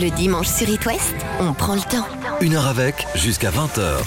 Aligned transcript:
Le 0.00 0.08
dimanche 0.10 0.46
sur 0.46 0.66
It 0.66 0.86
West, 0.86 1.14
on 1.40 1.52
prend 1.52 1.74
le 1.74 1.80
temps. 1.80 2.06
Une 2.40 2.54
heure 2.54 2.68
avec, 2.68 3.06
jusqu'à 3.16 3.50
20h. 3.50 3.98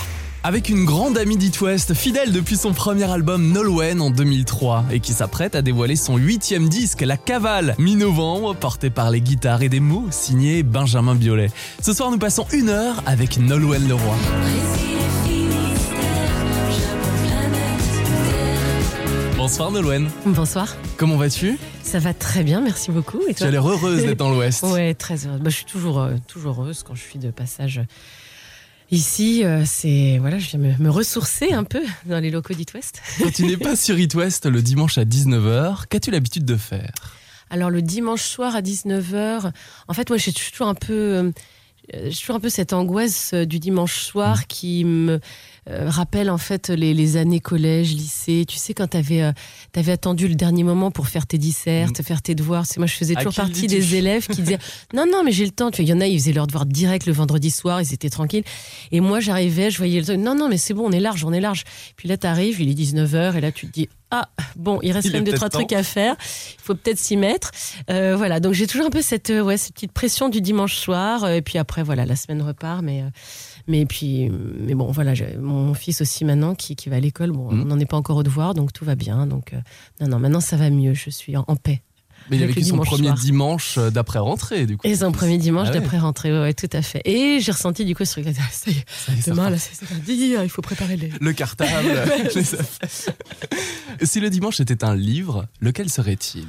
Avec 0.44 0.70
une 0.70 0.86
grande 0.86 1.20
amie 1.20 1.38
d'It 1.38 1.62
West, 1.62 1.94
fidèle 1.94 2.32
depuis 2.32 2.58
son 2.58 2.74
premier 2.74 3.04
album 3.04 3.52
Nolwenn 3.52 4.02
en 4.02 4.10
2003 4.10 4.86
et 4.92 5.00
qui 5.00 5.14
s'apprête 5.14 5.54
à 5.54 5.62
dévoiler 5.62 5.96
son 5.96 6.18
huitième 6.18 6.68
disque, 6.68 7.02
La 7.02 7.18
Cavale, 7.18 7.76
mi-novembre, 7.78 8.56
porté 8.56 8.90
par 8.90 9.12
les 9.12 9.22
guitares 9.22 9.62
et 9.62 9.70
des 9.70 9.80
mots 9.80 10.08
signés 10.10 10.64
Benjamin 10.64 11.14
Biolay. 11.14 11.52
Ce 11.80 11.94
soir, 11.94 12.10
nous 12.10 12.18
passons 12.18 12.48
une 12.52 12.70
heure 12.70 12.96
avec 13.06 13.38
Nolwenn 13.38 13.88
Leroy. 13.88 14.16
Bonsoir 19.46 19.72
Nolwenn, 19.72 20.10
Bonsoir. 20.26 20.74
comment 20.96 21.18
vas-tu? 21.18 21.58
Ça 21.82 22.00
va 22.00 22.14
très 22.14 22.46
bien, 22.46 22.62
merci 22.62 22.92
beaucoup. 22.92 23.20
Et 23.28 23.34
Tu 23.34 23.40
toi? 23.40 23.48
as 23.48 23.52
l'air 23.52 23.68
heureuse 23.68 24.02
d'être 24.06 24.18
dans 24.18 24.32
l'Ouest. 24.32 24.64
Ouais, 24.64 24.94
très 24.94 25.26
heureuse. 25.28 25.42
Bah, 25.42 25.50
je 25.50 25.56
suis 25.58 25.66
toujours, 25.66 26.00
euh, 26.00 26.16
toujours 26.30 26.62
heureuse 26.62 26.82
quand 26.84 26.96
je 26.96 27.02
suis 27.02 27.20
de 27.20 27.30
passage 27.30 27.82
ici. 28.90 29.44
euh, 29.44 29.64
c'est 29.66 30.18
voilà, 30.20 30.40
je 30.40 30.48
viens 30.52 30.60
me, 30.60 30.78
me 30.82 30.90
ressourcer 30.90 31.52
un 31.52 31.66
peu 31.66 31.82
dans 32.06 32.22
les 32.22 32.32
locaux 32.32 32.54
d'It 32.54 32.74
West. 32.74 33.02
Quand 33.22 33.34
tu 33.34 33.44
n'es 33.44 33.58
pas 33.58 33.76
sur 33.76 34.00
It 34.00 34.16
West 34.16 34.46
le 34.46 34.62
dimanche 34.62 34.98
à 34.98 35.04
19h, 35.04 35.88
qu'as-tu 35.90 36.10
l'habitude 36.10 36.46
de 36.46 36.56
faire? 36.56 36.94
Alors 37.50 37.70
le 37.70 37.82
dimanche 37.82 38.22
soir 38.24 38.56
à 38.56 38.62
19h, 38.62 39.52
en 39.90 39.94
fait, 39.94 40.08
moi 40.10 40.18
j'ai 40.18 40.32
toujours 40.32 40.70
un 40.70 40.74
peu, 40.74 40.94
euh, 40.94 41.32
j'ai 42.08 42.16
toujours 42.18 42.38
un 42.38 42.40
peu 42.40 42.50
cette 42.50 42.72
angoisse 42.72 43.32
euh, 43.34 43.44
du 43.46 43.60
dimanche 43.60 44.00
soir 44.00 44.38
Mmh. 44.38 44.44
qui 44.48 44.86
me 44.86 45.20
euh, 45.70 45.90
rappelle 45.90 46.30
en 46.30 46.38
fait 46.38 46.70
les, 46.70 46.94
les 46.94 47.18
années 47.18 47.40
collège, 47.40 47.94
lycée. 47.94 48.46
Tu 48.48 48.58
sais 48.58 48.74
quand 48.74 48.88
t'avais 48.88 49.22
euh, 49.22 49.32
t'avais 49.72 49.92
attendu 49.92 50.28
le 50.28 50.36
dernier 50.36 50.64
moment 50.64 50.92
pour 50.92 51.08
faire 51.08 51.26
tes 51.28 51.38
dissertes, 51.38 52.02
faire 52.04 52.22
tes 52.22 52.36
devoirs. 52.36 52.66
C'est 52.66 52.78
moi 52.80 52.88
je 52.88 52.94
faisais 52.96 53.16
toujours 53.16 53.34
partie 53.34 53.68
des 53.68 53.96
élèves 53.96 54.28
qui 54.28 54.42
disaient 54.42 54.60
non 54.94 55.06
non 55.12 55.24
mais 55.24 55.32
j'ai 55.32 55.46
le 55.46 55.52
temps. 55.52 55.72
Tu 55.72 55.82
vois, 55.82 55.86
il 55.88 55.90
y 55.90 55.94
en 55.94 56.02
a 56.02 56.08
ils 56.08 56.20
faisaient 56.20 56.34
leurs 56.34 56.48
devoirs 56.48 56.66
direct 56.66 57.06
le 57.06 57.14
vendredi 57.14 57.50
soir, 57.52 57.82
ils 57.82 57.94
étaient 57.94 58.10
tranquilles. 58.10 58.44
Et 58.92 59.00
moi 59.00 59.20
j'arrivais, 59.20 59.72
je 59.72 59.78
voyais 59.78 60.00
le 60.00 60.06
truc. 60.06 60.18
Non 60.20 60.36
non 60.36 60.50
mais 60.50 60.58
c'est 60.58 60.74
bon, 60.74 60.88
on 60.88 60.92
est 60.92 61.00
large, 61.00 61.24
on 61.24 61.32
est 61.34 61.42
large. 61.42 61.64
Puis 61.96 62.08
là 62.10 62.18
t'arrives, 62.18 62.60
il 62.62 62.70
est 62.70 62.74
19h 62.74 63.36
et 63.38 63.42
là 63.42 63.52
tu 63.52 63.68
te 63.68 63.72
dis 63.72 63.90
ah 64.16 64.30
bon, 64.56 64.80
il 64.84 64.92
reste 64.92 65.08
Il 65.08 65.12
quand 65.12 65.18
est 65.18 65.22
même 65.22 65.24
deux 65.26 65.34
trois 65.34 65.50
temps. 65.50 65.58
trucs 65.58 65.74
à 65.74 65.82
faire. 65.82 66.16
Il 66.20 66.62
faut 66.62 66.76
peut-être 66.76 67.00
s'y 67.00 67.18
mettre. 67.18 67.50
Euh, 67.90 68.16
voilà, 68.16 68.40
donc 68.40 68.54
j'ai 68.54 68.68
toujours 68.68 68.86
un 68.86 68.92
peu 68.92 69.02
cette, 69.02 69.32
euh, 69.32 69.42
ouais, 69.42 69.58
cette 69.58 69.74
petite 69.74 69.92
pression 69.92 70.30
du 70.30 70.40
dimanche 70.40 70.76
soir. 70.76 71.24
euh, 71.24 71.34
et 71.38 71.42
puis 71.42 71.58
après, 71.58 71.82
voilà, 71.82 72.06
la 72.06 72.16
semaine 72.16 72.44
repart. 72.44 72.84
Mais, 72.84 73.02
euh, 73.02 73.06
mais 73.68 73.86
puis, 73.86 74.30
mais 74.60 74.76
bon, 74.76 74.92
voilà, 74.92 75.14
mon 75.40 75.74
fils 75.74 76.02
aussi 76.02 76.26
maintenant 76.26 76.56
qui, 76.56 76.76
qui 76.76 76.90
va 76.90 76.98
à 76.98 77.00
l'école. 77.00 77.32
Bon, 77.32 77.52
Mhm. 77.52 77.62
on 77.62 77.66
n'en 77.66 77.80
est 77.80 77.86
pas 77.86 77.98
encore 77.98 78.18
au 78.18 78.24
devoir, 78.24 78.54
donc 78.54 78.74
tout 78.74 78.86
va 78.86 78.96
bien. 78.96 79.26
Donc, 79.28 79.54
euh, 79.54 79.58
non, 80.02 80.08
non, 80.08 80.20
maintenant 80.20 80.40
ça 80.42 80.58
va 80.58 80.70
mieux. 80.70 80.94
Je 80.94 81.10
suis 81.10 81.36
en, 81.38 81.46
en 81.48 81.56
paix. 81.56 81.82
Mais 82.30 82.38
il 82.38 82.40
a 82.40 82.44
Avec 82.46 82.56
le 82.56 82.62
vécu 82.62 82.70
son 82.70 82.78
premier 82.78 83.08
soir. 83.10 83.18
dimanche 83.18 83.78
euh, 83.78 83.90
d'après-rentrée, 83.90 84.66
du 84.66 84.78
coup? 84.78 84.88
Et 84.88 85.04
un 85.04 85.12
premier 85.12 85.38
dimanche 85.38 85.68
Ah 85.70 85.74
ouais. 85.74 85.80
d'après 85.82 85.98
rentrée, 86.00 86.32
ouais, 86.32 86.40
ouais, 86.40 86.54
tout 86.54 86.70
à 86.72 86.82
fait. 86.82 87.02
Et 87.04 87.42
j'ai 87.42 87.52
ressenti 87.52 87.84
du 87.84 87.96
coup 87.96 88.06
ce 88.06 88.22
truc. 88.22 88.28
ah, 88.30 88.44
Ça 88.52 88.72
y 88.72 88.76
est, 88.76 88.86
Ça 88.88 89.12
y 89.14 89.20
est, 89.20 89.30
demain, 89.30 89.54
c'est 89.58 89.90
lundi, 89.92 90.34
il 90.42 90.50
faut 90.50 90.62
préparer 90.62 90.96
les. 90.96 91.10
Le 91.20 91.34
cartable, 91.34 91.90
les. 92.36 94.06
Si 94.06 94.20
le 94.22 94.30
dimanche 94.30 94.60
était 94.62 94.84
un 94.84 94.96
livre, 94.96 95.48
lequel 95.60 95.90
serait-il? 95.90 96.48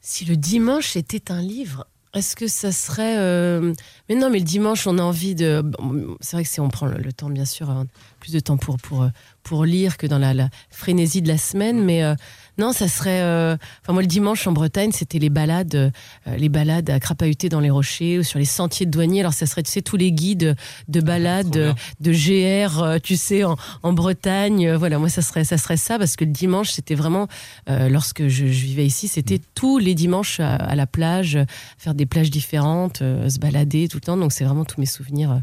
Si 0.00 0.24
le 0.24 0.36
dimanche 0.36 0.96
était 0.96 1.30
un 1.32 1.40
livre, 1.42 1.86
est-ce 2.14 2.36
que 2.36 2.46
ça 2.46 2.72
serait 2.72 3.16
euh, 3.16 3.72
Mais 4.08 4.14
non, 4.14 4.28
mais 4.28 4.38
le 4.38 4.44
dimanche, 4.44 4.86
on 4.86 4.98
a 4.98 5.02
envie 5.02 5.34
de. 5.34 5.62
bon, 5.62 6.16
C'est 6.20 6.36
vrai 6.36 6.44
que 6.44 6.50
si 6.50 6.60
on 6.60 6.68
prend 6.68 6.86
le, 6.86 7.12
temps, 7.12 7.30
bien 7.30 7.46
sûr, 7.46 7.70
avoir 7.70 7.86
plus 8.20 8.32
de 8.32 8.40
temps 8.40 8.58
pour 8.58 8.76
pour 8.76 9.02
euh, 9.02 9.08
pour 9.42 9.64
lire 9.64 9.96
que 9.96 10.06
dans 10.06 10.18
la, 10.18 10.34
la 10.34 10.50
frénésie 10.70 11.22
de 11.22 11.28
la 11.28 11.38
semaine, 11.38 11.82
mais 11.82 12.04
euh, 12.04 12.14
non, 12.58 12.72
ça 12.72 12.88
serait. 12.88 13.20
euh, 13.22 13.56
Enfin, 13.82 13.92
moi, 13.92 14.02
le 14.02 14.08
dimanche 14.08 14.46
en 14.46 14.52
Bretagne, 14.52 14.90
c'était 14.92 15.18
les 15.18 15.30
balades, 15.30 15.74
euh, 15.74 15.90
les 16.36 16.48
balades 16.48 16.90
à 16.90 17.00
crapahuter 17.00 17.48
dans 17.48 17.60
les 17.60 17.70
rochers 17.70 18.18
ou 18.18 18.22
sur 18.22 18.38
les 18.38 18.44
sentiers 18.44 18.86
de 18.86 18.90
douanier. 18.90 19.20
Alors, 19.20 19.32
ça 19.32 19.46
serait, 19.46 19.62
tu 19.62 19.70
sais, 19.70 19.82
tous 19.82 19.96
les 19.96 20.12
guides 20.12 20.54
de 20.88 21.00
balades, 21.00 21.50
Trop 21.50 21.60
bien. 21.60 21.74
de 22.00 22.12
GR, 22.12 22.82
euh, 22.82 22.98
tu 23.02 23.16
sais, 23.16 23.44
en, 23.44 23.56
en 23.82 23.92
Bretagne. 23.92 24.66
Euh, 24.68 24.76
Voilà, 24.78 24.98
moi, 24.98 25.08
ça 25.08 25.22
serait, 25.22 25.44
ça 25.44 25.58
serait 25.58 25.76
ça 25.76 25.98
parce 25.98 26.16
que 26.16 26.24
le 26.24 26.30
dimanche, 26.32 26.70
c'était 26.70 26.94
vraiment, 26.94 27.26
euh, 27.70 27.88
lorsque 27.88 28.28
je, 28.28 28.46
je 28.46 28.64
vivais 28.66 28.86
ici, 28.86 29.08
c'était 29.08 29.36
Mm. 29.38 29.42
tous 29.54 29.78
les 29.78 29.94
dimanches 29.94 30.40
à, 30.40 30.54
à 30.56 30.74
la 30.74 30.86
plage, 30.86 31.36
euh, 31.36 31.44
faire 31.78 31.94
des 31.94 32.06
plages 32.06 32.30
différentes, 32.30 33.00
euh, 33.02 33.28
se 33.28 33.38
balader 33.38 33.88
tout 33.88 33.96
le 33.96 34.02
temps. 34.02 34.16
Donc, 34.16 34.32
c'est 34.32 34.44
vraiment 34.44 34.64
tous 34.64 34.78
mes 34.80 34.86
souvenirs 34.86 35.30
euh, 35.32 35.38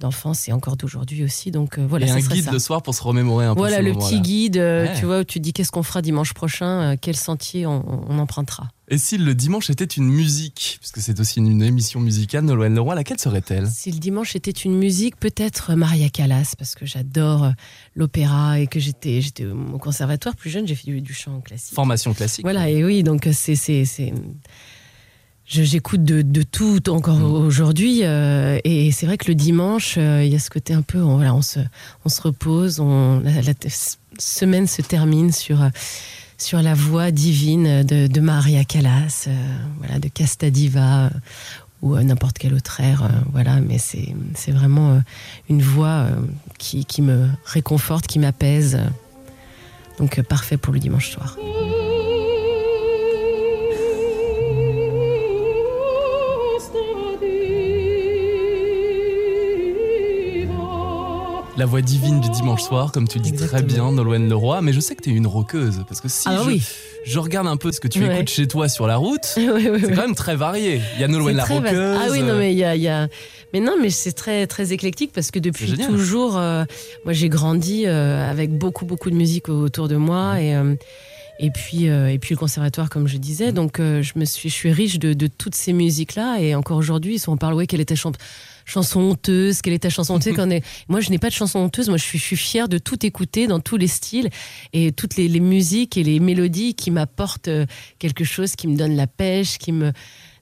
d'enfance 0.00 0.48
et 0.48 0.52
encore 0.52 0.76
d'aujourd'hui 0.76 1.22
aussi. 1.24 1.50
Donc, 1.50 1.78
euh, 1.78 1.86
voilà, 1.86 2.06
Et 2.06 2.08
ça 2.08 2.14
un 2.16 2.20
guide 2.20 2.44
ça. 2.44 2.50
le 2.52 2.58
soir 2.58 2.82
pour 2.82 2.94
se 2.94 3.02
remémorer 3.02 3.46
un 3.46 3.54
peu 3.54 3.60
Voilà 3.60 3.80
le 3.80 3.92
petit 3.94 4.20
guide, 4.20 4.56
euh, 4.56 4.86
Ouais. 4.86 4.92
tu 4.98 5.06
vois, 5.06 5.20
où 5.20 5.24
tu 5.24 5.38
dis 5.40 5.52
qu'est-ce 5.52 5.70
qu'on 5.70 5.82
fera 5.84 6.02
dimanche 6.02 6.34
prochain, 6.34 6.92
euh, 6.92 6.96
quel 7.00 7.16
sentier 7.16 7.66
on, 7.66 7.84
on 8.10 8.18
empruntera. 8.18 8.68
Et 8.88 8.98
si 8.98 9.16
le 9.16 9.34
dimanche 9.34 9.70
était 9.70 9.84
une 9.84 10.04
musique, 10.10 10.76
puisque 10.80 10.98
c'est 11.00 11.18
aussi 11.18 11.38
une, 11.38 11.46
une 11.50 11.62
émission 11.62 12.00
musicale, 12.00 12.44
Nolwenn 12.44 12.74
Leroy, 12.74 12.94
laquelle 12.94 13.18
serait-elle? 13.18 13.66
Si 13.66 13.90
le 13.90 13.98
dimanche 13.98 14.36
était 14.36 14.50
une 14.50 14.76
musique, 14.76 15.16
peut-être 15.18 15.74
Maria 15.74 16.10
Callas, 16.10 16.54
parce 16.58 16.74
que 16.74 16.84
j'adore 16.84 17.44
euh, 17.44 17.50
l'opéra 17.94 18.60
et 18.60 18.66
que 18.66 18.80
j'étais 18.80 19.20
j'étais 19.22 19.46
au 19.46 19.78
conservatoire 19.78 20.36
plus 20.36 20.50
jeune, 20.50 20.66
j'ai 20.66 20.74
fait 20.74 20.90
du, 20.90 21.00
du 21.00 21.14
chant 21.14 21.40
classique. 21.40 21.74
Formation 21.74 22.12
classique. 22.12 22.44
Voilà, 22.44 22.68
et 22.68 22.84
oui, 22.84 23.02
donc 23.02 23.26
c'est. 23.32 23.54
J'écoute 25.46 26.04
de, 26.04 26.22
de 26.22 26.42
tout 26.42 26.88
encore 26.88 27.18
Mm. 27.18 27.46
aujourd'hui. 27.46 28.00
euh, 28.02 28.58
et 28.64 28.90
c'est 28.92 29.06
vrai 29.06 29.18
que 29.18 29.28
le 29.28 29.34
dimanche, 29.34 29.96
euh, 29.98 30.22
il 30.24 30.32
y 30.32 30.36
a 30.36 30.38
ce 30.38 30.48
côté 30.50 30.72
un 30.72 30.82
peu. 30.82 31.00
On, 31.02 31.16
voilà, 31.16 31.34
on, 31.34 31.42
se, 31.42 31.60
on 32.04 32.08
se 32.08 32.20
repose, 32.22 32.80
on, 32.80 33.20
la, 33.20 33.42
la 33.42 33.52
semaine 34.18 34.66
se 34.66 34.80
termine 34.82 35.32
sur, 35.32 35.62
euh, 35.62 35.68
sur 36.38 36.62
la 36.62 36.72
voix 36.74 37.10
divine 37.10 37.82
de, 37.84 38.06
de 38.06 38.20
Maria 38.20 38.64
Callas, 38.64 39.24
euh, 39.28 39.34
voilà, 39.78 39.98
de 39.98 40.08
Casta 40.08 40.50
Diva. 40.50 41.06
euh, 41.06 41.10
ou 41.82 41.94
euh, 41.96 42.02
n'importe 42.02 42.38
quel 42.38 42.54
autre 42.54 42.80
air, 42.80 43.02
euh, 43.02 43.08
voilà, 43.32 43.60
mais 43.60 43.76
c'est 43.76 44.14
c'est 44.34 44.52
vraiment 44.52 45.02
une 45.50 45.60
voix 45.60 45.88
euh, 46.08 46.16
qui, 46.56 46.86
qui 46.86 47.02
me 47.02 47.28
réconforte, 47.44 48.06
qui 48.06 48.18
m'apaise. 48.18 48.78
donc 49.98 50.18
parfait 50.22 50.56
pour 50.56 50.72
le 50.72 50.80
dimanche 50.80 51.10
soir. 51.10 51.36
La 61.56 61.66
voix 61.66 61.82
divine 61.82 62.20
du 62.20 62.28
dimanche 62.30 62.62
soir, 62.62 62.90
comme 62.90 63.06
tu 63.06 63.18
le 63.18 63.24
dis 63.24 63.32
très 63.32 63.62
bien, 63.62 63.92
Nolwenn 63.92 64.28
Leroy. 64.28 64.60
Mais 64.60 64.72
je 64.72 64.80
sais 64.80 64.96
que 64.96 65.02
tu 65.02 65.10
es 65.10 65.12
une 65.12 65.26
roqueuse, 65.28 65.84
parce 65.86 66.00
que 66.00 66.08
si 66.08 66.24
Ah 66.26 66.38
je, 66.42 66.48
oui. 66.48 66.62
je 67.04 67.18
regarde 67.20 67.46
un 67.46 67.56
peu 67.56 67.70
ce 67.70 67.78
que 67.78 67.86
tu 67.86 68.00
Ouais. 68.02 68.12
écoutes 68.16 68.28
chez 68.28 68.48
toi 68.48 68.68
sur 68.68 68.88
la 68.88 68.96
route, 68.96 69.20
Oui, 69.36 69.48
oui, 69.70 69.78
c'est 69.80 69.94
quand 69.94 70.02
même 70.02 70.16
très 70.16 70.34
varié. 70.34 70.80
Il 70.96 71.00
y 71.00 71.04
a 71.04 71.08
Nolwenn 71.08 71.36
la 71.36 71.44
très 71.44 71.60
vaste. 71.60 71.72
roqueuse. 71.76 71.98
Ah 72.02 72.08
oui, 72.10 72.22
non, 72.22 72.36
mais 72.38 72.52
il 72.52 72.58
y 72.58 72.64
a, 72.64 72.74
il 72.74 72.82
y 72.82 72.88
a- 72.88 73.06
Mais 73.52 73.60
non, 73.60 73.74
mais 73.80 73.90
c'est 73.90 74.12
très, 74.12 74.48
très 74.48 74.72
éclectique 74.72 75.12
parce 75.14 75.30
que 75.30 75.38
depuis 75.38 75.72
toujours, 75.74 76.36
euh, 76.38 76.64
moi 77.04 77.12
j'ai 77.12 77.28
grandi 77.28 77.84
euh, 77.86 78.28
avec 78.28 78.50
beaucoup, 78.50 78.84
beaucoup 78.84 79.10
de 79.10 79.16
musique 79.16 79.48
autour 79.48 79.86
de 79.86 79.96
moi 79.96 80.40
et. 80.40 80.56
euh, 80.56 80.74
et 81.40 81.50
puis, 81.50 81.88
euh, 81.88 82.12
et 82.12 82.20
puis 82.20 82.32
le 82.36 82.38
conservatoire, 82.38 82.88
comme 82.88 83.08
je 83.08 83.16
disais. 83.16 83.50
Donc, 83.50 83.80
euh, 83.80 84.02
je, 84.02 84.12
me 84.16 84.24
suis, 84.24 84.48
je 84.48 84.54
suis 84.54 84.70
riche 84.70 85.00
de, 85.00 85.14
de 85.14 85.26
toutes 85.26 85.56
ces 85.56 85.72
musiques-là. 85.72 86.36
Et 86.38 86.54
encore 86.54 86.76
aujourd'hui, 86.76 87.18
si 87.18 87.28
on 87.28 87.36
parle, 87.36 87.54
ouais, 87.54 87.66
quelle 87.66 87.80
est 87.80 87.86
ta 87.86 87.96
chan- 87.96 88.12
chanson 88.64 89.00
honteuse 89.00 89.60
Quelle 89.62 89.72
est 89.74 89.78
ta 89.80 89.90
chanson 89.90 90.14
honteuse 90.14 90.34
Quand 90.34 90.46
on 90.46 90.50
est... 90.50 90.64
Moi, 90.88 91.00
je 91.00 91.10
n'ai 91.10 91.18
pas 91.18 91.28
de 91.28 91.34
chanson 91.34 91.58
honteuse. 91.58 91.88
Moi, 91.88 91.98
je 91.98 92.04
suis, 92.04 92.18
je 92.18 92.24
suis 92.24 92.36
fière 92.36 92.68
de 92.68 92.78
tout 92.78 93.04
écouter 93.04 93.46
dans 93.46 93.60
tous 93.60 93.76
les 93.76 93.88
styles 93.88 94.30
et 94.72 94.92
toutes 94.92 95.16
les, 95.16 95.28
les 95.28 95.40
musiques 95.40 95.96
et 95.96 96.02
les 96.02 96.20
mélodies 96.20 96.74
qui 96.74 96.90
m'apportent 96.90 97.48
euh, 97.48 97.66
quelque 97.98 98.24
chose, 98.24 98.56
qui 98.56 98.66
me 98.68 98.76
donne 98.76 98.96
la 98.96 99.06
pêche, 99.06 99.58
qui 99.58 99.72
me 99.72 99.92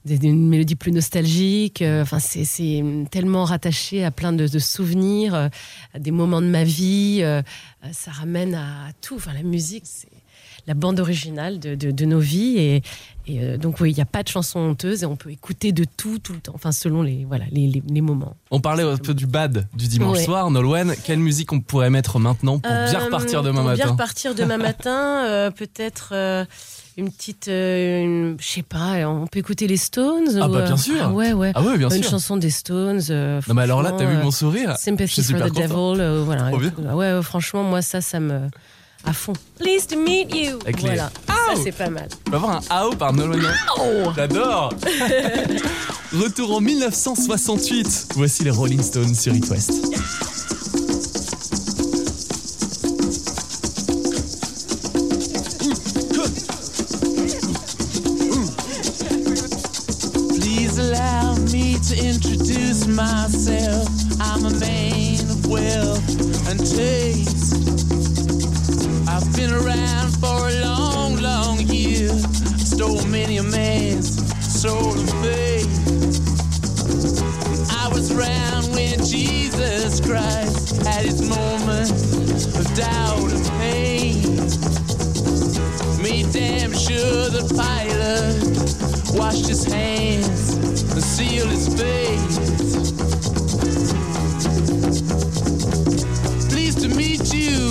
une 0.05 0.49
mélodie 0.49 0.75
plus 0.75 0.91
nostalgique. 0.91 1.81
euh, 1.81 2.01
Enfin, 2.01 2.19
c'est 2.19 2.83
tellement 3.09 3.45
rattaché 3.45 4.03
à 4.03 4.11
plein 4.11 4.33
de, 4.33 4.47
de 4.47 4.59
souvenirs, 4.59 5.33
euh, 5.33 5.47
à 5.93 5.99
des 5.99 6.11
moments 6.11 6.41
de 6.41 6.47
ma 6.47 6.65
vie. 6.65 7.23
ça 7.91 8.11
ramène 8.11 8.53
à 8.55 8.89
tout. 9.01 9.15
Enfin, 9.15 9.31
la 9.33 9.43
musique, 9.43 9.83
c'est 9.85 10.09
la 10.67 10.73
bande 10.73 10.99
originale 10.99 11.59
de, 11.59 11.75
de- 11.75 11.91
de 11.91 12.05
nos 12.05 12.19
vies. 12.19 12.57
Et, 12.57 12.81
et, 13.27 13.41
euh, 13.43 13.57
donc, 13.57 13.79
oui, 13.79 13.91
il 13.91 13.95
n'y 13.95 14.01
a 14.01 14.05
pas 14.05 14.23
de 14.23 14.27
chanson 14.27 14.59
honteuse 14.59 15.03
et 15.03 15.05
on 15.05 15.15
peut 15.15 15.31
écouter 15.31 15.71
de 15.71 15.85
tout, 15.85 16.19
tout 16.19 16.33
le 16.33 16.39
temps. 16.39 16.51
Enfin, 16.55 16.71
selon 16.71 17.01
les, 17.03 17.25
voilà, 17.25 17.45
les, 17.51 17.67
les- 17.67 17.83
les 17.87 18.01
moments. 18.01 18.35
On 18.51 18.59
parlait 18.59 18.83
un 18.83 18.97
peu 18.97 19.13
du 19.13 19.27
bad 19.27 19.67
du 19.75 19.87
dimanche 19.87 20.17
Ouais. 20.17 20.23
soir, 20.25 20.49
Nolwenn. 20.51 20.93
Quelle 21.05 21.19
musique 21.19 21.51
on 21.53 21.59
pourrait 21.61 21.89
mettre 21.89 22.19
maintenant 22.19 22.59
pour 22.59 22.71
bien 22.71 22.99
Euh, 23.01 23.05
repartir 23.05 23.41
demain 23.43 23.61
pour 23.61 23.63
matin 23.69 23.83
Bien 23.83 23.91
repartir 23.91 24.35
demain 24.35 24.57
matin, 24.69 25.25
euh, 25.25 25.51
peut-être. 25.51 26.13
une 26.95 27.09
petite, 27.11 27.45
je 27.47 28.35
sais 28.39 28.61
pas, 28.61 29.07
on 29.09 29.25
peut 29.25 29.39
écouter 29.39 29.65
les 29.67 29.77
Stones 29.77 30.37
Ah 30.39 30.47
ou, 30.47 30.51
bah, 30.53 30.61
bien 30.61 30.77
sûr. 30.77 30.93
ah 31.01 31.11
ouais, 31.11 31.33
ouais. 31.33 31.51
Ah 31.55 31.61
oui, 31.65 31.77
bien 31.79 31.89
une 31.89 32.03
sûr. 32.03 32.11
chanson 32.11 32.37
des 32.37 32.51
Stones. 32.51 33.01
euh, 33.09 33.41
Non, 33.47 33.55
mais 33.55 33.63
alors 33.63 33.81
là, 33.81 33.93
t'as 33.97 34.05
vu 34.05 34.15
mon 34.17 34.29
sourire 34.31 34.75
Sympathy 34.77 35.23
for 35.23 35.39
the 35.39 35.49
content. 35.49 35.61
Devil, 35.93 36.01
euh, 36.01 36.21
voilà. 36.23 36.49
Trop 36.49 36.59
bien. 36.59 36.71
Ouais, 36.93 37.13
ouais, 37.13 37.23
franchement, 37.23 37.63
moi, 37.63 37.81
ça, 37.81 37.99
ça 38.01 38.19
me. 38.19 38.41
À 39.05 39.13
fond. 39.13 39.33
Pleased 39.59 39.89
to 39.89 39.97
meet 39.97 40.33
you. 40.33 40.59
Avec 40.63 40.77
les- 40.81 40.89
voilà. 40.89 41.11
Ça, 41.27 41.59
c'est 41.61 41.71
pas 41.73 41.89
mal. 41.89 42.07
On 42.27 42.31
va 42.31 42.37
avoir 42.37 42.55
un 42.55 42.61
AO 42.69 42.91
par 42.95 43.11
Nolwenn. 43.13 43.41
J'adore 44.15 44.73
Retour 46.13 46.55
en 46.55 46.61
1968. 46.61 48.07
Voici 48.15 48.43
les 48.43 48.51
Rolling 48.51 48.81
Stones 48.81 49.13
sur 49.15 49.33
It 49.35 49.49
West. 49.49 49.71
Please 60.39 60.77
allow 60.77 61.35
me 61.51 61.75
to 61.89 61.95
introduce 61.97 62.87
myself. 62.87 63.87
I'm 64.21 64.45
a 64.45 64.51
man 64.59 65.19
of 65.29 65.47
wealth 65.47 66.47
and 66.49 66.59
taste. 66.59 67.02
Been 69.43 69.55
around 69.55 70.09
for 70.21 70.47
a 70.47 70.61
long, 70.61 71.17
long 71.17 71.59
year. 71.67 72.07
Stole 72.59 73.05
many 73.07 73.35
a 73.39 73.43
man's 73.43 74.15
soul 74.41 74.97
of 74.97 75.09
faith. 75.21 75.67
I 77.69 77.89
was 77.89 78.09
around 78.13 78.71
when 78.73 79.03
Jesus 79.03 79.99
Christ 79.99 80.81
had 80.85 81.03
his 81.03 81.27
moment 81.27 81.91
of 82.55 82.73
doubt 82.73 83.33
and 83.33 83.45
pain. 83.59 84.37
Made 86.01 86.31
damn 86.31 86.71
sure 86.71 87.27
the 87.27 87.43
pilot 87.53 89.19
washed 89.19 89.47
his 89.47 89.65
hands 89.65 90.53
and 90.93 91.03
sealed 91.03 91.49
his 91.49 91.67
face. 91.67 92.37
Pleased 96.49 96.79
to 96.79 96.87
meet 96.95 97.33
you. 97.33 97.62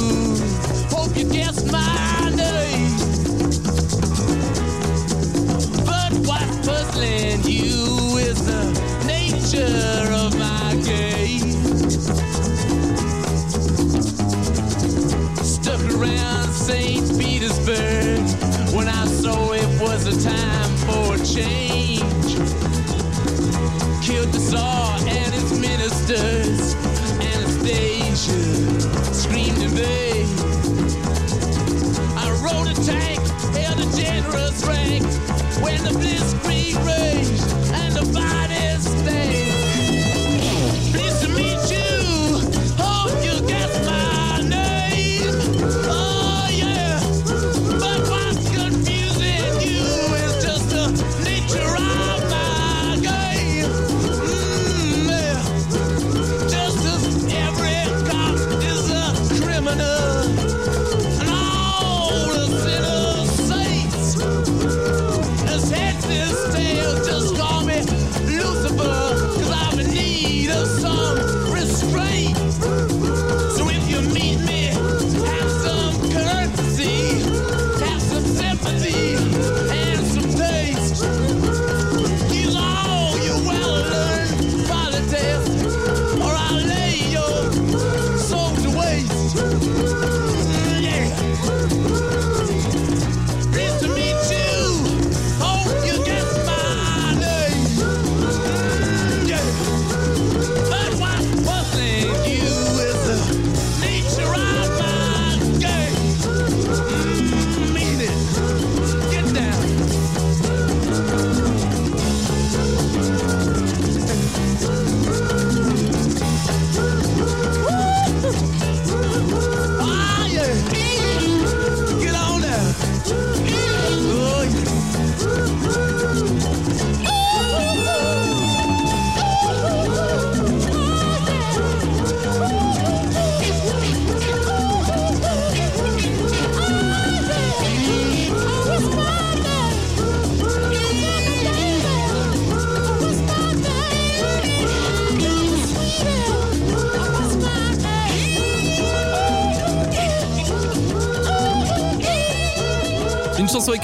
What's 7.03 7.49
you 7.49 8.19
is 8.19 8.45
the 8.47 8.63
nature 9.07 10.13
of 10.13 10.39
my 10.39 10.75
game. 10.85 11.51
Stuck 15.45 15.81
around 15.93 16.49
St. 16.49 17.19
Petersburg 17.19 18.21
when 18.75 18.89
I 18.89 19.07
saw 19.07 19.53
it 19.53 19.81
was 19.81 20.07
a 20.07 20.29
time 20.29 20.77
for 20.87 21.17
change. 21.25 22.37
Killed 24.05 24.33
the 24.33 24.39
Tsar 24.39 24.99
and 25.01 25.35
his 25.35 25.59
ministers. 25.59 26.75
Anastasia 27.21 28.43
screamed 29.13 29.59
in 29.59 29.71
vain. 29.71 30.27
I 32.17 32.31
rode 32.45 32.69
a 32.69 32.75
tank, 32.85 33.21
held 33.57 33.81
a 33.81 33.97
generous 33.97 34.65
rank 34.67 35.05
when 35.63 35.83
the 35.85 35.91
blitzkrieg 35.91 36.52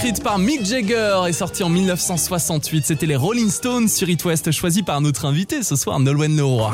écrite 0.08 0.24
par 0.24 0.38
Mick 0.38 0.64
Jagger 0.64 1.24
et 1.28 1.34
sortie 1.34 1.62
en 1.62 1.68
1968. 1.68 2.86
C'était 2.86 3.04
les 3.04 3.16
Rolling 3.16 3.50
Stones 3.50 3.88
sur 3.88 4.08
It 4.08 4.24
West, 4.24 4.50
choisi 4.52 4.82
par 4.82 5.02
notre 5.02 5.26
invité 5.26 5.62
ce 5.62 5.76
soir, 5.76 6.00
Nolwenn 6.00 6.34
Leroy. 6.34 6.72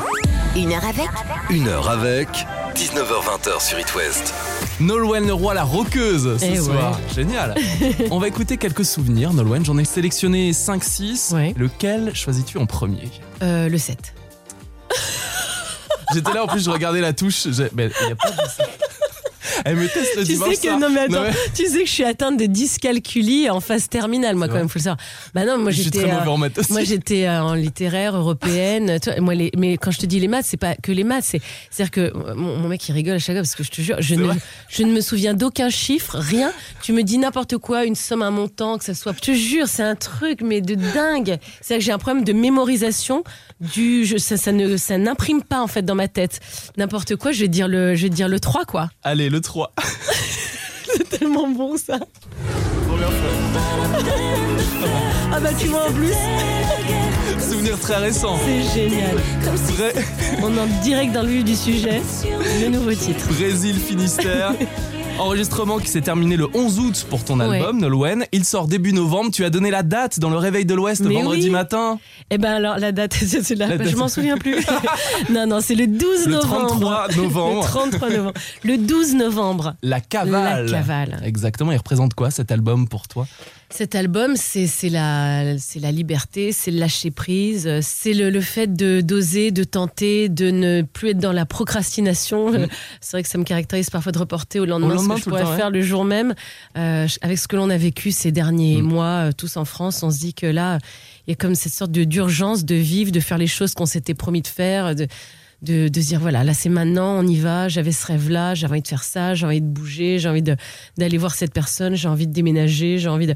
Une 0.55 0.71
heure 0.71 0.85
avec 0.85 1.09
Une 1.49 1.67
heure 1.67 1.89
avec 1.89 2.29
19h20 2.75 3.59
sur 3.61 3.77
It 3.77 3.93
West. 3.93 4.33
Nolwenn 4.79 5.27
Leroy, 5.27 5.53
la 5.53 5.63
roqueuse, 5.65 6.37
ce 6.39 6.45
Eh 6.45 6.55
soir. 6.57 6.97
Génial. 7.13 7.55
On 8.11 8.19
va 8.19 8.29
écouter 8.29 8.55
quelques 8.55 8.85
souvenirs, 8.85 9.33
Nolwenn. 9.33 9.65
J'en 9.65 9.77
ai 9.77 9.85
sélectionné 9.85 10.53
5-6. 10.53 11.33
Ouais. 11.35 11.53
Lequel 11.57 12.15
choisis-tu 12.15 12.57
en 12.57 12.65
premier? 12.65 13.09
Euh, 13.43 13.67
le 13.67 13.77
7. 13.77 13.97
J'étais 16.13 16.31
là, 16.31 16.45
en 16.45 16.47
plus, 16.47 16.63
je 16.63 16.69
regardais 16.69 17.01
la 17.01 17.11
touche. 17.11 17.43
il 17.45 17.53
y 17.57 17.63
a 17.63 17.67
pas 18.15 18.31
de... 18.31 18.84
Elle 19.65 19.75
me 19.77 19.87
teste 19.87 20.15
le 20.15 20.23
Tu 20.23 20.33
dimanche 20.33 20.49
sais 20.51 20.55
que 20.55 20.61
soir. 20.67 20.79
non 20.79 20.89
mais 20.89 20.99
attends, 21.01 21.13
Non, 21.13 21.21
mais 21.23 21.33
tu 21.55 21.65
sais 21.67 21.79
que 21.79 21.85
je 21.87 21.91
suis 21.91 22.03
atteinte 22.03 22.37
de 22.37 22.45
dyscalculie 22.45 23.49
en 23.49 23.59
phase 23.59 23.89
terminale 23.89 24.35
moi 24.35 24.47
quand 24.47 24.53
vrai 24.53 24.61
même 24.61 24.69
faut 24.69 24.79
le 24.79 24.83
savoir. 24.83 24.97
Bah 25.33 25.43
non 25.45 25.57
moi 25.57 25.71
j'étais 25.71 26.03
euh, 26.05 26.37
moi 26.69 26.83
j'étais 26.83 27.25
euh, 27.25 27.41
en 27.43 27.53
littéraire 27.55 28.15
européenne. 28.15 28.99
Tu 29.01 29.09
vois, 29.09 29.19
moi 29.21 29.33
les 29.35 29.51
mais 29.57 29.77
quand 29.77 29.91
je 29.91 29.99
te 29.99 30.05
dis 30.05 30.19
les 30.19 30.27
maths 30.27 30.45
c'est 30.47 30.57
pas 30.57 30.75
que 30.75 30.91
les 30.91 31.03
maths 31.03 31.23
c'est 31.25 31.41
c'est 31.71 31.83
à 31.83 31.85
dire 31.87 31.91
que 31.91 32.13
mon, 32.35 32.57
mon 32.57 32.67
mec 32.67 32.87
il 32.87 32.91
rigole 32.93 33.15
à 33.15 33.19
chaque 33.19 33.35
fois 33.35 33.41
parce 33.41 33.55
que 33.55 33.63
je 33.63 33.71
te 33.71 33.81
jure 33.81 33.97
je 33.99 34.15
ne 34.15 34.31
je 34.69 34.83
ne 34.83 34.91
me 34.93 35.01
souviens 35.01 35.33
d'aucun 35.33 35.69
chiffre 35.69 36.17
rien. 36.17 36.51
Tu 36.83 36.93
me 36.93 37.01
dis 37.03 37.17
n'importe 37.17 37.57
quoi 37.57 37.85
une 37.85 37.95
somme 37.95 38.21
un 38.21 38.31
montant 38.31 38.77
que 38.77 38.83
ça 38.85 38.93
soit. 38.93 39.13
Je 39.15 39.31
te 39.31 39.31
jure 39.33 39.67
c'est 39.67 39.83
un 39.83 39.95
truc 39.95 40.41
mais 40.43 40.61
de 40.61 40.75
dingue. 40.93 41.37
C'est 41.61 41.73
à 41.73 41.77
dire 41.77 41.79
que 41.79 41.85
j'ai 41.85 41.91
un 41.91 41.97
problème 41.97 42.23
de 42.23 42.33
mémorisation 42.33 43.23
du 43.61 44.05
je, 44.05 44.17
ça 44.17 44.37
ça 44.37 44.51
ne 44.51 44.77
ça 44.77 44.97
n'imprime 44.97 45.41
pas 45.43 45.61
en 45.61 45.67
fait 45.67 45.81
dans 45.83 45.95
ma 45.95 46.07
tête 46.07 46.39
n'importe 46.77 47.15
quoi 47.15 47.31
je 47.31 47.41
vais 47.41 47.47
dire 47.47 47.67
le 47.67 47.95
je 47.95 48.03
vais 48.03 48.09
dire 48.09 48.27
le 48.27 48.39
3 48.39 48.65
quoi. 48.65 48.89
Allez, 49.03 49.29
le 49.29 49.41
3. 49.41 49.71
C'est 50.97 51.09
tellement 51.19 51.49
bon 51.49 51.77
ça. 51.77 51.99
Ah 55.31 55.39
bah 55.39 55.49
tu 55.59 55.67
vois 55.67 55.87
en 55.89 55.91
plus, 55.91 56.13
Souvenir 57.39 57.77
très 57.79 57.97
récent. 57.97 58.37
c'est 58.45 58.79
génial. 58.79 59.15
Vrai. 59.75 59.93
On 60.41 60.57
entre 60.57 60.79
direct 60.81 61.11
dans 61.11 61.23
le 61.23 61.29
vif 61.29 61.43
du 61.43 61.55
sujet. 61.55 62.01
Le 62.61 62.69
nouveau 62.69 62.93
titre. 62.93 63.27
Brésil 63.27 63.75
Finistère. 63.75 64.53
Enregistrement 65.19 65.79
qui 65.79 65.87
s'est 65.87 66.01
terminé 66.01 66.35
le 66.35 66.47
11 66.53 66.79
août 66.79 67.05
pour 67.09 67.23
ton 67.23 67.39
Ouais. 67.39 67.57
album, 67.57 67.79
Nolwenn. 67.79 68.25
Il 68.33 68.43
sort 68.43 68.67
début 68.67 68.91
novembre. 68.91 69.31
Tu 69.31 69.45
as 69.45 69.49
donné 69.49 69.71
la 69.71 69.81
date 69.81 70.19
dans 70.19 70.29
le 70.29 70.37
réveil 70.37 70.65
de 70.65 70.73
l'Ouest 70.73 71.03
vendredi 71.03 71.45
oui. 71.45 71.49
matin. 71.49 71.99
Eh 72.29 72.37
ben 72.37 72.51
alors 72.53 72.77
la 72.79 72.91
date, 72.91 73.13
c'est 73.19 73.41
c'est 73.43 73.55
là, 73.55 73.67
La 73.67 73.77
date. 73.77 73.87
je 73.89 73.95
m'en 73.95 74.09
souviens 74.09 74.37
plus. 74.37 74.57
non 75.29 75.47
non, 75.47 75.59
c'est 75.61 75.75
le 75.75 75.87
12 75.87 76.25
Le 76.25 76.31
novembre. 76.33 76.67
33 76.67 77.07
novembre. 77.15 77.61
Le 77.61 77.67
33 77.67 78.09
novembre. 78.09 78.33
Le 78.63 78.77
12 78.77 79.15
novembre. 79.15 79.75
La 79.81 80.01
cavale. 80.01 80.65
La 80.65 80.77
cavale. 80.79 81.21
Exactement. 81.23 81.71
Il 81.71 81.77
représente 81.77 82.13
quoi 82.13 82.29
cet 82.29 82.51
album 82.51 82.87
pour 82.87 83.07
toi? 83.07 83.25
Cet 83.71 83.95
album, 83.95 84.35
c'est 84.35 84.89
la, 84.89 85.53
la 85.53 85.91
liberté, 85.91 86.51
c'est 86.51 86.71
le 86.71 86.79
lâcher 86.79 87.09
prise, 87.11 87.69
c'est 87.81 88.13
le, 88.13 88.29
le 88.29 88.41
fait 88.41 88.73
de 88.73 89.01
d'oser, 89.01 89.51
de 89.51 89.63
tenter, 89.63 90.29
de 90.29 90.51
ne 90.51 90.81
plus 90.83 91.09
être 91.09 91.17
dans 91.17 91.31
la 91.31 91.45
procrastination. 91.45 92.51
Mm. 92.51 92.67
C'est 93.01 93.11
vrai 93.17 93.23
que 93.23 93.29
ça 93.29 93.37
me 93.37 93.43
caractérise 93.43 93.89
parfois 93.89 94.11
de 94.11 94.19
reporter 94.19 94.59
au 94.59 94.65
lendemain, 94.65 94.95
lendemain, 94.95 95.15
ce 95.15 95.19
que 95.19 95.25
je 95.25 95.29
pourrais 95.29 95.43
temps, 95.43 95.55
faire 95.55 95.69
le 95.71 95.81
jour 95.81 96.05
même. 96.05 96.33
Euh, 96.77 97.07
avec 97.21 97.37
ce 97.37 97.47
que 97.47 97.55
l'on 97.55 97.69
a 97.69 97.77
vécu 97.77 98.11
ces 98.11 98.31
derniers 98.31 98.81
Mm. 98.81 98.85
mois, 98.85 99.05
euh, 99.05 99.31
tous 99.35 99.57
en 99.57 99.65
France, 99.65 100.03
on 100.03 100.11
se 100.11 100.19
dit 100.19 100.33
que 100.33 100.45
là, 100.45 100.77
il 101.27 101.31
y 101.31 101.33
a 101.33 101.35
comme 101.35 101.55
cette 101.55 101.73
sorte 101.73 101.91
de 101.91 102.03
d'urgence 102.03 102.65
de 102.65 102.75
vivre, 102.75 103.11
de 103.11 103.19
faire 103.19 103.37
les 103.37 103.47
choses 103.47 103.73
qu'on 103.73 103.85
s'était 103.85 104.13
promis 104.13 104.41
de 104.41 104.47
faire, 104.47 104.95
de, 104.95 105.07
de, 105.65 105.87
de 105.89 106.01
se 106.01 106.07
dire 106.07 106.19
voilà, 106.19 106.43
là 106.43 106.53
c'est 106.53 106.69
maintenant, 106.69 107.17
on 107.19 107.27
y 107.27 107.37
va, 107.37 107.67
j'avais 107.67 107.91
ce 107.91 108.05
rêve-là, 108.05 108.53
j'avais 108.55 108.73
envie 108.73 108.81
de 108.81 108.87
faire 108.87 109.03
ça, 109.03 109.33
j'ai 109.33 109.45
envie 109.45 109.61
de 109.61 109.67
bouger, 109.67 110.19
j'ai 110.19 110.29
envie 110.29 110.43
d'aller 110.43 111.17
voir 111.17 111.33
cette 111.35 111.53
personne, 111.53 111.95
j'ai 111.95 112.07
envie 112.07 112.27
de 112.27 112.33
déménager, 112.33 112.97
j'ai 112.99 113.09
envie 113.09 113.27
de, 113.27 113.35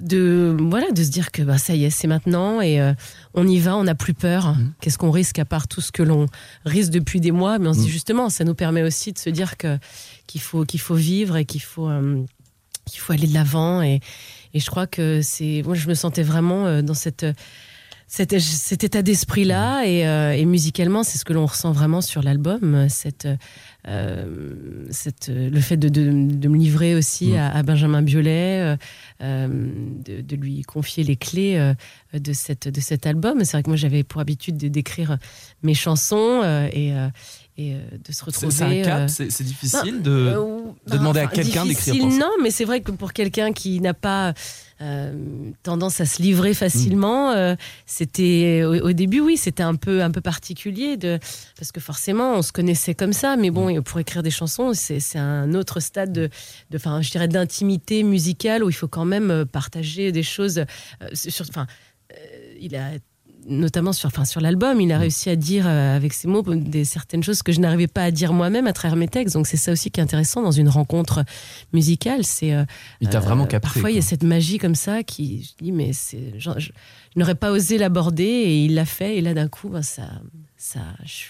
de 0.00 0.56
voilà 0.60 0.90
de 0.90 1.02
se 1.02 1.10
dire 1.10 1.30
que 1.30 1.42
bah, 1.42 1.58
ça 1.58 1.74
y 1.74 1.84
est, 1.84 1.90
c'est 1.90 2.06
maintenant 2.08 2.60
et 2.60 2.80
euh, 2.80 2.92
on 3.34 3.46
y 3.46 3.58
va, 3.58 3.76
on 3.76 3.84
n'a 3.84 3.94
plus 3.94 4.14
peur. 4.14 4.54
Mhm. 4.54 4.72
Qu'est-ce 4.80 4.98
qu'on 4.98 5.10
risque 5.10 5.38
à 5.38 5.44
part 5.44 5.68
tout 5.68 5.80
ce 5.80 5.92
que 5.92 6.02
l'on 6.02 6.26
risque 6.64 6.90
depuis 6.90 7.20
des 7.20 7.32
mois? 7.32 7.58
Mais 7.58 7.68
on 7.68 7.74
se 7.74 7.78
dit 7.80 7.86
Mhm. 7.86 7.92
justement, 7.92 8.28
ça 8.30 8.44
nous 8.44 8.54
permet 8.54 8.82
aussi 8.82 9.12
de 9.12 9.18
se 9.18 9.30
dire 9.30 9.56
qu'il 9.56 10.40
faut 10.40 10.64
qu'il 10.64 10.80
faut 10.80 10.96
vivre 10.96 11.36
et 11.36 11.44
qu'il 11.44 11.62
faut 11.62 11.88
euh, 11.88 12.22
qu'il 12.86 13.00
faut 13.00 13.12
aller 13.12 13.26
de 13.26 13.34
l'avant 13.34 13.80
et, 13.82 14.00
et 14.52 14.60
je 14.60 14.66
crois 14.70 14.86
que 14.86 15.20
c'est 15.22 15.62
moi 15.64 15.74
je 15.74 15.88
me 15.88 15.94
sentais 15.94 16.22
vraiment 16.22 16.66
euh, 16.66 16.82
dans 16.82 16.94
cette 16.94 17.24
cet, 18.06 18.38
cet 18.38 18.84
état 18.84 19.02
d'esprit 19.02 19.44
là 19.44 19.84
et, 19.84 20.06
euh, 20.06 20.32
et 20.32 20.44
musicalement 20.44 21.02
c'est 21.02 21.18
ce 21.18 21.24
que 21.24 21.32
l'on 21.32 21.46
ressent 21.46 21.72
vraiment 21.72 22.00
sur 22.00 22.22
l'album 22.22 22.86
cette 22.88 23.26
euh, 23.86 24.54
cette 24.90 25.30
le 25.34 25.60
fait 25.60 25.76
de, 25.76 25.88
de, 25.88 26.04
de 26.10 26.48
me 26.48 26.56
livrer 26.56 26.94
aussi 26.94 27.32
Mm. 27.32 27.36
à, 27.36 27.50
à 27.56 27.62
Benjamin 27.62 28.02
Biolay 28.02 28.76
euh, 29.20 29.48
de, 30.04 30.20
de 30.20 30.36
lui 30.36 30.62
confier 30.62 31.04
les 31.04 31.16
clés 31.16 31.74
de 32.12 32.32
cette 32.32 32.68
de 32.68 32.80
cet 32.80 33.06
album 33.06 33.44
c'est 33.44 33.52
vrai 33.52 33.62
que 33.62 33.70
moi 33.70 33.76
j'avais 33.76 34.04
pour 34.04 34.20
habitude 34.20 34.56
de 34.56 34.68
d'écrire 34.68 35.18
mes 35.62 35.74
chansons 35.74 36.42
et 36.72 36.92
et 37.56 37.74
de 37.74 38.12
se 38.12 38.24
retrouver 38.24 38.50
c'est 38.50 38.64
un 38.64 38.82
cap, 38.82 39.00
euh, 39.02 39.26
c'est 39.30 39.44
difficile 39.44 40.02
de. 40.02 40.34
demander 40.88 41.20
à 41.20 41.28
quelqu'un 41.28 41.64
d'écrire. 41.64 42.04
Non, 42.06 42.30
mais 42.42 42.50
c'est 42.50 42.64
vrai 42.64 42.80
que 42.80 42.90
pour 42.90 43.12
quelqu'un 43.12 43.52
qui 43.52 43.80
n'a 43.80 43.94
pas 43.94 44.34
euh, 44.80 45.12
tendance 45.62 46.00
à 46.00 46.06
se 46.06 46.20
livrer 46.22 46.52
facilement, 46.54 47.30
Mm. 47.30 47.36
euh, 47.36 47.56
c'était 47.86 48.62
au, 48.64 48.88
au 48.88 48.92
début, 48.92 49.20
oui, 49.20 49.36
c'était 49.36 49.62
un 49.62 49.76
peu 49.76 50.02
un 50.02 50.10
peu 50.10 50.20
particulier 50.20 50.96
de 50.96 51.18
parce 51.56 51.70
que 51.72 51.80
forcément 51.80 52.34
on 52.34 52.42
se 52.42 52.52
connaissait 52.52 52.94
comme 52.94 53.12
ça, 53.12 53.36
mais 53.36 53.50
Mm. 53.50 53.54
bon, 53.54 53.82
pour 53.82 54.00
écrire 54.00 54.22
des 54.22 54.30
chansons, 54.30 54.72
c'est 54.74 55.00
un 55.18 55.54
autre 55.54 55.80
stade 55.80 56.12
de, 56.12 56.28
de, 56.70 56.76
enfin, 56.76 57.02
je 57.02 57.10
dirais 57.10 57.28
d'intimité 57.28 58.02
musicale 58.02 58.64
où 58.64 58.68
il 58.70 58.74
faut 58.74 58.88
quand 58.88 59.04
même 59.04 59.30
euh, 59.30 59.44
partager 59.44 60.10
des 60.12 60.22
choses. 60.24 60.64
sur, 61.12 61.46
enfin, 61.48 61.66
il 62.60 62.76
a 62.76 62.90
notamment 63.46 63.92
sur, 63.92 64.06
enfin, 64.06 64.24
sur 64.24 64.40
l'album, 64.40 64.78
Mm. 64.78 64.80
il 64.80 64.92
a 64.92 64.98
réussi 64.98 65.30
à 65.30 65.36
dire 65.36 65.66
euh, 65.66 65.96
avec 65.96 66.12
ses 66.12 66.28
mots 66.28 66.42
des 66.42 66.84
certaines 66.84 67.22
choses 67.22 67.42
que 67.42 67.52
je 67.52 67.60
n'arrivais 67.60 67.86
pas 67.86 68.04
à 68.04 68.10
dire 68.10 68.32
moi-même 68.32 68.66
à 68.66 68.72
travers 68.72 68.96
mes 68.96 69.08
textes. 69.08 69.34
Donc 69.34 69.46
c'est 69.46 69.56
ça 69.56 69.72
aussi 69.72 69.90
qui 69.90 70.00
est 70.00 70.02
intéressant 70.02 70.42
dans 70.42 70.50
une 70.50 70.68
rencontre 70.68 71.24
musicale. 71.72 72.24
C'est 72.24 72.52
euh, 72.54 72.64
Il 73.00 73.08
t'a 73.08 73.20
vraiment 73.20 73.44
euh, 73.44 73.46
capté. 73.46 73.68
Parfois 73.72 73.90
il 73.90 73.96
y 73.96 73.98
a 73.98 74.02
cette 74.02 74.22
magie 74.22 74.58
comme 74.58 74.74
ça 74.74 75.02
qui, 75.02 75.42
je 75.58 75.64
dis 75.64 75.72
mais 75.72 75.92
c'est, 75.92 76.34
je, 76.38 76.50
je 76.58 76.70
n'aurais 77.16 77.34
pas 77.34 77.50
osé 77.50 77.78
l'aborder 77.78 78.24
et 78.24 78.64
il 78.64 78.74
l'a 78.74 78.84
fait 78.86 79.16
et 79.16 79.20
là 79.20 79.34
d'un 79.34 79.48
coup, 79.48 79.68
ben, 79.68 79.82
ça, 79.82 80.08
ça, 80.56 80.80
je- 81.04 81.24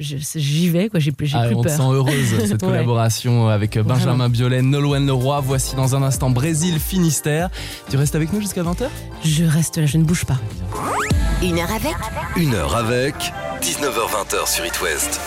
j'y 0.00 0.68
vais 0.68 0.88
quoi. 0.88 1.00
J'ai 1.00 1.12
plus, 1.12 1.26
j'ai 1.26 1.36
Ah, 1.38 1.46
plus 1.46 1.54
on 1.56 1.62
te 1.62 1.68
peur. 1.68 1.76
sent 1.76 1.82
heureuse 1.82 2.34
cette 2.46 2.50
Ouais. 2.62 2.68
collaboration 2.68 3.48
avec 3.48 3.78
Benjamin 3.78 3.94
Vraiment. 4.14 4.28
Biolay, 4.28 4.62
Nolwenn 4.62 5.06
Leroy. 5.06 5.40
Voici 5.40 5.74
dans 5.76 5.94
un 5.96 6.02
instant 6.02 6.30
Brésil 6.30 6.78
Finistère. 6.78 7.50
Tu 7.90 7.96
restes 7.96 8.14
avec 8.14 8.32
nous 8.32 8.40
jusqu'à 8.40 8.62
20h 8.62 8.88
Je 9.24 9.44
reste 9.44 9.78
là, 9.78 9.86
je 9.86 9.98
ne 9.98 10.04
bouge 10.04 10.24
pas. 10.24 10.38
Une 11.42 11.58
heure 11.58 11.70
avec? 11.72 11.94
Une 12.36 12.54
heure 12.54 12.74
avec 12.76 13.14
19h20 13.62 14.46
sur 14.46 14.66
It 14.66 14.80
West. 14.82 15.20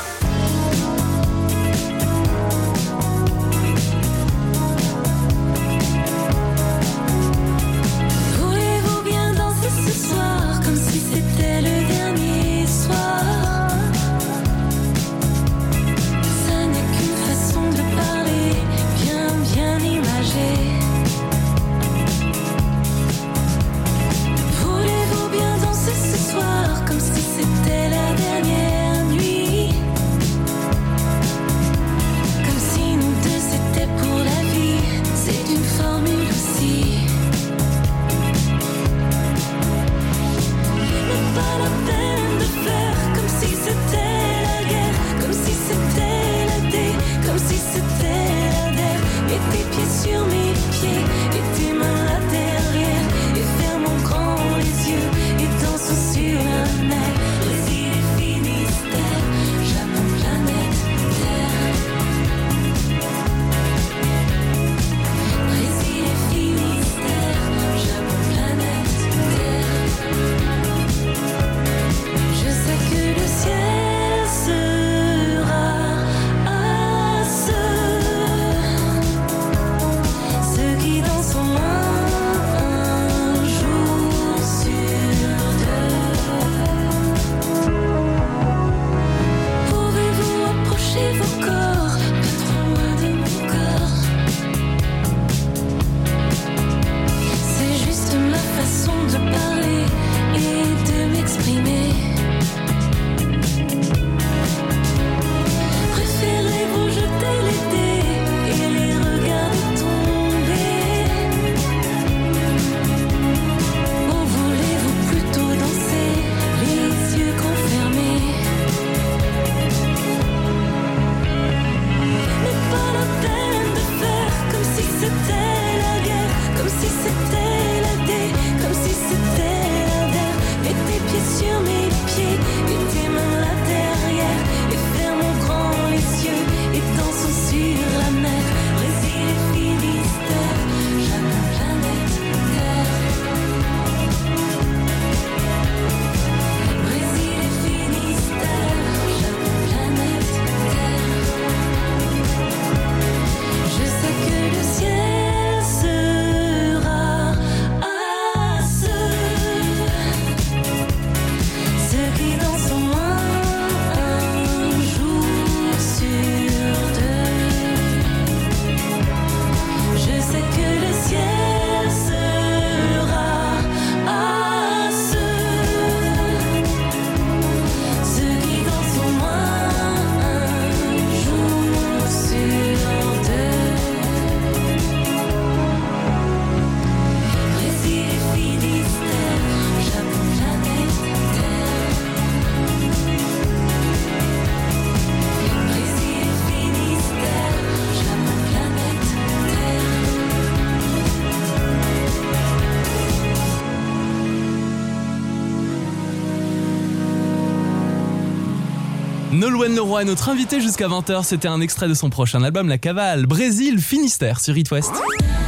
Nolwenn 209.41 209.75
Leroy 209.75 210.03
est 210.03 210.05
notre 210.05 210.29
invité 210.29 210.61
jusqu'à 210.61 210.87
20h. 210.87 211.23
C'était 211.23 211.47
un 211.47 211.61
extrait 211.61 211.87
de 211.87 211.95
son 211.95 212.11
prochain 212.11 212.43
album, 212.43 212.69
La 212.69 212.77
Cavale. 212.77 213.25
Brésil, 213.25 213.79
Finistère 213.79 214.39
sur 214.39 214.55
It 214.55 214.69
West. 214.69 214.91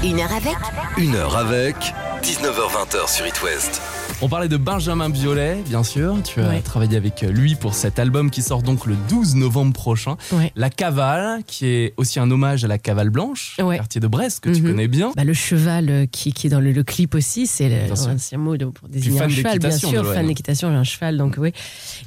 Une 0.04 0.20
heure 0.20 0.34
avec 0.34 0.58
Une 0.98 1.14
heure 1.14 1.38
avec 1.38 1.76
19h20 2.24 3.08
sur 3.08 3.28
It 3.28 3.44
West. 3.44 3.93
On 4.26 4.30
parlait 4.30 4.48
de 4.48 4.56
Benjamin 4.56 5.10
Biolay, 5.10 5.58
bien 5.68 5.84
sûr. 5.84 6.16
Tu 6.24 6.40
as 6.40 6.48
Ouais. 6.48 6.62
travaillé 6.62 6.96
avec 6.96 7.24
lui 7.24 7.56
pour 7.56 7.74
cet 7.74 8.00
album 8.00 8.32
qui 8.32 8.42
sort 8.42 8.64
donc 8.64 8.86
le 8.86 8.96
12 9.10 9.36
novembre 9.36 9.74
prochain. 9.74 10.16
Ouais. 10.32 10.50
La 10.56 10.70
Cavale, 10.70 11.42
qui 11.46 11.66
est 11.68 11.94
aussi 11.98 12.22
un 12.22 12.32
hommage 12.32 12.64
à 12.64 12.70
la 12.70 12.78
Cavale 12.78 13.10
Blanche, 13.10 13.58
Ouais. 13.62 13.76
quartier 13.76 14.00
de 14.00 14.08
Brest 14.08 14.40
que 14.40 14.50
tu 14.50 14.62
Mhm. 14.62 14.68
connais 14.70 14.88
bien. 14.88 15.12
Bah, 15.18 15.26
le 15.26 15.34
cheval 15.34 15.90
euh, 15.90 16.06
qui, 16.06 16.32
qui 16.32 16.48
est 16.48 16.50
dans 16.50 16.62
le, 16.62 16.72
le 16.72 16.84
clip 16.84 17.16
aussi, 17.16 17.48
c'est 17.48 17.68
le 17.68 17.86
Bien 17.88 17.96
sûr. 17.98 18.12
ancien 18.12 18.38
mot 18.38 18.56
pour 18.58 18.88
désigner 18.88 19.20
un 19.22 19.28
cheval, 19.28 19.60
bien 19.60 19.72
sûr, 19.72 20.06
fan 20.14 20.26
d'équitation, 20.26 20.70
j'ai 20.72 20.78
un 20.78 20.84
cheval, 20.86 21.18
donc 21.18 21.36
oui. 21.38 21.52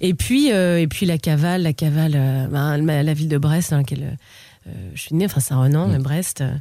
Et 0.00 0.14
puis, 0.14 0.52
euh, 0.52 0.80
et 0.80 0.87
puis 0.87 1.04
la 1.04 1.18
cavale, 1.18 1.62
la 1.64 1.75
cavale, 1.75 2.14
euh, 2.16 2.46
bah, 2.46 2.78
la 3.02 3.12
ville 3.14 3.28
de 3.28 3.37
Brest 3.38 3.73
dans 3.73 3.76
laquelle 3.78 4.04
euh, 4.04 4.16
je 4.94 5.00
suis 5.00 5.14
née, 5.14 5.25
enfin 5.26 5.40
Saint-Renan, 5.40 5.88
Mm. 5.88 5.92
mais 5.92 5.99
Brest. 5.99 6.40
euh, 6.40 6.52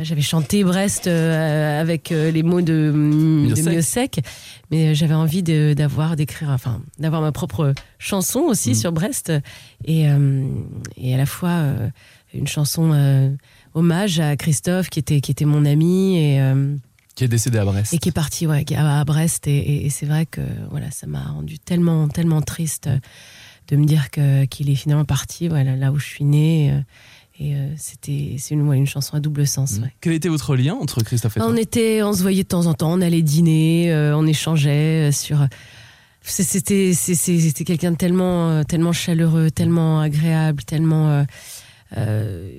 j'avais 0.00 0.20
chanté 0.22 0.62
Brest 0.64 1.06
euh, 1.06 1.80
avec 1.80 2.12
euh, 2.12 2.30
les 2.30 2.42
mots 2.42 2.60
de, 2.60 2.90
de 2.92 3.70
Miossec. 3.70 4.20
Mais 4.70 4.88
euh, 4.88 4.94
j'avais 4.94 5.14
envie 5.14 5.42
d'avoir, 5.42 6.16
d'écrire, 6.16 6.50
enfin, 6.50 6.80
d'avoir 6.98 7.22
ma 7.22 7.32
propre 7.32 7.72
chanson 7.98 8.40
aussi 8.40 8.70
Mm. 8.70 8.74
sur 8.74 8.92
Brest, 8.92 9.32
et, 9.84 10.08
euh, 10.08 10.46
et 10.96 11.14
à 11.14 11.16
la 11.16 11.26
fois 11.26 11.50
euh, 11.50 11.88
une 12.34 12.46
chanson 12.46 12.90
euh, 12.92 13.30
hommage 13.74 14.20
à 14.20 14.36
Christophe 14.36 14.88
qui 14.90 14.98
était, 14.98 15.20
qui 15.20 15.30
était 15.30 15.44
mon 15.44 15.64
ami 15.64 16.16
et, 16.18 16.40
euh, 16.40 16.74
Qui 17.14 17.24
est 17.24 17.28
décédé 17.28 17.58
à 17.58 17.64
Brest. 17.64 17.94
et 17.94 17.98
qui 17.98 18.08
est 18.10 18.12
parti 18.12 18.46
ouais, 18.46 18.64
à, 18.74 19.00
à 19.00 19.04
Brest. 19.04 19.46
Et, 19.46 19.56
et- 19.56 19.86
et 19.86 19.90
c'est 19.90 20.06
vrai 20.06 20.26
que 20.26 20.40
voilà, 20.70 20.90
ça 20.90 21.06
m'a 21.06 21.22
rendu 21.22 21.58
tellement, 21.58 22.08
tellement 22.08 22.42
triste 22.42 22.88
euh, 22.88 22.98
de 23.68 23.76
me 23.76 23.84
dire 23.86 24.10
que- 24.10 24.44
qu'il 24.44 24.68
est 24.70 24.74
finalement 24.76 25.04
parti 25.06 25.48
voilà, 25.48 25.74
là 25.76 25.90
où 25.92 25.98
je 25.98 26.04
suis 26.06 26.24
née. 26.24 26.72
Et 27.38 27.54
euh, 27.54 27.68
c'était 27.76 28.36
c'est 28.38 28.54
une, 28.54 28.66
ouais, 28.66 28.78
une 28.78 28.86
chanson 28.86 29.14
à 29.16 29.20
double 29.20 29.46
sens. 29.46 29.78
ouais. 29.82 29.92
Quel 30.00 30.14
était 30.14 30.28
votre 30.30 30.56
lien 30.56 30.74
entre 30.74 31.02
Christophe 31.02 31.36
et 31.36 31.40
toi 31.40 31.48
On 31.50 31.56
était, 31.56 32.02
on 32.02 32.12
se 32.14 32.22
voyait 32.22 32.44
de 32.44 32.48
temps 32.48 32.66
en 32.66 32.72
temps, 32.74 32.92
on 32.92 33.00
allait 33.02 33.22
dîner, 33.22 33.92
euh, 33.92 34.16
on 34.16 34.26
échangeait 34.26 35.08
euh, 35.08 35.12
sur. 35.12 35.46
C'était, 36.22 36.92
c'était 36.92 37.64
quelqu'un 37.64 37.92
de 37.92 37.96
tellement, 37.96 38.64
tellement 38.64 38.92
chaleureux, 38.92 39.50
tellement 39.50 40.00
agréable, 40.00 40.64
tellement. 40.64 41.24
euh, 41.96 42.50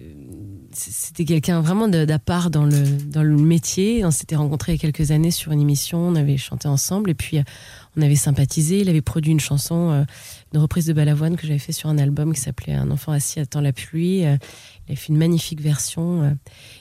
c'était 0.72 1.26
quelqu'un 1.26 1.60
vraiment 1.62 1.88
d'à 1.88 2.20
part 2.20 2.50
dans 2.50 2.66
le, 2.66 2.84
dans 3.08 3.24
le 3.24 3.36
métier. 3.36 4.06
On 4.06 4.12
s'était 4.12 4.36
rencontrés 4.38 4.74
il 4.74 4.76
y 4.76 4.80
a 4.86 4.92
quelques 4.92 5.12
années 5.12 5.32
sur 5.32 5.52
une 5.52 5.60
émission, 5.60 6.00
on 6.00 6.16
avait 6.16 6.38
chanté 6.38 6.68
ensemble 6.68 7.10
et 7.10 7.14
puis 7.14 7.40
on 7.98 8.02
avait 8.02 8.16
sympathisé. 8.16 8.80
Il 8.80 8.90
avait 8.90 9.02
produit 9.02 9.32
une 9.32 9.40
chanson, 9.40 10.06
une 10.54 10.60
reprise 10.60 10.86
de 10.86 10.94
Balavoine 10.94 11.36
que 11.36 11.46
j'avais 11.46 11.60
fait 11.60 11.72
sur 11.72 11.90
un 11.90 11.98
album 11.98 12.34
qui 12.34 12.40
s'appelait 12.40 12.74
Un 12.74 12.90
enfant 12.92 13.12
assis 13.12 13.40
attend 13.40 13.62
la 13.62 13.74
pluie. 13.74 14.26
Euh, 14.26 14.38
il 14.88 14.92
avait 14.92 14.96
fait 14.96 15.10
une 15.10 15.18
magnifique 15.18 15.62
version. 15.62 16.24
euh, 16.24 16.32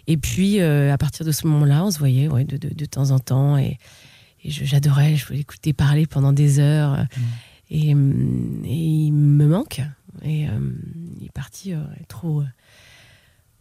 et 0.06 0.16
puis, 0.16 0.60
euh, 0.60 0.92
à 0.92 0.98
partir 0.98 1.26
de 1.26 1.32
ce 1.32 1.46
moment-là, 1.46 1.84
on 1.84 1.90
se 1.90 1.98
voyait 1.98 2.28
ouais, 2.28 2.44
de, 2.44 2.56
de, 2.56 2.72
de 2.72 2.84
temps 2.84 3.10
en 3.10 3.18
temps. 3.18 3.58
Et, 3.58 3.78
j'adorais, 4.44 5.16
je 5.16 5.26
voulais 5.26 5.40
écouter 5.40 5.72
parler 5.72 6.06
pendant 6.06 6.32
des 6.32 6.60
heures. 6.60 7.04
Et, 7.70 7.92
hum, 7.94 8.62
et 8.64 8.76
il 8.76 9.12
me 9.12 9.46
manque. 9.46 9.80
Et 10.22 10.48
euh, 10.48 10.50
il 11.18 11.26
est 11.26 11.32
parti 11.32 11.74
euh, 11.74 11.82
trop, 12.08 12.42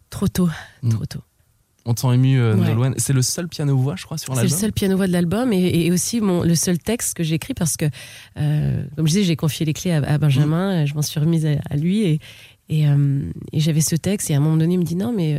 trop 0.09 0.27
tôt. 0.27 0.49
Mm. 0.83 0.89
Trop 0.89 1.05
tôt. 1.05 1.21
On 1.87 1.93
te 1.93 1.99
sent 2.01 2.13
ému, 2.15 2.39
euh, 2.39 2.55
Ouais. 2.55 2.91
C'est 2.97 3.13
le 3.13 3.21
seul 3.21 3.47
piano-voix, 3.47 3.95
je 3.95 4.05
crois, 4.05 4.17
sur 4.17 4.33
C'est 4.33 4.39
le 4.41 4.45
l'album. 4.47 4.59
seul 4.59 4.71
piano-voix 4.73 5.07
de 5.07 5.11
l'album 5.11 5.53
et, 5.53 5.85
et 5.85 5.91
aussi 5.91 6.19
mon, 6.19 6.41
le 6.43 6.55
seul 6.55 6.79
texte 6.79 7.13
que 7.15 7.23
j'ai 7.23 7.35
écrit 7.35 7.53
parce 7.53 7.77
que, 7.77 7.85
euh, 8.37 8.83
comme 8.95 9.05
je 9.07 9.11
disais, 9.13 9.23
j'ai 9.23 9.35
confié 9.35 9.65
les 9.65 9.73
clés 9.73 9.91
à, 9.91 9.97
à 9.97 10.17
Benjamin, 10.17 10.81
Mm. 10.83 10.87
je 10.87 10.93
m'en 10.95 11.01
suis 11.03 11.19
remise 11.19 11.45
à, 11.45 11.51
à 11.69 11.75
lui 11.75 12.01
et, 12.03 12.19
et, 12.69 12.87
euh, 12.87 13.29
et 13.53 13.59
j'avais 13.59 13.81
ce 13.81 13.95
texte 13.95 14.31
et 14.31 14.33
à 14.33 14.37
un 14.37 14.39
moment 14.39 14.57
donné, 14.57 14.73
il 14.73 14.79
me 14.79 14.83
dit 14.83 14.95
non, 14.95 15.13
mais 15.15 15.37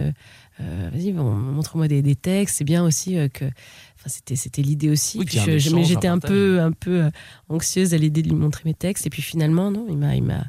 euh, 0.61 0.89
vas-y, 0.93 1.11
bon, 1.13 1.25
montre-moi 1.33 1.89
des, 1.89 2.01
des 2.01 2.15
textes. 2.15 2.59
C'est 2.59 2.65
bien 2.65 2.85
aussi 2.85 3.17
que. 3.35 3.45
Enfin, 3.45 4.07
c'était, 4.09 4.37
c'était 4.37 4.63
l'idée 4.63 4.89
aussi. 4.89 5.19
Oui, 5.19 5.27
je- 5.29 5.59
je- 5.59 5.75
mais 5.75 5.83
j'étais 5.85 6.07
un 6.09 6.19
peu, 6.21 6.61
un 6.61 6.71
peu 6.71 7.11
anxieuse 7.49 7.93
à 7.93 7.99
l'idée 7.99 8.23
de 8.23 8.29
lui 8.29 8.37
montrer 8.37 8.63
mes 8.65 8.75
textes. 8.75 9.05
Et 9.07 9.11
puis 9.11 9.21
finalement, 9.23 9.71
non, 9.73 9.87
il 9.89 9.97
m'a. 9.99 10.15
Il 10.15 10.23
m'a 10.23 10.45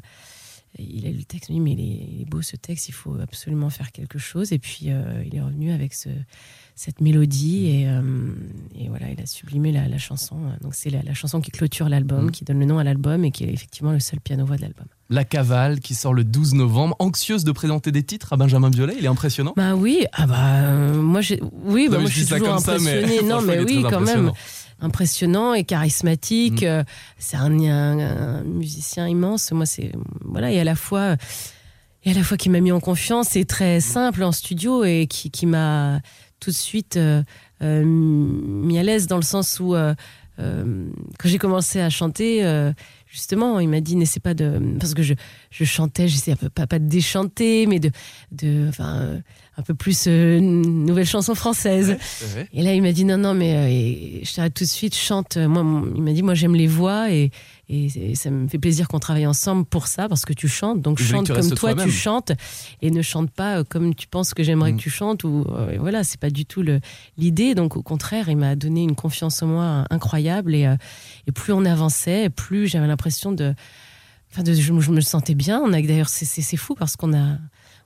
il 0.78 1.06
a 1.06 1.10
lu 1.10 1.18
le 1.18 1.24
texte, 1.24 1.48
il 1.50 1.60
m'a 1.60 1.68
dit, 1.70 1.76
mais 1.76 1.82
il 1.82 2.22
est, 2.22 2.24
beau 2.24 2.42
ce 2.42 2.56
texte, 2.56 2.88
il 2.88 2.92
faut 2.92 3.16
absolument 3.20 3.70
faire 3.70 3.92
quelque 3.92 4.18
chose. 4.18 4.52
Et 4.52 4.58
puis 4.58 4.86
euh, 4.88 5.22
il 5.26 5.34
est 5.34 5.40
revenu 5.40 5.72
avec 5.72 5.94
ce, 5.94 6.08
cette 6.74 7.00
mélodie 7.00 7.66
et, 7.66 7.88
euh, 7.88 8.00
et 8.78 8.88
voilà, 8.88 9.10
il 9.10 9.20
a 9.20 9.26
sublimé 9.26 9.72
la, 9.72 9.88
la 9.88 9.98
chanson. 9.98 10.36
Donc 10.60 10.74
c'est 10.74 10.90
la, 10.90 11.02
la 11.02 11.14
chanson 11.14 11.40
qui 11.40 11.50
clôture 11.50 11.88
l'album, 11.88 12.26
Mm. 12.26 12.30
qui 12.30 12.44
donne 12.44 12.58
le 12.60 12.66
nom 12.66 12.78
à 12.78 12.84
l'album 12.84 13.24
et 13.24 13.30
qui 13.30 13.44
est 13.44 13.52
effectivement 13.52 13.92
le 13.92 14.00
seul 14.00 14.20
piano-voix 14.20 14.56
de 14.56 14.62
l'album. 14.62 14.86
La 15.10 15.24
Cavale, 15.24 15.80
qui 15.80 15.94
sort 15.94 16.12
le 16.12 16.22
12 16.24 16.54
novembre. 16.54 16.94
Anxieuse 16.98 17.44
de 17.44 17.52
présenter 17.52 17.92
des 17.92 18.02
titres 18.02 18.32
à 18.32 18.36
Benjamin 18.36 18.68
Biolay. 18.70 18.94
Il 18.98 19.04
est 19.04 19.08
impressionnant. 19.08 19.54
Bah 19.56 19.74
oui, 19.74 20.04
ah 20.12 20.26
bah 20.26 20.56
euh, 20.56 21.00
moi 21.00 21.20
j'ai 21.22 21.40
oui, 21.64 21.88
bah 21.90 21.98
moi 21.98 22.08
je 22.10 22.14
je 22.14 22.20
suis 22.24 22.28
toujours 22.28 22.48
mais 22.48 22.52
impressionnée. 22.54 23.22
non 23.24 23.40
mais 23.40 23.60
oui, 23.60 23.84
quand 23.88 24.00
même 24.00 24.32
impressionnant. 24.80 25.54
et 25.54 25.64
charismatique. 25.64 26.62
Mm. 26.62 26.66
euh, 26.66 26.82
c'est 27.18 27.36
un, 27.36 27.52
un- 27.60 27.98
un 27.98 28.42
musicien 28.44 29.06
immense. 29.08 29.50
Moi 29.52 29.66
c'est 29.66 29.92
voilà 30.24 30.50
et 30.52 30.60
à 30.60 30.64
la 30.64 30.74
fois 30.76 31.16
et 32.04 32.10
à 32.12 32.14
la 32.14 32.22
fois 32.22 32.36
qui 32.36 32.48
m'a 32.48 32.60
mis 32.60 32.72
en 32.72 32.80
confiance, 32.80 33.28
c'est 33.30 33.44
très 33.44 33.80
simple 33.80 34.22
en 34.22 34.32
studio 34.32 34.84
et 34.84 35.06
qui, 35.08 35.30
qui 35.30 35.46
m'a 35.46 36.00
tout 36.40 36.50
de 36.50 36.56
suite 36.56 36.96
euh, 36.96 37.22
euh, 37.62 37.82
mis 37.84 38.78
à 38.78 38.82
l'aise 38.84 39.08
dans 39.08 39.16
le 39.16 39.22
sens 39.22 39.58
où 39.60 39.74
euh, 39.74 39.94
quand 40.38 41.28
j'ai 41.28 41.38
commencé 41.38 41.80
à 41.80 41.90
chanter, 41.90 42.44
justement, 43.10 43.58
il 43.58 43.68
m'a 43.68 43.80
dit 43.80 43.96
n'essaie 43.96 44.20
pas 44.20 44.34
de 44.34 44.60
parce 44.78 44.94
que 44.94 45.02
je, 45.02 45.14
je 45.50 45.64
chantais, 45.64 46.06
j'essayais 46.06 46.36
pas, 46.54 46.68
pas 46.68 46.78
de 46.78 46.86
déchanter, 46.86 47.66
mais 47.66 47.80
de 47.80 47.90
de 48.30 48.66
enfin 48.68 49.20
un 49.58 49.62
peu 49.62 49.74
plus 49.74 50.04
euh, 50.06 50.38
nouvelle 50.40 51.04
chanson 51.04 51.34
française. 51.34 51.96
Et 52.52 52.62
là, 52.62 52.74
il 52.74 52.80
m'a 52.80 52.92
dit 52.92 53.04
non, 53.04 53.18
non, 53.18 53.34
mais 53.34 53.56
euh, 53.56 53.66
et 53.68 54.20
je 54.24 54.32
t'arrête 54.34 54.54
tout 54.54 54.62
de 54.62 54.68
suite, 54.68 54.94
chante. 54.94 55.36
Moi, 55.36 55.64
mon- 55.64 55.92
il 55.96 56.00
m'a 56.02 56.12
dit, 56.12 56.22
moi, 56.22 56.34
j'aime 56.34 56.54
les 56.54 56.68
voix 56.68 57.10
et, 57.10 57.32
et, 57.68 58.12
et 58.12 58.14
ça 58.14 58.30
me 58.30 58.46
fait 58.46 58.58
plaisir 58.58 58.86
qu'on 58.86 59.00
travaille 59.00 59.26
ensemble 59.26 59.64
pour 59.64 59.88
ça, 59.88 60.08
parce 60.08 60.24
que 60.24 60.32
tu 60.32 60.46
chantes. 60.46 60.80
Donc, 60.80 61.00
chante 61.00 61.26
comme 61.32 61.50
toi, 61.50 61.74
tu 61.74 61.90
chantes 61.90 62.30
et 62.82 62.92
ne 62.92 63.02
chante 63.02 63.32
pas 63.32 63.58
euh, 63.58 63.64
comme 63.68 63.96
tu 63.96 64.06
penses 64.06 64.32
que 64.32 64.44
j'aimerais 64.44 64.70
Mm. 64.72 64.76
que 64.76 64.80
tu 64.82 64.90
chantes. 64.90 65.24
Ou 65.24 65.44
euh, 65.50 65.76
voilà, 65.80 66.04
c'est 66.04 66.20
pas 66.20 66.30
du 66.30 66.46
tout 66.46 66.62
l'idée. 67.16 67.56
Donc, 67.56 67.76
au 67.76 67.82
contraire, 67.82 68.28
il 68.28 68.36
m'a 68.36 68.54
donné 68.54 68.84
une 68.84 68.94
confiance 68.94 69.42
en 69.42 69.48
moi 69.48 69.86
incroyable. 69.90 70.54
Et, 70.54 70.66
euh, 70.66 70.76
et 71.26 71.32
plus 71.32 71.52
on 71.52 71.64
avançait, 71.64 72.30
plus 72.30 72.68
j'avais 72.68 72.86
l'impression 72.86 73.32
de. 73.32 73.54
Enfin, 74.30 74.42
de, 74.44 74.52
je, 74.52 74.72
me- 74.72 74.80
je 74.80 74.90
me 74.92 75.00
sentais 75.00 75.34
bien. 75.34 75.60
On 75.64 75.72
a 75.72 75.80
d'ailleurs, 75.82 76.08
c'est 76.10 76.56
fou 76.56 76.74
parce 76.76 76.94
qu'on 76.96 77.12
a, 77.12 77.38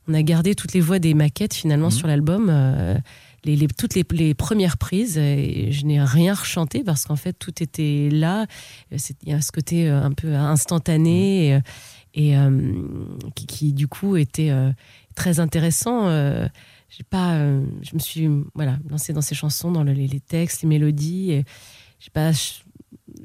on 0.08 0.14
a 0.14 0.22
gardé 0.22 0.54
toutes 0.54 0.72
les 0.72 0.80
voix 0.80 0.98
des 0.98 1.14
maquettes 1.14 1.54
finalement 1.54 1.86
Mhm. 1.86 1.92
sur 1.92 2.06
l'album. 2.08 2.48
euh, 2.50 2.96
les, 3.44 3.56
les- 3.56 3.66
toutes 3.66 3.96
les, 3.96 4.04
les 4.12 4.34
premières 4.34 4.78
prises, 4.78 5.18
et 5.18 5.72
je 5.72 5.84
n'ai 5.84 6.00
rien 6.00 6.32
rechanté 6.32 6.84
parce 6.84 7.06
qu'en 7.06 7.16
fait 7.16 7.32
tout 7.32 7.60
était 7.60 8.08
là. 8.10 8.46
Il 8.92 9.28
y 9.28 9.32
a 9.32 9.40
ce 9.40 9.50
côté 9.50 9.88
euh, 9.90 10.00
un 10.00 10.12
peu 10.12 10.32
instantané 10.36 11.48
et, 11.48 11.54
euh, 11.54 11.60
et, 12.14 12.36
euh, 12.36 12.72
qui, 13.34 13.46
qui, 13.46 13.72
du 13.72 13.88
coup 13.88 14.14
était 14.16 14.50
euh, 14.50 14.70
très 15.16 15.40
intéressant. 15.40 16.06
J'ai 16.88 17.02
pas, 17.08 17.36
je 17.82 17.94
me 17.94 17.98
suis 17.98 18.28
voilà 18.54 18.78
lancée 18.88 19.12
dans 19.12 19.22
ces 19.22 19.34
chansons, 19.34 19.72
dans 19.72 19.82
le- 19.82 19.92
les, 19.92 20.20
textes, 20.20 20.62
les 20.62 20.68
mélodies. 20.68 21.32
Et, 21.32 21.44
j'ai 21.98 22.10
pas, 22.10 22.30
je- 22.32 22.60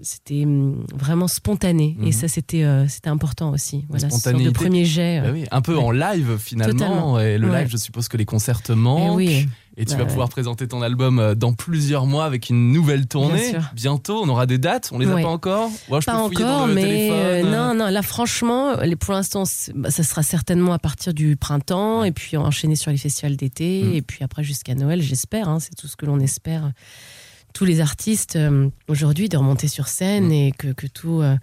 c'était 0.02 0.44
hum, 0.46 0.86
vraiment 0.94 1.28
spontané 1.28 1.96
Mhm. 2.00 2.08
et 2.08 2.12
ça 2.12 2.28
c'était 2.28 2.64
euh, 2.64 2.88
c'était 2.88 3.10
important 3.10 3.52
aussi. 3.52 3.86
Voilà, 3.90 4.10
spontanéité. 4.10 4.52
premier 4.52 4.86
jet. 4.86 5.22
Bah 5.22 5.30
oui, 5.34 5.46
un 5.52 5.62
peu 5.62 5.76
Ouais. 5.76 5.84
en 5.84 5.92
live 5.92 6.38
finalement. 6.40 6.74
Totalement. 6.74 7.20
Et 7.20 7.38
le 7.38 7.50
Ouais. 7.50 7.62
live, 7.62 7.70
je 7.72 7.78
suppose 7.78 8.08
que 8.08 8.18
les 8.18 8.26
concerts 8.26 8.62
te 8.62 8.72
Et 8.74 8.76
manquent. 8.76 9.18
oui. 9.18 9.48
Et 9.80 9.86
tu 9.86 9.92
Bah 9.92 9.98
vas 10.00 10.04
ouais. 10.06 10.10
pouvoir 10.10 10.30
présenter 10.30 10.68
ton 10.68 10.82
album 10.82 11.20
euh, 11.20 11.36
dans 11.36 11.54
plusieurs 11.54 12.08
mois 12.08 12.26
avec 12.26 12.50
une 12.50 12.72
nouvelle 12.72 13.06
tournée. 13.06 13.52
sûr. 13.52 13.62
Bientôt, 13.76 14.24
on 14.24 14.28
aura 14.28 14.48
des 14.48 14.58
dates. 14.58 14.90
On 14.92 14.98
les 14.98 15.08
a 15.08 15.14
pas 15.22 15.28
encore? 15.28 15.70
Je 15.70 15.92
Pas 15.92 16.00
peux 16.00 16.18
fouiller 16.30 16.44
dans 16.46 16.54
encore, 16.56 16.68
le 16.68 16.74
mais 16.74 17.10
euh, 17.12 17.44
non, 17.44 17.76
non. 17.76 17.88
Là, 17.92 18.02
franchement, 18.02 18.74
pour 19.00 19.14
l'instant, 19.14 19.44
bah, 19.76 19.92
ça 19.92 20.02
sera 20.02 20.24
certainement 20.24 20.74
à 20.74 20.80
partir 20.80 21.14
du 21.14 21.36
printemps, 21.38 22.04
et 22.04 22.12
puis 22.12 22.38
enchaîner 22.38 22.76
sur 22.76 22.90
les 22.90 22.98
festivals 22.98 23.36
d'été, 23.38 23.84
Mm. 23.84 23.94
et 23.94 24.02
puis 24.02 24.24
après 24.24 24.44
jusqu'à 24.44 24.74
Noël, 24.74 25.00
j'espère. 25.00 25.48
hein, 25.48 25.60
c'est 25.60 25.76
tout 25.76 25.88
ce 25.88 25.96
que 25.96 26.08
l'on 26.08 26.20
espère. 26.20 26.72
Tous 27.58 27.66
les 27.66 27.82
artistes 27.82 28.36
euh, 28.36 28.70
aujourd'hui 28.88 29.30
de 29.30 29.38
remonter 29.38 29.68
sur 29.68 29.88
scène 29.88 30.28
Mm. 30.28 30.32
et 30.32 30.52
que, 30.56 30.68
que 30.74 30.86
tout 30.86 31.22
euh, 31.22 31.36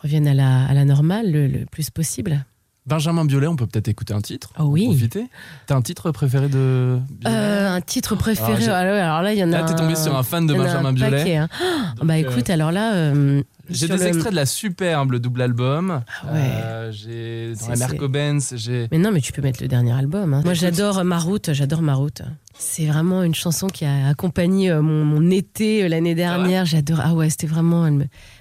revienne 0.00 0.28
à 0.28 0.34
la, 0.34 0.64
à 0.66 0.72
la 0.72 0.84
normale 0.84 1.32
le, 1.32 1.48
le 1.48 1.64
plus 1.66 1.90
possible. 1.90 2.44
Benjamin 2.86 3.24
Biolay, 3.24 3.48
on 3.48 3.56
peut 3.56 3.66
peut-être 3.66 3.88
écouter 3.88 4.14
un 4.14 4.20
titre. 4.20 4.50
Ah 4.54 4.64
oui. 4.64 4.84
Profiter. 4.86 5.26
T'as 5.66 5.74
un 5.74 5.82
titre 5.82 6.12
préféré 6.12 6.48
de 6.48 7.00
Euh, 7.26 7.74
un 7.76 7.80
titre 7.80 8.14
préféré. 8.14 8.52
Alors, 8.52 8.60
j'ai- 8.60 8.70
Alors, 8.70 9.22
là, 9.22 9.32
il 9.34 9.38
y 9.40 9.42
en 9.42 9.52
a. 9.52 9.58
Là, 9.62 9.64
t'es 9.64 9.74
tombé 9.74 9.96
sur 9.96 10.16
un 10.16 10.22
fan 10.22 10.46
de 10.46 10.54
Benjamin 10.54 10.92
Biolay. 10.92 11.36
hein. 11.36 11.48
Donc, 11.96 12.06
bah 12.06 12.14
euh, 12.14 12.18
écoute, 12.18 12.48
alors 12.50 12.70
là. 12.70 12.94
euh, 12.94 13.42
J'ai 13.70 13.86
des 13.88 13.96
le- 13.96 14.06
extraits 14.06 14.30
de 14.30 14.36
la 14.36 14.46
superbe 14.46 15.12
le 15.12 15.20
double 15.20 15.42
album. 15.42 16.02
Ah 16.22 16.32
ouais. 16.32 16.40
Euh, 16.40 16.92
j'ai 16.92 17.52
dans 17.54 17.74
C'est- 17.74 17.76
la 17.76 17.88
Cobenz, 17.98 18.54
j'ai 18.56 18.88
Mais 18.90 18.98
non, 18.98 19.12
mais 19.12 19.20
tu 19.20 19.32
peux 19.32 19.42
mettre 19.42 19.62
le 19.62 19.68
dernier 19.68 19.92
album. 19.92 20.34
hein. 20.34 20.42
Moi, 20.44 20.54
j'adore 20.54 21.04
Ma 21.04 21.18
route, 21.18 21.52
j'adore 21.52 21.82
Ma 21.82 21.94
route. 21.94 22.22
C'est 22.58 22.86
vraiment 22.86 23.22
une 23.22 23.34
chanson 23.34 23.66
qui 23.68 23.84
a 23.84 24.08
accompagné 24.08 24.70
euh, 24.70 24.82
mon, 24.82 25.04
mon 25.04 25.30
été 25.30 25.84
euh, 25.84 25.88
l'année 25.88 26.14
dernière. 26.14 26.64
J'adore. 26.64 27.00
Ah 27.02 27.14
ouais, 27.14 27.30
c'était 27.30 27.46
vraiment. 27.46 27.88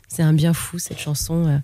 C'est 0.07 0.23
un 0.23 0.33
bien 0.33 0.53
fou 0.53 0.79
cette 0.79 0.99
chanson. 0.99 1.61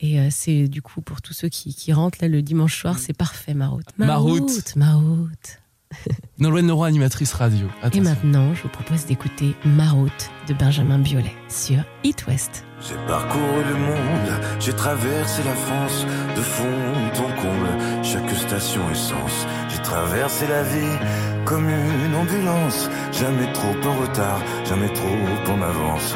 Et 0.00 0.18
c'est 0.30 0.66
du 0.68 0.82
coup 0.82 1.00
pour 1.00 1.22
tous 1.22 1.32
ceux 1.32 1.48
qui, 1.48 1.74
qui 1.74 1.92
rentrent 1.92 2.18
là 2.22 2.26
le 2.28 2.42
dimanche 2.42 2.80
soir, 2.80 2.98
c'est 2.98 3.16
parfait, 3.16 3.54
ma 3.54 3.68
route. 3.68 3.86
Ma 3.98 4.16
route. 4.16 4.74
ma 4.76 4.94
route. 4.94 5.60
Nolwenn 6.38 6.66
Leroy, 6.66 6.88
animatrice 6.88 7.32
radio. 7.32 7.66
Et 7.92 8.00
maintenant, 8.00 8.54
je 8.54 8.62
vous 8.62 8.68
propose 8.68 9.06
d'écouter 9.06 9.54
Ma 9.64 9.90
route 9.90 10.30
de 10.48 10.54
Benjamin 10.54 10.98
Biolay 10.98 11.34
sur 11.48 11.78
It 12.04 12.26
West. 12.26 12.64
J'ai 12.80 12.96
parcouru 13.06 13.62
le 13.68 13.76
monde, 13.76 14.40
j'ai 14.58 14.72
traversé 14.72 15.42
la 15.44 15.54
France, 15.54 16.04
de 16.36 16.40
fond 16.40 16.64
en 16.64 17.40
comble, 17.40 18.02
chaque 18.02 18.30
station 18.30 18.80
essence. 18.90 19.46
J'ai 19.68 19.82
traversé 19.82 20.46
la 20.48 20.64
vie 20.64 20.98
comme 21.44 21.68
une 21.68 22.14
ambulance, 22.14 22.88
jamais 23.12 23.52
trop 23.52 23.88
en 23.88 24.00
retard, 24.00 24.42
jamais 24.64 24.92
trop 24.92 25.52
en 25.52 25.62
avance. 25.62 26.14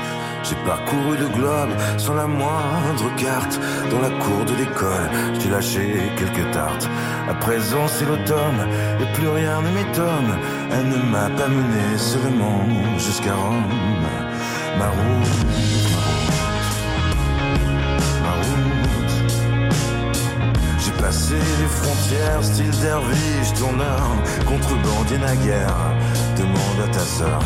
J'ai 0.49 0.55
parcouru 0.65 1.17
le 1.19 1.29
globe 1.29 1.71
sans 1.99 2.15
la 2.15 2.29
moindre 2.29 3.15
carte. 3.17 3.59
Dans 3.91 4.01
la 4.01 4.11
cour 4.11 4.45
de 4.45 4.55
l'école, 4.55 5.11
j'ai 5.41 5.51
lâché 5.51 6.13
quelques 6.17 6.51
tartes. 6.53 6.89
À 7.29 7.35
présent, 7.35 7.89
c'est 7.89 8.05
l'automne 8.05 8.69
et 9.01 9.13
plus 9.15 9.29
rien 9.29 9.61
ne 9.63 9.71
m'étonne. 9.71 10.39
Elle 10.71 10.89
ne 10.89 10.99
m'a 11.11 11.29
pas 11.31 11.49
mené 11.49 11.99
seulement 11.99 12.65
jusqu'à 12.97 13.35
Rome. 13.35 13.65
Ma 14.79 14.91
Passé 21.07 21.37
les 21.37 21.69
frontières, 21.69 22.43
style 22.43 22.81
derviche, 22.83 23.53
tourneur, 23.57 24.11
contrebandier 24.45 25.19
naguère. 25.19 25.95
Demande 26.37 26.81
à 26.83 26.89
ta 26.93 26.99
sœur. 26.99 27.41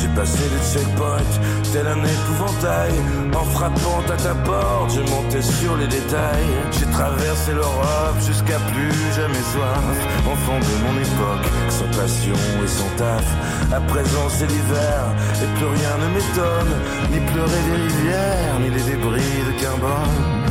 J'ai 0.00 0.08
passé 0.16 0.40
les 0.48 0.64
checkpoints, 0.72 1.34
tel 1.74 1.88
un 1.88 2.02
épouvantail. 2.02 2.94
En 3.36 3.44
frappant 3.44 4.00
à 4.08 4.16
ta 4.16 4.34
porte, 4.34 4.94
je 4.94 5.00
montais 5.00 5.42
sur 5.42 5.76
les 5.76 5.88
détails. 5.88 6.56
J'ai 6.70 6.86
traversé 6.86 7.52
l'Europe 7.52 8.16
jusqu'à 8.26 8.58
plus 8.72 8.96
jamais 9.14 9.44
soif. 9.52 9.84
Enfant 10.32 10.58
de 10.58 10.74
mon 10.80 10.96
époque, 10.96 11.46
sans 11.68 11.90
passion 11.94 12.40
et 12.64 12.66
sans 12.66 12.96
taf. 12.96 13.26
À 13.74 13.80
présent 13.92 14.26
c'est 14.30 14.46
l'hiver, 14.46 15.00
et 15.36 15.58
plus 15.58 15.66
rien 15.66 15.94
ne 16.00 16.08
m'étonne. 16.14 16.74
Ni 17.12 17.20
pleurer 17.30 17.62
des 17.68 17.76
rivières, 17.76 18.58
ni 18.58 18.70
les 18.70 18.82
débris 18.90 19.44
de 19.48 19.60
carbone. 19.60 20.42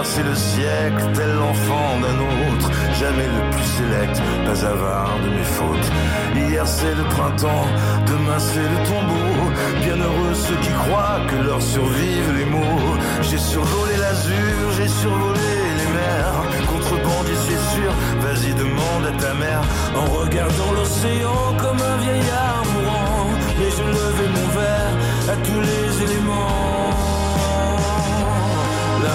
Traversé 0.00 0.22
le 0.22 0.34
siècle, 0.34 1.02
tel 1.14 1.34
l'enfant 1.34 2.00
d'un 2.00 2.18
autre, 2.54 2.70
jamais 2.98 3.26
le 3.26 3.50
plus 3.50 3.68
sélect, 3.76 4.22
pas 4.46 4.64
avare 4.64 5.18
de 5.22 5.28
mes 5.28 5.44
fautes. 5.44 5.90
Hier 6.34 6.66
c'est 6.66 6.94
le 6.94 7.04
printemps, 7.04 7.66
demain 8.06 8.38
c'est 8.38 8.68
le 8.74 8.78
tombeau. 8.88 9.50
Bienheureux 9.82 10.34
ceux 10.34 10.56
qui 10.56 10.70
croient 10.82 11.20
que 11.28 11.36
leur 11.46 11.60
survivent 11.60 12.32
les 12.38 12.46
mots. 12.46 12.96
J'ai 13.22 13.38
survolé 13.38 13.96
l'azur, 13.98 14.62
j'ai 14.76 14.88
survolé 14.88 15.50
les 15.80 15.90
mers. 15.98 16.38
Contrebandier 16.70 17.36
c'est 17.46 17.62
sûr, 17.74 17.92
vas-y 18.20 18.54
demande 18.54 19.04
à 19.06 19.12
ta 19.20 19.34
mère. 19.34 19.62
En 20.00 20.06
regardant 20.18 20.72
l'océan 20.78 21.40
comme 21.58 21.80
un 21.92 21.96
vieillard 21.98 22.62
mourant. 22.72 23.26
Mais 23.58 23.70
je 23.76 23.82
levais 23.82 24.30
mon 24.38 24.48
verre 24.58 24.94
à 25.32 25.36
tous 25.46 25.60
les 25.60 26.04
éléments. 26.04 26.90
La 29.02 29.14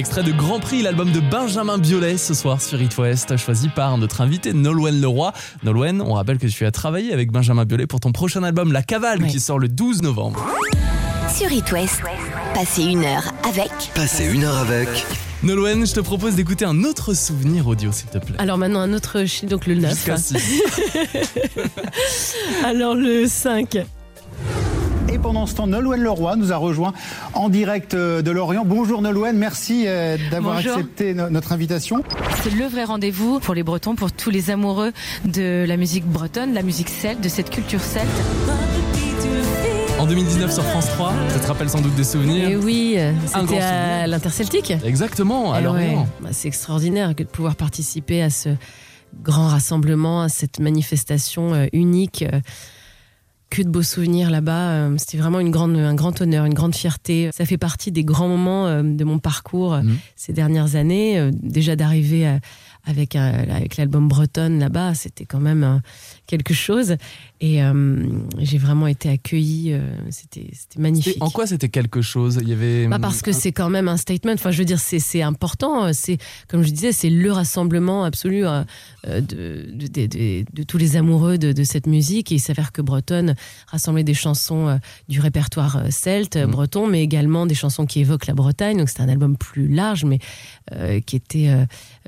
Extrait 0.00 0.22
de 0.22 0.32
Grand 0.32 0.60
Prix, 0.60 0.80
l'album 0.80 1.12
de 1.12 1.20
Benjamin 1.20 1.76
Biolay 1.76 2.16
ce 2.16 2.32
soir 2.32 2.62
sur 2.62 2.80
It 2.80 2.96
West, 2.96 3.36
choisi 3.36 3.68
par 3.68 3.98
notre 3.98 4.22
invité 4.22 4.54
Nolwenn 4.54 4.98
Leroy. 4.98 5.30
Nolwenn, 5.62 6.00
on 6.00 6.14
rappelle 6.14 6.38
que 6.38 6.46
tu 6.46 6.64
as 6.64 6.70
travaillé 6.70 7.12
avec 7.12 7.30
Benjamin 7.30 7.66
Biolay 7.66 7.86
pour 7.86 8.00
ton 8.00 8.10
prochain 8.10 8.42
album 8.42 8.72
La 8.72 8.82
Cavale 8.82 9.18
Oui. 9.22 9.28
qui 9.28 9.38
sort 9.40 9.58
le 9.58 9.68
12 9.68 10.00
novembre. 10.00 10.42
Sur 11.36 11.52
It 11.52 11.70
West, 11.70 12.00
passez 12.54 12.84
une 12.84 13.04
heure 13.04 13.30
avec 13.46 13.70
Passez 13.94 14.24
une 14.24 14.44
heure 14.44 14.56
avec 14.56 14.88
Nolwenn, 15.42 15.86
je 15.86 15.92
te 15.92 16.00
propose 16.00 16.34
d'écouter 16.34 16.64
un 16.64 16.82
autre 16.84 17.12
souvenir 17.12 17.66
audio 17.66 17.92
s'il 17.92 18.08
te 18.08 18.16
plaît. 18.16 18.36
Alors 18.38 18.56
maintenant, 18.56 18.80
un 18.80 18.94
autre 18.94 19.18
donc 19.44 19.66
le 19.66 19.74
9. 19.74 19.90
Jusqu'à 19.90 20.16
6. 20.16 20.62
Alors 22.64 22.94
le 22.94 23.26
5. 23.26 23.76
Et 25.20 25.22
pendant 25.22 25.44
ce 25.44 25.54
temps, 25.54 25.66
Nolwenn 25.66 26.00
Leroy 26.00 26.34
nous 26.36 26.50
a 26.50 26.56
rejoint 26.56 26.94
en 27.34 27.50
direct 27.50 27.92
euh, 27.92 28.22
de 28.22 28.30
Lorient. 28.30 28.64
Bonjour 28.64 29.02
Nolwenn, 29.02 29.36
merci 29.36 29.84
euh, 29.86 30.16
d'avoir 30.30 30.56
accepté 30.56 31.12
no- 31.12 31.28
notre 31.28 31.52
invitation. 31.52 32.02
C'est 32.42 32.54
le 32.54 32.64
vrai 32.64 32.84
rendez-vous 32.84 33.38
pour 33.38 33.52
les 33.52 33.62
Bretons, 33.62 33.94
pour 33.96 34.12
tous 34.12 34.30
les 34.30 34.48
amoureux 34.50 34.92
de 35.26 35.66
la 35.68 35.76
musique 35.76 36.06
bretonne, 36.06 36.54
la 36.54 36.62
musique 36.62 36.88
celte, 36.88 37.20
de 37.20 37.28
cette 37.28 37.50
culture 37.50 37.82
celte. 37.82 38.08
En 39.98 40.06
2019 40.06 40.50
sur 40.54 40.64
France 40.64 40.86
3. 40.86 41.12
Ça 41.28 41.38
te 41.38 41.46
rappelle 41.48 41.68
sans 41.68 41.82
doute 41.82 41.94
des 41.96 42.04
souvenirs? 42.04 42.48
Et 42.48 42.56
oui, 42.56 42.94
euh, 42.96 43.12
c'était 43.26 43.60
à 43.60 44.06
l'Interceltique. 44.06 44.72
Exactement, 44.82 45.54
Eh 45.54 45.58
alors 45.58 45.74
ouais, 45.74 45.98
bah, 46.22 46.30
c'est 46.32 46.48
extraordinaire 46.48 47.14
que 47.14 47.24
de 47.24 47.28
pouvoir 47.28 47.56
participer 47.56 48.22
à 48.22 48.30
ce 48.30 48.48
grand 49.22 49.48
rassemblement, 49.48 50.22
à 50.22 50.30
cette 50.30 50.60
manifestation 50.60 51.68
unique. 51.74 52.24
Que 53.50 53.62
de 53.62 53.68
beaux 53.68 53.82
souvenirs 53.82 54.30
là-bas. 54.30 54.70
euh, 54.70 54.94
C'était 54.98 55.18
vraiment 55.18 55.40
une 55.40 55.50
grande, 55.50 55.76
un 55.76 55.94
grand 55.94 56.20
honneur, 56.20 56.44
une 56.46 56.54
grande 56.54 56.74
fierté. 56.74 57.30
Ça 57.32 57.44
fait 57.44 57.58
partie 57.58 57.90
des 57.92 58.04
grands 58.04 58.28
moments 58.28 58.66
euh, 58.68 58.82
de 58.82 59.04
mon 59.04 59.18
parcours 59.18 59.74
euh, 59.74 59.82
Mhm. 59.82 59.98
ces 60.16 60.32
dernières 60.32 60.76
années. 60.76 61.30
Déjà 61.42 61.74
d'arriver 61.76 62.38
avec, 62.86 63.14
l'album 63.76 64.08
Bretonne 64.08 64.58
là-bas, 64.58 64.94
c'était 64.94 65.24
quand 65.26 65.40
même 65.40 65.82
quelque 66.26 66.54
chose. 66.54 66.96
Et 67.42 67.62
euh, 67.62 68.06
j'ai 68.38 68.56
vraiment 68.58 68.86
été 68.86 69.08
accueillie. 69.10 69.74
C'était 70.10 70.46
magnifique. 70.78 71.16
En 71.20 71.30
quoi 71.30 71.46
c'était 71.46 71.68
quelque 71.68 72.00
chose? 72.02 72.38
Il 72.40 72.48
y 72.48 72.52
avait. 72.52 72.86
Bah 72.86 72.98
parce 73.00 73.20
que 73.22 73.32
c'est 73.32 73.52
quand 73.52 73.68
même 73.70 73.88
un 73.88 73.96
statement. 73.96 74.32
Enfin, 74.32 74.50
je 74.50 74.58
veux 74.58 74.64
dire, 74.64 74.78
c'est 74.80 75.22
important. 75.22 75.92
C'est 75.92 76.18
comme 76.48 76.62
je 76.62 76.70
disais, 76.70 76.92
c'est 76.92 77.10
le 77.10 77.32
rassemblement 77.32 78.04
absolu 78.04 78.42
de, 78.42 79.20
de, 79.20 79.86
de- 79.86 80.06
de- 80.06 80.44
de 80.52 80.62
tous 80.62 80.78
les 80.78 80.96
amoureux 80.96 81.36
de, 81.38 81.52
de 81.52 81.64
cette 81.64 81.86
musique. 81.86 82.32
Et 82.32 82.36
il 82.36 82.40
s'avère 82.40 82.72
que 82.72 82.82
Bretonne 82.82 83.34
rassemblait 83.66 84.04
des 84.04 84.14
chansons 84.14 84.68
euh, 84.68 84.76
du 85.08 85.20
répertoire 85.20 85.76
euh, 85.76 85.90
celte, 85.90 86.36
euh, 86.36 86.46
Mhm. 86.46 86.50
breton, 86.52 86.86
mais 86.86 87.02
également 87.02 87.46
des 87.46 87.54
chansons 87.54 87.86
qui 87.86 88.00
évoquent 88.00 88.26
la 88.26 88.34
Bretagne. 88.34 88.78
Donc 88.78 88.88
c'était 88.88 89.02
un 89.02 89.08
album 89.08 89.36
plus 89.36 89.68
large, 89.68 90.04
mais 90.04 90.18
euh, 90.72 91.00
qui 91.00 91.16
était 91.16 91.48
euh, 91.48 91.64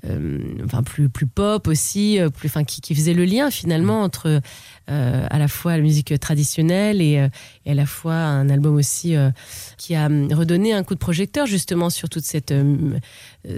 euh, 0.08 0.38
enfin 0.64 0.82
plus 0.82 1.08
plus 1.08 1.26
pop 1.26 1.66
aussi, 1.68 2.18
plus 2.36 2.48
enfin 2.48 2.64
qui, 2.64 2.80
qui 2.80 2.94
faisait 2.94 3.14
le 3.14 3.24
lien 3.24 3.50
finalement 3.50 4.02
entre 4.02 4.40
euh, 4.90 5.26
à 5.30 5.38
la 5.38 5.48
fois 5.48 5.76
la 5.76 5.82
musique 5.82 6.18
traditionnelle 6.18 7.00
et, 7.00 7.28
et 7.66 7.70
à 7.70 7.74
la 7.74 7.86
fois 7.86 8.14
un 8.14 8.48
album 8.50 8.74
aussi 8.76 9.14
qui 9.78 9.94
a 9.94 10.06
hum, 10.06 10.32
redonné 10.32 10.72
un 10.72 10.82
coup 10.82 10.94
de 10.94 10.98
projecteur 10.98 11.46
justement 11.46 11.90
sur 11.90 12.08
toute 12.08 12.24
cette 12.24 12.50
c- 12.50 12.64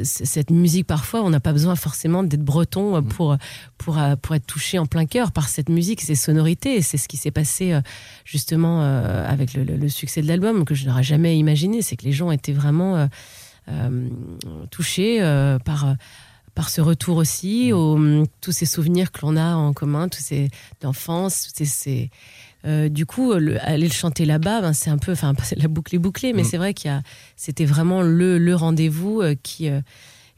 cette 0.03 0.51
musique 0.51 0.87
parfois 0.87 1.23
on 1.23 1.31
n'a 1.31 1.40
pas 1.40 1.53
besoin 1.53 1.77
forcément 1.77 2.23
d'être 2.23 2.42
breton 2.42 2.97
euh, 2.97 3.01
pour 3.03 3.37
pour 3.77 3.99
euh, 3.99 4.16
pour 4.16 4.35
être 4.35 4.47
touché 4.47 4.79
en 4.79 4.87
plein 4.87 5.05
cœur 5.05 5.31
par 5.31 5.49
cette 5.49 5.68
musique 5.68 6.01
ces 6.01 6.14
sonorités. 6.14 6.81
C'est 6.83 6.97
ce 6.97 7.07
qui 7.09 7.16
s'est 7.18 7.31
passé 7.31 7.73
euh, 7.73 7.81
justement 8.25 8.83
euh, 8.83 9.29
avec 9.29 9.53
le, 9.55 9.62
le- 9.64 9.77
le 9.77 9.88
succès 9.90 10.23
de 10.23 10.27
l'album 10.29 10.64
que 10.64 10.75
je 10.75 10.87
n'aurais 10.87 11.03
jamais 11.03 11.37
imaginé. 11.38 11.83
C'est 11.83 11.97
que 11.97 12.05
les 12.05 12.12
gens 12.12 12.31
étaient 12.31 12.53
vraiment 12.53 12.97
euh, 12.97 13.07
euh, 13.68 14.09
touchés 14.70 15.23
euh, 15.23 15.59
par 15.59 15.87
euh, 15.88 15.94
par 16.55 16.70
ce 16.70 16.81
retour 16.81 17.16
aussi, 17.16 17.73
aux, 17.73 17.99
tous 18.40 18.53
ces 18.53 18.64
souvenirs 18.64 19.11
que 19.11 19.23
l'on 19.23 19.37
a 19.37 19.57
en 19.57 19.73
commun, 19.73 20.09
tous 20.09 20.20
ces 20.23 20.51
d'enfance, 20.81 21.49
tous 21.49 21.53
ces, 21.57 21.64
ces- 21.64 22.11
euh, 22.66 22.88
du 22.88 23.07
coup, 23.07 23.33
le- 23.35 23.59
aller 23.66 23.87
le 23.88 23.92
chanter 23.92 24.24
là-bas, 24.24 24.61
ben, 24.61 24.72
c'est 24.72 24.90
un 24.90 24.98
peu, 24.98 25.12
enfin, 25.12 25.33
la 25.57 25.68
boucle 25.68 25.94
est 25.94 25.98
bouclée, 25.98 26.33
mais 26.33 26.42
Mm. 26.42 26.46
c'est 26.46 26.57
vrai 26.59 26.74
qu'il 26.74 26.90
y 26.90 26.94
a, 26.94 27.03
c'était 27.37 27.64
vraiment 27.66 28.03
le, 28.03 28.38
le 28.38 28.55
rendez-vous 28.55 29.20
euh, 29.20 29.35
qui, 29.42 29.68
euh, 29.68 29.81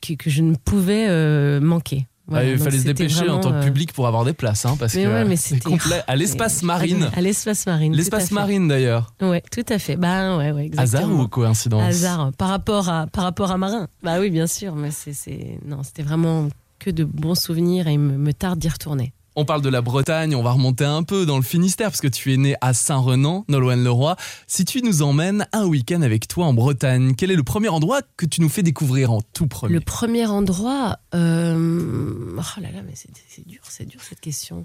qui- 0.00 0.16
que 0.16 0.30
je 0.30 0.42
ne 0.42 0.54
pouvais 0.54 1.60
manquer. 1.60 2.06
Ah, 2.32 2.42
il 2.44 2.58
fallait 2.58 2.78
se 2.80 2.84
dépêcher 2.84 3.28
en 3.28 3.38
tant 3.38 3.52
que 3.52 3.64
public 3.64 3.92
pour 3.92 4.08
avoir 4.08 4.24
des 4.24 4.32
places, 4.32 4.66
hein, 4.66 4.76
parce 4.76 4.96
mais 4.96 5.04
que 5.04 5.08
ouais, 5.08 5.24
mais 5.24 5.36
c'est 5.36 5.54
c'était- 5.54 5.70
complet. 5.70 6.02
À 6.08 6.16
l'espace 6.16 6.64
marine. 6.64 7.08
À 7.14 7.20
l'espace 7.20 7.64
marine. 7.66 7.94
L'espace 7.94 8.32
marine 8.32 8.66
d'ailleurs. 8.66 9.14
Ouais, 9.20 9.40
tout 9.52 9.62
à 9.68 9.78
fait. 9.78 9.94
Bah 9.94 10.36
ouais, 10.36 10.50
ouais, 10.50 10.68
Hasard 10.76 11.02
exactement. 11.02 11.22
ou 11.22 11.28
coïncidence 11.28 11.84
Hasard 11.84 12.32
par 12.36 12.48
rapport 12.48 12.88
à 12.88 13.06
par 13.06 13.22
rapport 13.22 13.52
à 13.52 13.58
Marin. 13.58 13.86
Bah 14.02 14.18
oui, 14.18 14.30
bien 14.30 14.48
sûr, 14.48 14.74
mais 14.74 14.90
c'est 14.90 15.12
c'est 15.12 15.60
non, 15.64 15.84
c'était 15.84 16.02
vraiment 16.02 16.48
que 16.80 16.90
de 16.90 17.04
bons 17.04 17.36
souvenirs 17.36 17.86
et 17.86 17.92
il 17.92 18.00
me, 18.00 18.18
me 18.18 18.32
tarde 18.34 18.58
d'y 18.58 18.68
retourner. 18.70 19.12
On 19.38 19.44
parle 19.44 19.60
de 19.60 19.68
la 19.68 19.82
Bretagne, 19.82 20.34
on 20.34 20.42
va 20.42 20.52
remonter 20.52 20.86
un 20.86 21.02
peu 21.02 21.26
dans 21.26 21.36
le 21.36 21.42
Finistère, 21.42 21.90
parce 21.90 22.00
que 22.00 22.08
tu 22.08 22.32
es 22.32 22.38
né 22.38 22.56
à 22.62 22.72
Saint-Renan, 22.72 23.44
Nolwenn-le-Roi. 23.48 24.16
Si 24.46 24.64
tu 24.64 24.80
nous 24.80 25.02
emmènes 25.02 25.46
un 25.52 25.66
week-end 25.66 26.00
avec 26.00 26.26
toi 26.26 26.46
en 26.46 26.54
Bretagne, 26.54 27.14
quel 27.14 27.30
est 27.30 27.36
le 27.36 27.42
premier 27.42 27.68
endroit 27.68 28.00
que 28.16 28.24
tu 28.24 28.40
nous 28.40 28.48
fais 28.48 28.62
découvrir 28.62 29.12
en 29.12 29.20
tout 29.34 29.46
premier? 29.46 29.74
Le 29.74 29.80
premier 29.80 30.24
endroit, 30.24 31.00
euh, 31.14 32.34
oh 32.38 32.60
là 32.62 32.68
là, 32.74 32.80
mais 32.86 32.94
c'est 32.94 33.46
dur, 33.46 33.60
c'est 33.68 33.86
dur 33.86 34.00
cette 34.00 34.20
question. 34.20 34.62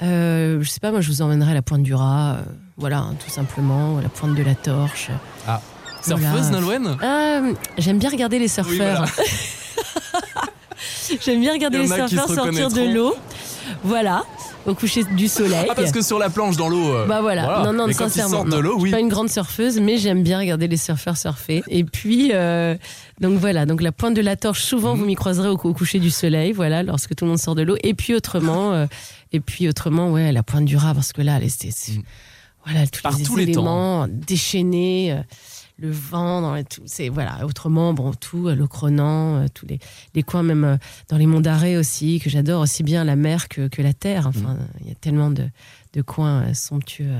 Euh, 0.00 0.62
je 0.62 0.70
sais 0.70 0.78
pas, 0.78 0.92
moi 0.92 1.00
je 1.00 1.08
vous 1.08 1.20
emmènerai 1.20 1.50
à 1.50 1.54
la 1.54 1.62
Pointe 1.62 1.82
du 1.82 1.94
Raz, 1.94 2.36
euh, 2.36 2.42
voilà, 2.76 2.98
hein, 2.98 3.16
tout 3.18 3.30
simplement, 3.30 3.98
à 3.98 4.02
la 4.02 4.08
Pointe 4.10 4.36
de 4.36 4.42
la 4.44 4.54
Torche. 4.54 5.10
Surfeuse, 6.04 6.50
Voilà. 6.50 6.50
Nolwenn 6.50 7.56
J'aime 7.78 7.98
bien 7.98 8.10
regarder 8.10 8.38
les 8.38 8.46
surfeurs. 8.46 8.70
Oui, 8.70 8.78
voilà. 8.78 9.06
J'aime 11.20 11.40
bien 11.40 11.52
regarder 11.52 11.78
les 11.78 11.88
surfeurs 11.88 12.28
sortir 12.28 12.70
de 12.70 12.94
l'eau. 12.94 13.16
Voilà, 13.82 14.24
au 14.66 14.74
coucher 14.74 15.04
du 15.04 15.28
soleil. 15.28 15.66
Ah, 15.70 15.74
parce 15.74 15.90
que 15.92 16.02
sur 16.02 16.18
la 16.18 16.30
planche 16.30 16.56
dans 16.56 16.68
l'eau. 16.68 16.94
euh, 16.94 17.06
Bah 17.06 17.20
voilà, 17.20 17.62
non, 17.64 17.72
non, 17.72 17.86
Mais 17.86 17.92
sincèrement. 17.92 18.44
de 18.44 18.56
l'eau, 18.56 18.72
Je 18.74 18.78
suis 18.78 18.84
oui. 18.84 18.90
pas 18.90 19.00
une 19.00 19.08
grande 19.08 19.28
surfeuse, 19.30 19.78
mais 19.80 19.96
j'aime 19.98 20.22
bien 20.22 20.38
regarder 20.38 20.68
les 20.68 20.76
surfeurs 20.76 21.16
surfer. 21.16 21.62
Et 21.68 21.84
puis, 21.84 22.30
euh, 22.32 22.76
donc 23.20 23.38
voilà, 23.38 23.66
donc 23.66 23.80
la 23.82 23.92
pointe 23.92 24.14
de 24.14 24.20
la 24.22 24.36
torche, 24.36 24.62
souvent 24.62 24.94
Mhm. 24.94 24.98
vous 25.00 25.04
m'y 25.06 25.14
croiserez 25.14 25.48
au, 25.48 25.54
au 25.62 25.72
coucher 25.74 25.98
du 25.98 26.10
soleil, 26.10 26.52
voilà, 26.52 26.82
lorsque 26.82 27.14
tout 27.14 27.24
le 27.24 27.30
monde 27.30 27.38
sort 27.38 27.54
de 27.54 27.62
l'eau. 27.62 27.76
Et 27.82 27.94
puis 27.94 28.14
autrement, 28.14 28.72
euh, 28.72 28.86
et 29.32 29.40
puis 29.40 29.68
autrement, 29.68 30.10
ouais, 30.10 30.32
la 30.32 30.42
pointe 30.42 30.64
du 30.64 30.76
rat, 30.76 30.94
parce 30.94 31.12
que 31.12 31.22
là, 31.22 31.38
c'est, 31.48 31.92
Mhm. 31.92 32.02
voilà, 32.66 32.86
tous 32.86 33.02
Par 33.02 33.16
les 33.18 33.24
tous 33.24 33.36
les 33.36 33.42
éléments 33.44 34.06
déchaînés. 34.08 35.16
Le 35.76 35.90
vent, 35.90 36.40
dans 36.40 36.62
tout, 36.64 36.82
c'est 36.86 37.08
voilà. 37.08 37.44
Autrement, 37.44 37.94
bon, 37.94 38.12
tout, 38.12 38.48
euh, 38.48 38.54
le 38.54 38.66
Cronan, 38.66 39.36
euh, 39.36 39.46
tous 39.52 39.66
les, 39.66 39.78
les 40.14 40.22
coins, 40.22 40.42
même 40.42 40.64
euh, 40.64 40.76
dans 41.08 41.16
les 41.16 41.26
monts 41.26 41.40
d'Arrée 41.40 41.76
aussi, 41.76 42.20
que 42.20 42.30
j'adore 42.30 42.62
aussi 42.62 42.82
bien 42.82 43.04
la 43.04 43.16
mer 43.16 43.48
que, 43.48 43.68
que 43.68 43.82
la 43.82 43.92
terre. 43.92 44.26
Enfin, 44.28 44.58
il 44.80 44.88
y 44.88 44.92
a 44.92 44.94
tellement 44.94 45.30
de, 45.30 45.48
de 45.92 46.02
coins 46.02 46.54
somptueux 46.54 47.16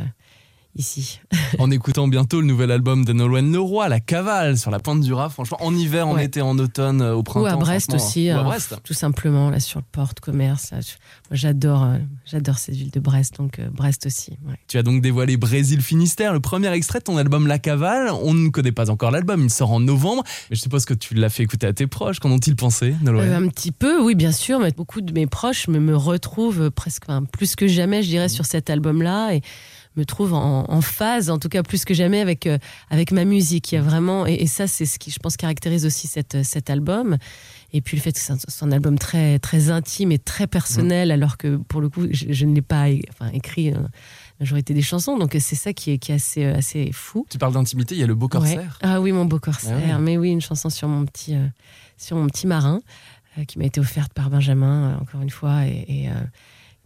ici. 0.76 1.20
En 1.60 1.70
écoutant 1.70 2.08
bientôt 2.08 2.40
le 2.40 2.46
nouvel 2.48 2.70
album 2.72 3.04
de 3.04 3.12
Nolwenn 3.12 3.52
Leroy, 3.52 3.88
La 3.88 4.00
Cavale, 4.00 4.58
sur 4.58 4.70
la 4.72 4.80
pointe 4.80 5.00
du 5.00 5.12
Raz. 5.12 5.30
Franchement, 5.30 5.58
en 5.60 5.74
hiver, 5.74 6.08
en 6.08 6.14
Ouais. 6.16 6.24
été, 6.24 6.42
en 6.42 6.58
automne, 6.58 7.00
euh, 7.00 7.14
au 7.14 7.22
printemps. 7.22 7.44
Ou 7.46 7.52
à 7.52 7.56
Brest 7.56 7.94
aussi. 7.94 8.28
Ou 8.28 8.34
à 8.34 8.40
hein, 8.40 8.44
Brest. 8.44 8.76
Tout 8.82 8.92
simplement, 8.94 9.50
là, 9.50 9.60
sur 9.60 9.78
le 9.78 9.84
port 9.92 10.12
de 10.14 10.20
commerce. 10.20 10.72
là. 10.72 10.80
Je- 10.80 10.86
moi, 11.30 11.36
j'adore, 11.36 11.84
euh, 11.84 11.98
j'adore 12.26 12.58
cette 12.58 12.74
ville 12.74 12.90
de 12.90 12.98
Brest, 13.00 13.36
donc 13.38 13.58
euh, 13.60 13.68
Brest 13.72 14.06
aussi. 14.06 14.32
ouais. 14.48 14.56
Tu 14.66 14.76
as 14.78 14.82
donc 14.82 15.00
dévoilé 15.00 15.36
Brésil 15.36 15.80
Finistère, 15.80 16.32
le 16.32 16.40
premier 16.40 16.72
extrait 16.72 16.98
de 16.98 17.04
ton 17.04 17.16
album 17.18 17.46
La 17.46 17.58
Cavale. 17.60 18.10
On 18.22 18.34
ne 18.34 18.48
connaît 18.48 18.72
pas 18.72 18.90
encore 18.90 19.10
l'album, 19.12 19.44
il 19.44 19.50
sort 19.50 19.70
en 19.70 19.78
novembre. 19.80 20.24
Mais 20.50 20.56
je 20.56 20.60
suppose 20.60 20.84
que 20.84 20.94
tu 20.94 21.14
l'as 21.14 21.30
fait 21.30 21.44
écouter 21.44 21.66
à 21.68 21.72
tes 21.72 21.86
proches. 21.86 22.18
Qu'en 22.18 22.30
ont-ils 22.32 22.56
pensé, 22.56 22.94
Nolwenn 23.02 23.32
un 23.32 23.48
petit 23.48 23.70
peu, 23.72 24.02
oui, 24.02 24.14
bien 24.16 24.32
sûr, 24.32 24.58
mais 24.58 24.72
beaucoup 24.72 25.00
de 25.02 25.12
mes 25.12 25.26
proches 25.28 25.68
me, 25.68 25.78
me 25.78 25.96
retrouvent 25.96 26.70
presque, 26.70 27.04
enfin, 27.06 27.22
plus 27.24 27.54
que 27.54 27.68
jamais, 27.68 28.02
je 28.02 28.08
Mmh. 28.08 28.10
dirais, 28.10 28.28
sur 28.28 28.44
cet 28.44 28.70
album-là 28.70 29.34
et 29.34 29.42
me 29.96 30.04
trouvent 30.04 30.34
en, 30.34 30.64
en 30.68 30.80
phase, 30.80 31.30
en 31.30 31.38
tout 31.38 31.48
cas 31.48 31.62
plus 31.62 31.84
que 31.84 31.94
jamais, 31.94 32.20
avec, 32.20 32.46
euh, 32.46 32.58
avec 32.90 33.12
ma 33.12 33.24
musique. 33.24 33.72
Il 33.72 33.76
y 33.76 33.78
a 33.78 33.82
vraiment, 33.82 34.26
et, 34.26 34.34
et 34.34 34.46
ça, 34.46 34.66
c'est 34.66 34.86
ce 34.86 34.98
qui, 34.98 35.10
je 35.10 35.18
pense, 35.18 35.36
caractérise 35.36 35.86
aussi 35.86 36.06
cette, 36.06 36.42
cet 36.42 36.70
album. 36.70 37.16
Et 37.72 37.80
puis 37.80 37.96
le 37.96 38.02
fait 38.02 38.12
que 38.12 38.20
c'est 38.20 38.32
un, 38.32 38.68
un 38.68 38.72
album 38.72 38.98
très, 38.98 39.38
très 39.38 39.70
intime 39.70 40.12
et 40.12 40.18
très 40.18 40.46
personnel, 40.46 41.10
alors 41.10 41.36
que 41.36 41.56
pour 41.56 41.80
le 41.80 41.88
coup, 41.88 42.06
je, 42.10 42.26
je 42.30 42.46
ne 42.46 42.54
l'ai 42.54 42.62
pas 42.62 42.86
enfin, 43.10 43.30
écrit 43.32 43.70
euh, 43.70 43.74
la 43.78 43.88
majorité 44.40 44.74
des 44.74 44.82
chansons. 44.82 45.18
Donc 45.18 45.36
c'est 45.40 45.56
ça 45.56 45.72
qui 45.72 45.92
est, 45.92 45.98
qui 45.98 46.12
est 46.12 46.16
assez, 46.16 46.44
euh, 46.44 46.56
assez 46.56 46.90
fou. 46.92 47.26
Tu 47.30 47.38
parles 47.38 47.54
d'intimité, 47.54 47.94
il 47.94 48.00
y 48.00 48.04
a 48.04 48.06
le 48.06 48.14
beau 48.14 48.28
corsaire. 48.28 48.78
Ouais. 48.82 48.88
Ah 48.88 49.00
oui, 49.00 49.12
mon 49.12 49.24
beau 49.24 49.38
corsaire. 49.38 49.78
Ah 49.88 49.96
ouais. 49.96 49.98
Mais 49.98 50.16
oui, 50.16 50.30
une 50.30 50.40
chanson 50.40 50.70
sur 50.70 50.88
mon 50.88 51.04
petit, 51.04 51.34
euh, 51.34 51.46
sur 51.96 52.16
mon 52.16 52.26
petit 52.28 52.46
marin 52.46 52.80
euh, 53.38 53.44
qui 53.44 53.58
m'a 53.58 53.64
été 53.64 53.80
offerte 53.80 54.12
par 54.12 54.30
Benjamin, 54.30 54.90
euh, 54.90 55.02
encore 55.02 55.22
une 55.22 55.30
fois, 55.30 55.66
et, 55.66 55.84
et, 55.88 56.08
euh, 56.08 56.12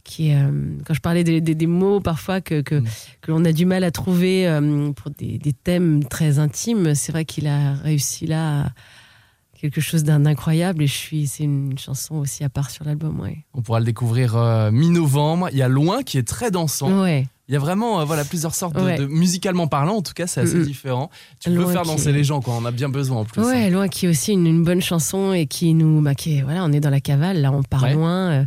qui 0.08 0.30
est, 0.30 0.36
euh, 0.36 0.50
quand 0.86 0.94
je 0.94 1.00
parlais 1.00 1.22
des, 1.24 1.40
des- 1.40 1.54
des 1.54 1.66
mots 1.66 2.00
parfois 2.00 2.40
que, 2.40 2.60
que, 2.62 2.76
Mm. 2.76 2.84
que 3.20 3.30
l'on 3.30 3.44
a 3.44 3.52
du 3.52 3.66
mal 3.66 3.84
à 3.84 3.90
trouver 3.90 4.48
euh, 4.48 4.90
pour 4.92 5.10
des, 5.10 5.38
des 5.38 5.52
thèmes 5.52 6.02
très 6.04 6.38
intimes, 6.38 6.94
c'est 6.94 7.12
vrai 7.12 7.24
qu'il 7.24 7.46
a 7.46 7.74
réussi 7.74 8.26
là 8.26 8.62
à 8.62 8.70
quelque 9.60 9.80
chose 9.80 10.04
d'incroyable 10.04 10.84
et 10.84 10.86
je 10.86 10.94
suis, 10.94 11.26
c'est 11.26 11.42
une 11.44 11.76
chanson 11.78 12.14
aussi 12.16 12.44
à 12.44 12.48
part 12.48 12.70
sur 12.70 12.84
l'album, 12.84 13.18
ouais. 13.20 13.38
On 13.54 13.60
pourra 13.62 13.80
le 13.80 13.86
découvrir 13.86 14.36
euh, 14.36 14.70
mi-novembre. 14.70 15.48
Il 15.52 15.58
y 15.58 15.62
a 15.62 15.68
Loin 15.68 16.02
qui 16.02 16.16
est 16.16 16.26
très 16.26 16.50
dansant. 16.52 17.02
Ouais. 17.02 17.26
Il 17.48 17.54
y 17.54 17.56
a 17.56 17.60
vraiment 17.60 18.00
euh, 18.00 18.04
voilà, 18.04 18.24
plusieurs 18.24 18.54
sortes 18.54 18.76
de, 18.76 18.82
Ouais. 18.82 18.98
de- 18.98 19.06
musicalement 19.06 19.66
parlant, 19.66 19.96
en 19.96 20.02
tout 20.02 20.12
cas, 20.12 20.26
c'est 20.28 20.42
assez 20.42 20.62
différent. 20.62 21.10
Tu 21.40 21.48
peux 21.50 21.56
Loin 21.56 21.72
faire 21.72 21.82
qui 21.82 21.88
danser 21.88 22.12
les 22.12 22.22
gens, 22.22 22.40
quoi. 22.40 22.54
On 22.56 22.64
a 22.66 22.70
bien 22.70 22.88
besoin 22.90 23.18
en 23.20 23.24
plus. 23.24 23.40
hein. 23.42 23.46
Ouais, 23.46 23.70
loin 23.70 23.88
qui 23.88 24.06
est 24.06 24.08
aussi 24.10 24.32
une, 24.34 24.46
une 24.46 24.62
bonne 24.64 24.82
chanson 24.82 25.32
et 25.32 25.46
qui 25.46 25.74
nous, 25.74 26.00
bah, 26.02 26.14
qui 26.14 26.36
est- 26.38 26.42
voilà, 26.42 26.62
on 26.64 26.72
est 26.72 26.80
dans 26.80 26.90
la 26.90 27.00
cavale, 27.00 27.40
là, 27.40 27.50
on 27.50 27.62
part 27.64 27.90
loin 27.92 28.30
euh, 28.30 28.44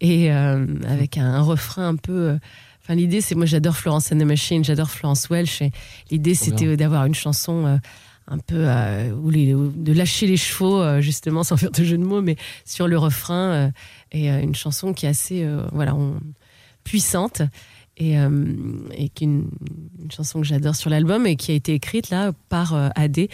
et 0.00 0.32
euh, 0.32 0.64
avec 0.88 1.18
un, 1.18 1.40
refrain 1.42 1.88
un 1.88 1.96
peu. 1.96 2.12
euh, 2.30 2.38
Enfin, 2.82 2.94
l'idée, 2.94 3.20
c'est 3.20 3.34
moi, 3.34 3.44
j'adore 3.44 3.76
Florence 3.76 4.10
and 4.12 4.18
the 4.18 4.22
Machine, 4.24 4.64
j'adore 4.64 4.88
Florence 4.90 5.28
Welch 5.28 5.60
et 5.60 5.72
l'idée, 6.10 6.34
c'était 6.34 6.64
bien. 6.64 6.76
d'avoir 6.76 7.04
une 7.04 7.14
chanson. 7.14 7.66
euh, 7.66 7.76
un 8.30 8.36
peu 8.38 8.56
euh, 8.68 9.10
où 9.12 9.30
les, 9.30 9.54
où- 9.54 9.72
de 9.74 9.90
lâcher 9.94 10.26
les 10.26 10.36
chevaux 10.36 10.82
euh, 10.82 11.00
justement 11.00 11.44
sans 11.44 11.56
faire 11.56 11.70
de 11.70 11.82
jeu 11.82 11.96
de 11.96 12.04
mots 12.04 12.20
mais 12.20 12.36
sur 12.66 12.86
le 12.86 12.98
refrain 12.98 13.34
euh, 13.52 13.70
et 14.12 14.30
euh, 14.30 14.42
une 14.42 14.54
chanson 14.54 14.92
qui 14.92 15.06
est 15.06 15.08
assez 15.08 15.42
euh, 15.44 15.62
voilà 15.72 15.94
on- 15.94 16.20
puissante 16.84 17.40
et, 17.98 18.18
euh, 18.18 18.30
et 18.92 19.08
qui 19.10 19.24
est 19.24 19.26
une, 19.26 19.48
une 20.02 20.10
chanson 20.10 20.40
que 20.40 20.46
j'adore 20.46 20.74
sur 20.76 20.88
l'album 20.88 21.26
et 21.26 21.36
qui 21.36 21.50
a 21.52 21.54
été 21.54 21.74
écrite 21.74 22.10
là 22.10 22.32
par 22.48 22.74
euh, 22.74 22.88
AD 22.94 23.28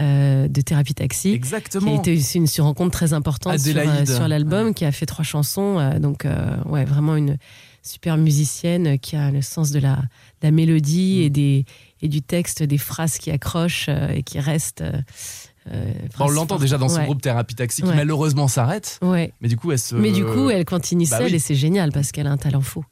euh, 0.00 0.46
de 0.48 0.60
Thérapie 0.60 0.94
Taxi 0.94 1.28
qui 1.30 1.32
a 1.32 1.36
Exactement. 1.36 1.98
été 1.98 2.14
aussi 2.16 2.38
une 2.38 2.46
sur- 2.46 2.64
rencontre 2.64 2.90
très 2.92 3.12
importante 3.12 3.58
sur, 3.58 3.76
euh, 3.76 3.80
Adélaïde. 3.80 4.08
sur 4.08 4.28
l'album, 4.28 4.74
qui 4.74 4.84
a 4.84 4.92
fait 4.92 5.06
trois 5.06 5.24
chansons. 5.24 5.78
euh, 5.78 5.98
donc, 5.98 6.26
ouais, 6.66 6.84
vraiment 6.84 7.16
une, 7.16 7.36
super 7.82 8.18
musicienne 8.18 8.98
qui 8.98 9.16
a 9.16 9.30
le 9.30 9.40
sens 9.40 9.70
de 9.70 9.78
la, 9.80 9.96
de 9.96 10.02
la 10.42 10.50
mélodie 10.50 11.20
Mm. 11.20 11.22
et, 11.24 11.30
des, 11.30 11.64
et 12.02 12.08
du 12.08 12.20
texte, 12.20 12.62
des 12.62 12.76
phrases 12.76 13.16
qui 13.16 13.30
accrochent 13.30 13.88
et 13.88 14.22
qui 14.22 14.38
restent. 14.38 14.82
euh, 15.72 15.92
on 16.18 16.28
l'entend 16.28 16.58
déjà 16.58 16.76
dans 16.78 16.88
son 16.90 16.98
Ouais. 16.98 17.04
groupe 17.06 17.22
Thérapie 17.22 17.54
Taxi 17.54 17.80
qui 17.82 17.88
Ouais. 17.88 17.96
malheureusement 17.96 18.48
s'arrête. 18.48 18.98
Ouais. 19.02 19.32
Mais 19.40 19.48
du 19.48 19.56
coup, 19.56 19.72
elle 19.72 19.78
se. 19.78 19.94
Mais 19.94 20.12
du 20.12 20.24
coup, 20.26 20.50
elle 20.50 20.64
continue 20.66 21.06
bah 21.08 21.18
seule 21.18 21.28
oui. 21.28 21.34
et 21.36 21.38
c'est 21.38 21.54
génial 21.54 21.90
parce 21.92 22.12
qu'elle 22.12 22.26
a 22.26 22.30
un 22.32 22.36
talent 22.36 22.60
fou. 22.60 22.84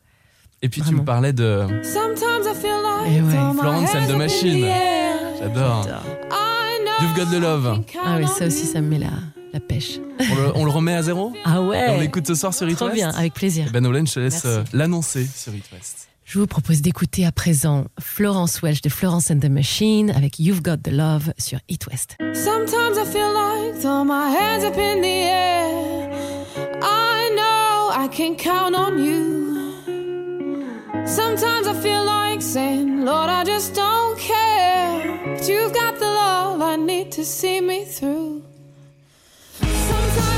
Et 0.62 0.68
puis 0.68 0.82
tu 0.82 0.94
me 0.94 1.04
parlais 1.04 1.32
de 1.32 1.62
Sometimes 1.82 2.44
I 2.44 2.54
feel 2.54 2.70
like 2.82 3.12
Et 3.16 3.20
ouais. 3.22 3.32
throw 3.32 3.52
my 3.52 3.58
Florence 3.60 3.94
and 3.94 4.06
the 4.12 4.16
Machine. 4.16 4.66
J'adore. 5.38 5.86
I 6.32 6.80
know 6.84 7.06
You've 7.06 7.16
got 7.16 7.26
the 7.30 7.40
love. 7.40 7.80
Ah 8.04 8.16
oui, 8.18 8.24
on 8.24 8.26
ça 8.26 8.46
aussi, 8.46 8.66
ça 8.66 8.80
me 8.80 8.88
met 8.88 8.98
la, 8.98 9.10
la 9.52 9.60
pêche. 9.60 10.00
On 10.20 10.34
le, 10.34 10.56
on 10.56 10.64
le 10.64 10.70
remet 10.70 10.94
à 10.94 11.02
zéro 11.02 11.32
Ah 11.44 11.54
Et 11.54 11.58
On 11.58 11.68
ouais 11.68 12.00
l'écoute 12.00 12.26
ce 12.26 12.34
soir 12.34 12.52
sur 12.52 12.68
It 12.68 12.74
Trop 12.76 12.86
West 12.86 12.96
bien, 12.96 13.10
avec 13.10 13.34
plaisir. 13.34 13.66
Eh 13.68 13.72
Ben 13.72 13.82
Nolan, 13.84 14.04
je 14.04 14.14
te 14.14 14.20
laisse 14.20 14.42
euh, 14.46 14.64
l'annoncer 14.72 15.24
sur 15.32 15.54
It 15.54 15.64
West. 15.72 16.08
Je 16.24 16.38
vous 16.40 16.46
propose 16.48 16.82
d'écouter 16.82 17.24
à 17.24 17.30
présent 17.32 17.84
Florence 18.00 18.60
Welch 18.60 18.82
de 18.82 18.88
Florence 18.90 19.30
and 19.30 19.38
the 19.38 19.48
Machine 19.48 20.10
avec 20.10 20.40
You've 20.40 20.60
Got 20.60 20.78
the 20.78 20.90
Love 20.92 21.32
sur 21.38 21.60
It 21.68 21.86
West. 21.86 22.16
Sometimes 22.34 22.98
I 22.98 23.06
feel 23.06 23.32
like 23.32 23.80
throw 23.80 24.04
my 24.04 24.28
hands 24.36 24.64
up 24.64 24.76
in 24.76 25.00
the 25.00 25.06
air. 25.06 26.10
I 26.82 27.30
know 27.34 27.90
I 27.94 28.08
can 28.10 28.34
count 28.36 28.74
on 28.76 28.98
you. 29.02 29.37
Sometimes 31.08 31.66
I 31.66 31.72
feel 31.72 32.04
like 32.04 32.42
saying, 32.42 33.06
Lord, 33.06 33.30
I 33.30 33.42
just 33.42 33.74
don't 33.74 34.18
care. 34.18 35.18
But 35.24 35.48
you've 35.48 35.72
got 35.72 35.98
the 35.98 36.04
love 36.04 36.60
I 36.60 36.76
need 36.76 37.10
to 37.12 37.24
see 37.24 37.62
me 37.62 37.86
through. 37.86 38.42
Sometimes 39.58 40.37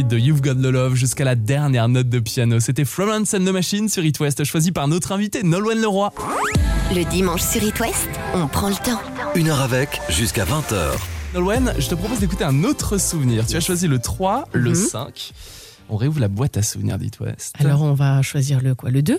profite 0.00 0.08
de 0.08 0.18
You've 0.18 0.40
Got 0.40 0.54
the 0.54 0.72
Love 0.72 0.94
jusqu'à 0.94 1.24
la 1.24 1.34
dernière 1.34 1.88
note 1.88 2.08
de 2.08 2.20
piano. 2.20 2.58
C'était 2.60 2.84
Florence 2.84 3.34
and 3.34 3.40
the 3.44 3.52
Machine 3.52 3.88
sur 3.88 4.04
It 4.04 4.18
West, 4.20 4.42
choisi 4.44 4.72
par 4.72 4.88
notre 4.88 5.12
invité 5.12 5.42
Nolwenn 5.42 5.80
Leroy. 5.80 6.10
Le 6.94 7.04
dimanche 7.10 7.42
sur 7.42 7.62
It 7.62 7.78
West, 7.80 8.08
on 8.34 8.46
prend 8.46 8.68
le 8.68 8.74
temps. 8.76 9.00
Une 9.34 9.48
heure 9.48 9.60
avec, 9.60 10.00
jusqu'à 10.08 10.44
20h. 10.44 10.92
Nolwenn, 11.34 11.74
je 11.78 11.88
te 11.88 11.94
propose 11.94 12.18
d'écouter 12.20 12.44
un 12.44 12.64
autre 12.64 12.98
souvenir. 12.98 13.46
Tu 13.46 13.56
as 13.56 13.60
choisi 13.60 13.88
le 13.88 13.98
3, 13.98 14.48
le 14.52 14.70
Mhm. 14.70 14.74
5. 14.76 15.32
On 15.90 15.96
réouvre 15.96 16.20
la 16.20 16.28
boîte 16.28 16.56
à 16.56 16.62
souvenirs 16.62 16.98
d'It 16.98 17.18
West. 17.20 17.54
Alors 17.58 17.82
on 17.82 17.92
va 17.94 18.22
choisir 18.22 18.60
le 18.62 18.74
quoi? 18.74 18.90
Le 18.90 19.02
2 19.02 19.18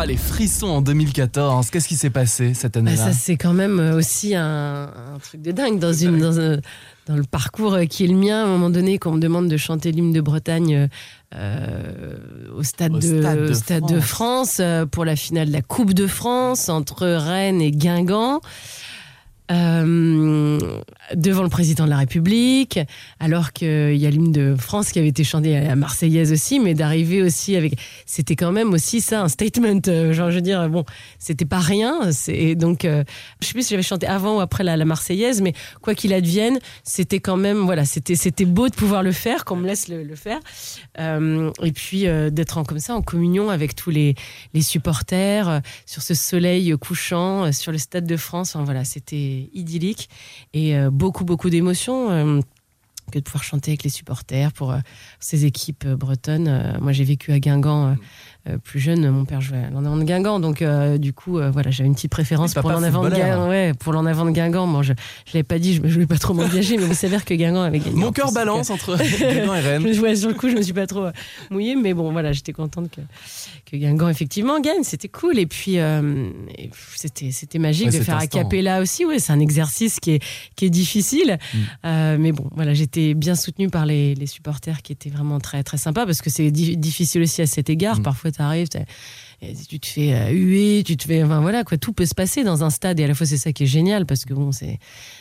Ah, 0.00 0.06
les 0.06 0.16
frissons 0.16 0.68
en 0.68 0.80
2014. 0.80 1.70
Qu'est-ce 1.70 1.88
qui 1.88 1.96
s'est 1.96 2.08
passé 2.10 2.54
cette 2.54 2.74
Bah, 2.74 2.78
année-là 2.80 3.06
ça 3.06 3.12
c'est 3.12 3.36
quand 3.36 3.52
même 3.52 3.80
euh, 3.80 3.96
aussi 3.96 4.34
un, 4.36 4.84
un 5.14 5.18
truc 5.20 5.42
de 5.42 5.50
dingue 5.50 5.80
dans 5.80 5.92
une 5.92 6.18
dans, 6.20 6.38
un- 6.38 6.58
dans 7.06 7.16
le 7.16 7.24
parcours 7.24 7.74
euh, 7.74 7.84
qui 7.84 8.04
est 8.04 8.06
le 8.06 8.14
mien. 8.14 8.42
À 8.42 8.44
un 8.44 8.48
moment 8.48 8.70
donné, 8.70 8.98
qu'on 8.98 9.12
me 9.12 9.20
demande 9.20 9.48
de 9.48 9.56
chanter 9.56 9.90
l'hymne 9.90 10.12
de 10.12 10.20
Bretagne 10.20 10.74
euh, 10.74 10.88
euh, 11.34 12.16
au 12.56 12.62
stade 12.62 12.92
Au 12.94 12.98
de, 12.98 13.20
Stade 13.20 13.46
de 13.48 13.52
Stade 13.52 13.82
de 13.88 13.98
France. 14.00 14.04
France 14.08 14.56
euh, 14.60 14.86
pour 14.86 15.04
la 15.04 15.16
finale 15.16 15.48
de 15.48 15.52
la 15.52 15.62
Coupe 15.62 15.94
de 15.94 16.06
France 16.06 16.68
entre 16.68 17.06
Rennes 17.06 17.60
et 17.60 17.72
Guingamp. 17.72 18.40
Euh, 19.50 20.58
devant 21.14 21.42
le 21.42 21.48
président 21.48 21.84
de 21.86 21.90
la 21.90 21.96
République, 21.96 22.78
alors 23.18 23.54
qu'il 23.54 23.96
y 23.96 24.06
a 24.06 24.10
l'hymne 24.10 24.30
de 24.30 24.54
France 24.58 24.92
qui 24.92 24.98
avait 24.98 25.08
été 25.08 25.24
chanté 25.24 25.56
à 25.56 25.62
la 25.62 25.74
Marseillaise 25.74 26.32
aussi, 26.32 26.60
mais 26.60 26.74
d'arriver 26.74 27.22
aussi 27.22 27.56
avec, 27.56 27.78
c'était 28.04 28.36
quand 28.36 28.52
même 28.52 28.74
aussi 28.74 29.00
ça 29.00 29.22
un 29.22 29.28
statement, 29.28 29.80
euh, 29.88 30.12
genre 30.12 30.30
je 30.30 30.36
veux 30.36 30.42
dire 30.42 30.68
bon, 30.68 30.84
c'était 31.18 31.46
pas 31.46 31.60
rien, 31.60 32.12
c'est 32.12 32.56
donc 32.56 32.84
euh, 32.84 33.04
je 33.40 33.46
sais 33.46 33.54
plus 33.54 33.62
si 33.62 33.70
j'avais 33.70 33.82
chanté 33.82 34.06
avant 34.06 34.36
ou 34.36 34.40
après 34.40 34.64
la, 34.64 34.76
la 34.76 34.84
Marseillaise, 34.84 35.40
mais 35.40 35.54
quoi 35.80 35.94
qu'il 35.94 36.12
advienne, 36.12 36.58
c'était 36.84 37.20
quand 37.20 37.38
même 37.38 37.60
voilà, 37.60 37.86
c'était 37.86 38.44
beau 38.44 38.68
de 38.68 38.74
pouvoir 38.74 39.02
le 39.02 39.12
faire, 39.12 39.46
qu'on 39.46 39.56
me 39.56 39.66
laisse 39.66 39.88
le, 39.88 40.14
faire, 40.14 40.40
Euh, 40.98 41.50
et 41.62 41.72
puis 41.72 42.06
d'être 42.32 42.62
comme 42.64 42.80
ça 42.80 42.94
en 42.94 43.02
communion 43.02 43.48
avec 43.48 43.74
tous 43.74 43.90
les 43.90 44.14
les 44.52 44.62
supporters 44.62 45.62
sur 45.86 46.02
ce 46.02 46.12
soleil 46.12 46.74
couchant 46.78 47.50
sur 47.52 47.72
le 47.72 47.78
stade 47.78 48.06
de 48.06 48.16
France, 48.16 48.54
enfin, 48.54 48.64
voilà, 48.64 48.84
c'était 48.84 49.37
c'était 49.38 49.58
idyllique 49.58 50.08
et 50.52 50.76
euh, 50.76 50.90
beaucoup, 50.90 51.24
beaucoup 51.24 51.50
d'émotions. 51.50 52.10
euh, 52.10 52.40
que 53.10 53.18
de 53.18 53.24
pouvoir 53.24 53.42
chanter 53.42 53.70
avec 53.70 53.84
les 53.84 53.90
supporters 53.90 54.52
pour 54.52 54.70
euh, 54.70 54.80
ces 55.18 55.46
équipes 55.46 55.84
euh, 55.86 55.96
bretonnes. 55.96 56.46
Euh, 56.46 56.78
moi, 56.78 56.92
j'ai 56.92 57.04
vécu 57.04 57.32
à 57.32 57.40
Guingamp 57.40 57.86
euh, 57.86 57.90
euh, 57.92 57.96
plus 58.62 58.80
jeune. 58.80 59.10
Mon 59.10 59.24
père 59.24 59.40
jouait 59.40 59.58
à 59.58 59.70
l'en 59.70 59.84
avant 59.84 59.96
de 59.96 60.04
Guingamp, 60.04 60.40
donc 60.40 60.62
euh, 60.62 60.96
du 60.98 61.12
coup, 61.12 61.38
euh, 61.38 61.50
voilà, 61.50 61.70
j'avais 61.70 61.86
une 61.88 61.94
petite 61.94 62.10
préférence 62.10 62.54
pour 62.54 62.70
l'en 62.70 62.82
avant 62.82 63.04
de. 63.04 63.10
Guingamp. 63.10 63.48
Ouais, 63.48 63.72
pour 63.78 63.92
l'en 63.92 64.06
avant 64.06 64.24
de 64.24 64.30
Guingamp. 64.30 64.66
Bon, 64.66 64.82
je, 64.82 64.92
je 65.26 65.32
l'avais 65.34 65.42
pas 65.42 65.58
dit, 65.58 65.74
je 65.74 65.82
ne 65.82 65.88
voulais 65.88 66.06
pas 66.06 66.18
trop 66.18 66.34
m'engager, 66.34 66.76
mais 66.78 66.84
vous 66.84 66.94
savez 66.94 67.18
que 67.24 67.34
Guingamp 67.34 67.62
avait 67.62 67.78
gagné. 67.80 67.96
Mon 67.96 68.12
cœur 68.12 68.32
balance 68.32 68.70
euh, 68.70 68.74
entre 68.74 68.96
Guingamp 69.18 69.54
et 69.54 69.60
Rennes. 69.60 69.98
ouais, 70.00 70.16
sur 70.16 70.28
le 70.28 70.34
coup, 70.34 70.48
je 70.48 70.54
me 70.56 70.62
suis 70.62 70.72
pas 70.72 70.86
trop 70.86 71.04
euh, 71.04 71.12
mouillée, 71.50 71.76
mais 71.76 71.94
bon, 71.94 72.12
voilà, 72.12 72.32
j'étais 72.32 72.52
contente 72.52 72.90
que, 72.90 73.00
que 73.70 73.76
Guingamp 73.76 74.08
effectivement 74.08 74.60
gagne. 74.60 74.82
C'était 74.82 75.08
cool. 75.08 75.38
Et 75.38 75.46
puis, 75.46 75.78
euh, 75.78 76.30
c'était, 76.96 77.30
c'était 77.30 77.58
magique 77.58 77.88
Ouais, 77.90 77.98
de 77.98 78.04
faire 78.04 78.18
a 78.18 78.26
cappella 78.26 78.80
aussi. 78.80 79.04
Ouais, 79.04 79.18
c'est 79.18 79.32
un 79.32 79.40
exercice 79.40 80.00
qui 80.00 80.12
est, 80.12 80.22
qui 80.56 80.64
est 80.66 80.70
difficile. 80.70 81.38
Mm. 81.52 81.58
Euh, 81.86 82.16
mais 82.18 82.32
bon, 82.32 82.48
voilà, 82.54 82.74
j'étais 82.74 83.14
bien 83.14 83.34
soutenue 83.34 83.68
par 83.68 83.86
les, 83.86 84.14
les 84.14 84.26
supporters 84.26 84.82
qui 84.82 84.92
étaient 84.92 85.10
vraiment 85.10 85.38
très, 85.38 85.62
très 85.62 85.78
sympas 85.78 86.06
parce 86.06 86.22
que 86.22 86.30
c'est 86.30 86.50
di- 86.50 86.76
difficile 86.76 87.22
aussi 87.22 87.42
à 87.42 87.46
cet 87.46 87.70
égard. 87.70 88.00
Mm. 88.00 88.02
Parfois, 88.02 88.30
tu 88.38 88.42
arrives, 88.42 88.68
tu 89.68 89.78
te 89.80 89.86
fais 89.86 90.14
euh, 90.14 90.30
huer, 90.30 90.82
tu 90.84 90.96
te 90.96 91.04
fais. 91.04 91.22
Enfin, 91.22 91.40
voilà, 91.40 91.64
quoi. 91.64 91.76
Tout 91.78 91.92
peut 91.92 92.06
se 92.06 92.14
passer 92.14 92.42
dans 92.44 92.64
un 92.64 92.70
stade 92.70 92.98
et 93.00 93.04
à 93.04 93.06
la 93.06 93.14
fois, 93.14 93.26
c'est 93.26 93.36
ça 93.36 93.52
qui 93.52 93.64
est 93.64 93.66
génial 93.66 94.06
parce 94.06 94.24
que 94.24 94.34
bon, 94.34 94.50
c'est, 94.52 94.78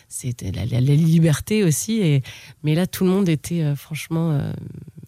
c'est 0.07 0.41
la, 0.55 0.65
la- 0.65 0.81
la 0.81 0.95
liberté 0.95 1.63
aussi. 1.63 1.99
Et, 2.01 2.23
mais 2.63 2.73
là, 2.75 2.87
tout 2.87 3.03
le 3.03 3.09
monde 3.11 3.29
était 3.29 3.61
euh, 3.61 3.75
franchement. 3.75 4.31
euh, 4.31 4.51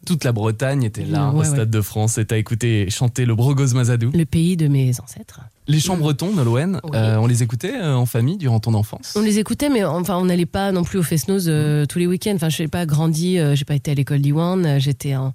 Toute 0.05 0.23
la 0.23 0.31
Bretagne 0.31 0.83
était 0.83 1.05
là 1.05 1.29
Ouais, 1.31 1.39
au 1.39 1.43
Stade 1.43 1.59
ouais. 1.59 1.65
de 1.67 1.81
France 1.81 2.17
et 2.17 2.25
t'as 2.25 2.37
écouté 2.37 2.89
chanter 2.89 3.25
le 3.25 3.35
Brogos 3.35 3.73
Mazadou. 3.73 4.11
le 4.13 4.25
pays 4.25 4.57
de 4.57 4.67
mes 4.67 4.99
ancêtres. 4.99 5.41
Les 5.67 5.79
chants 5.79 5.97
bretons, 5.97 6.33
Nolwenn, 6.33 6.79
Oui. 6.83 6.91
euh, 6.95 7.17
on 7.17 7.27
les 7.27 7.43
écoutait 7.43 7.79
en 7.79 8.07
famille 8.07 8.37
durant 8.37 8.59
ton 8.59 8.73
enfance? 8.73 9.13
On 9.15 9.21
les 9.21 9.37
écoutait, 9.37 9.69
mais 9.69 9.83
enfin, 9.83 10.17
on 10.17 10.25
n'allait 10.25 10.47
pas 10.47 10.71
non 10.71 10.83
plus 10.83 10.97
au 10.97 11.03
Fest-Noz 11.03 11.45
euh, 11.47 11.85
tous 11.85 11.99
les 11.99 12.07
week-ends. 12.07 12.33
Enfin, 12.35 12.49
je 12.49 12.63
n'ai 12.63 12.67
pas 12.67 12.87
grandi, 12.87 13.37
euh, 13.37 13.55
j'ai 13.55 13.65
pas 13.65 13.75
été 13.75 13.91
à 13.91 13.93
l'école 13.93 14.19
d'Iwan, 14.21 14.79
j'étais 14.79 15.15
en, 15.15 15.31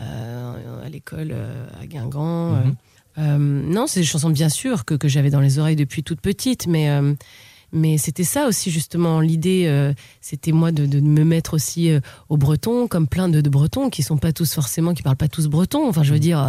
à 0.00 0.88
l'école 0.88 1.30
euh, 1.32 1.66
à 1.80 1.86
Guingamp. 1.86 2.54
euh. 2.54 2.64
Mhm. 2.64 2.74
Euh, 3.18 3.38
non, 3.38 3.86
c'est 3.86 4.00
des 4.00 4.06
chansons 4.06 4.28
bien 4.30 4.50
sûr 4.50 4.84
que, 4.84 4.94
que 4.94 5.08
j'avais 5.08 5.30
dans 5.30 5.40
les 5.40 5.58
oreilles 5.58 5.76
depuis 5.76 6.02
toute 6.02 6.20
petite, 6.20 6.66
mais, 6.66 6.90
euh, 6.90 7.14
mais 7.72 7.98
c'était 7.98 8.24
ça 8.24 8.46
aussi 8.46 8.70
justement 8.70 9.20
l'idée. 9.20 9.64
euh, 9.66 9.92
c'était 10.20 10.52
moi 10.52 10.72
de, 10.72 10.86
de 10.86 11.00
me 11.00 11.24
mettre 11.24 11.54
aussi 11.54 11.90
euh, 11.90 12.00
au 12.28 12.36
breton, 12.36 12.86
comme 12.88 13.06
plein 13.06 13.28
de, 13.28 13.40
de 13.40 13.50
bretons 13.50 13.90
qui 13.90 14.02
sont 14.02 14.16
pas 14.16 14.32
tous 14.32 14.52
forcément, 14.54 14.94
qui 14.94 15.02
parlent 15.02 15.16
pas 15.16 15.28
tous 15.28 15.46
breton. 15.48 15.88
Enfin, 15.88 16.02
je 16.02 16.12
veux 16.12 16.18
dire, 16.18 16.44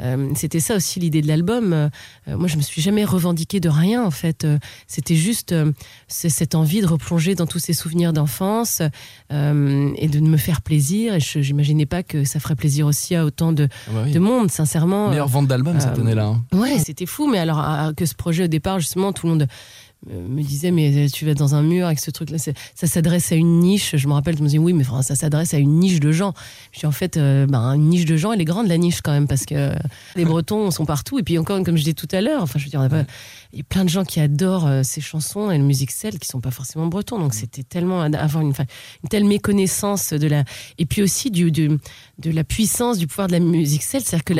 euh, 0.00 0.28
c'était 0.34 0.60
ça 0.60 0.76
aussi 0.76 1.00
l'idée 1.00 1.22
de 1.22 1.28
l'album. 1.28 1.90
Moi, 2.26 2.48
je 2.48 2.56
me 2.56 2.62
suis 2.62 2.80
jamais 2.82 3.04
revendiquée 3.04 3.60
de 3.60 3.68
rien 3.68 4.04
en 4.04 4.10
fait. 4.10 4.46
C'était 4.86 5.16
juste 5.16 5.54
cette 6.08 6.54
envie 6.54 6.80
de 6.80 6.86
replonger 6.86 7.34
dans 7.34 7.46
tous 7.46 7.58
ces 7.58 7.72
souvenirs 7.72 8.12
d'enfance 8.12 8.80
et 9.30 10.08
de 10.08 10.20
me 10.20 10.36
faire 10.36 10.62
plaisir. 10.62 11.14
Et 11.14 11.20
je 11.20 11.38
n'imaginais 11.38 11.86
pas 11.86 12.02
que 12.02 12.24
ça 12.24 12.40
ferait 12.40 12.56
plaisir 12.56 12.86
aussi 12.86 13.14
à 13.14 13.24
autant 13.24 13.52
de, 13.52 13.68
Ah 13.88 13.90
bah 13.94 14.02
oui. 14.06 14.12
de 14.12 14.18
monde, 14.18 14.50
sincèrement. 14.50 15.08
Meilleure 15.10 15.28
vente 15.28 15.46
d'album, 15.48 15.78
cette 15.80 15.98
année-là. 15.98 16.26
hein. 16.26 16.42
Ouais, 16.56 16.78
c'était 16.78 17.06
fou. 17.06 17.28
Mais 17.30 17.38
alors 17.38 17.94
que 17.96 18.06
ce 18.06 18.14
projet 18.14 18.44
au 18.44 18.48
départ, 18.48 18.78
justement, 18.80 19.12
tout 19.12 19.26
le 19.26 19.32
monde 19.32 19.46
me 20.10 20.42
disait 20.42 20.70
mais 20.72 21.08
tu 21.12 21.24
vas 21.26 21.34
dans 21.34 21.54
un 21.54 21.62
mur 21.62 21.86
avec 21.86 22.00
ce 22.00 22.10
truc 22.10 22.30
là 22.30 22.38
ça 22.38 22.52
s'adresse 22.86 23.30
à 23.32 23.36
une 23.36 23.60
niche. 23.60 23.94
Je 23.96 24.08
me 24.08 24.12
rappelle 24.14 24.36
je 24.36 24.42
me 24.42 24.46
disais 24.48 24.58
oui 24.58 24.72
mais 24.72 24.84
enfin, 24.86 25.02
ça 25.02 25.14
s'adresse 25.14 25.54
à 25.54 25.58
une 25.58 25.78
niche 25.78 26.00
de 26.00 26.10
gens. 26.12 26.34
Je 26.72 26.80
dis 26.80 26.86
en 26.86 26.92
fait 26.92 27.16
euh, 27.16 27.46
ben, 27.46 27.72
une 27.74 27.88
niche 27.88 28.04
de 28.04 28.16
gens 28.16 28.32
elle 28.32 28.40
est 28.40 28.44
grande 28.44 28.66
la 28.66 28.78
niche 28.78 29.00
quand 29.00 29.12
même 29.12 29.28
parce 29.28 29.46
que 29.46 29.54
euh, 29.54 29.74
les 30.16 30.24
bretons 30.24 30.70
sont 30.70 30.84
partout. 30.86 31.18
Et 31.18 31.22
puis 31.22 31.38
encore 31.38 31.62
comme 31.62 31.76
je 31.76 31.82
disais 31.82 31.94
tout 31.94 32.08
à 32.12 32.20
l'heure 32.20 32.42
enfin 32.42 32.58
je 32.58 32.64
veux 32.64 32.70
dire 32.70 32.82
il 33.52 33.58
y 33.58 33.60
a 33.60 33.64
plein 33.64 33.84
de 33.84 33.90
gens 33.90 34.04
qui 34.04 34.18
adorent 34.18 34.66
euh, 34.66 34.82
ces 34.82 35.00
chansons 35.00 35.50
et 35.50 35.58
la 35.58 35.62
musique 35.64 35.90
celte 35.90 36.18
qui 36.18 36.26
sont 36.26 36.40
pas 36.40 36.50
forcément 36.50 36.86
bretons. 36.86 37.18
Donc 37.18 37.34
c'était 37.34 37.62
tellement 37.62 38.00
avoir 38.00 38.42
une, 38.42 38.54
telle 39.08 39.24
méconnaissance 39.24 40.12
de 40.12 40.26
la 40.26 40.44
et 40.78 40.86
puis 40.86 41.02
aussi 41.02 41.30
du, 41.30 41.50
du- 41.52 41.78
de 42.18 42.30
la 42.30 42.44
puissance 42.44 42.98
du 42.98 43.06
pouvoir 43.06 43.26
de 43.28 43.32
la 43.32 43.40
musique 43.40 43.82
celte 43.82 44.06
c'est-à-dire 44.06 44.24
que 44.24 44.34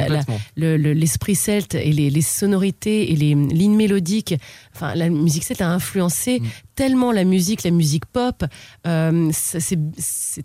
le- 0.56 0.76
le- 0.76 0.92
l'esprit 0.92 1.34
celte 1.34 1.74
et 1.74 1.92
les, 1.92 2.10
les 2.10 2.22
sonorités 2.22 3.12
et 3.12 3.16
les 3.16 3.34
lignes 3.34 3.76
mélodiques. 3.76 4.34
Enfin, 4.74 4.94
la 4.94 5.08
musique 5.08 5.44
celte 5.44 5.60
a 5.60 5.68
influencé 5.68 6.40
Mm. 6.40 6.46
tellement 6.74 7.12
la 7.12 7.24
musique, 7.24 7.62
la 7.62 7.70
musique 7.70 8.06
pop. 8.06 8.44
Euh, 8.86 9.30
c'est, 9.32 9.78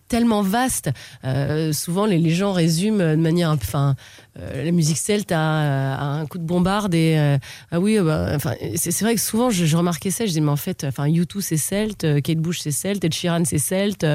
tellement 0.08 0.42
vaste. 0.42 0.90
Euh, 1.24 1.74
souvent, 1.74 2.06
les, 2.06 2.18
les 2.18 2.32
gens 2.32 2.52
résument 2.52 2.98
de 3.00 3.16
manière, 3.16 3.52
enfin, 3.52 3.96
euh, 4.40 4.64
la 4.64 4.72
musique 4.72 4.98
celte 4.98 5.32
a, 5.32 5.96
a 5.96 6.04
un 6.04 6.26
coup 6.26 6.38
de 6.38 6.44
bombarde 6.44 6.94
et 6.94 7.18
euh, 7.18 7.38
ah 7.72 7.80
oui, 7.80 7.98
euh, 7.98 8.04
bah, 8.04 8.32
enfin, 8.36 8.54
c'est, 8.76 9.02
vrai 9.02 9.16
que 9.16 9.22
souvent 9.22 9.50
je, 9.50 9.66
je 9.66 9.78
remarquais 9.78 10.12
ça. 10.12 10.26
Je 10.26 10.30
disais 10.30 10.42
mais 10.42 10.52
en 10.52 10.56
fait, 10.58 10.84
enfin, 10.84 11.08
U2 11.08 11.42
c'est 11.42 11.58
celte, 11.58 12.22
Kate 12.22 12.38
Bush 12.38 12.60
c'est 12.60 12.72
celte, 12.72 13.04
Ed 13.04 13.14
Sheeran 13.14 13.46
c'est 13.46 13.58
celte. 13.58 14.06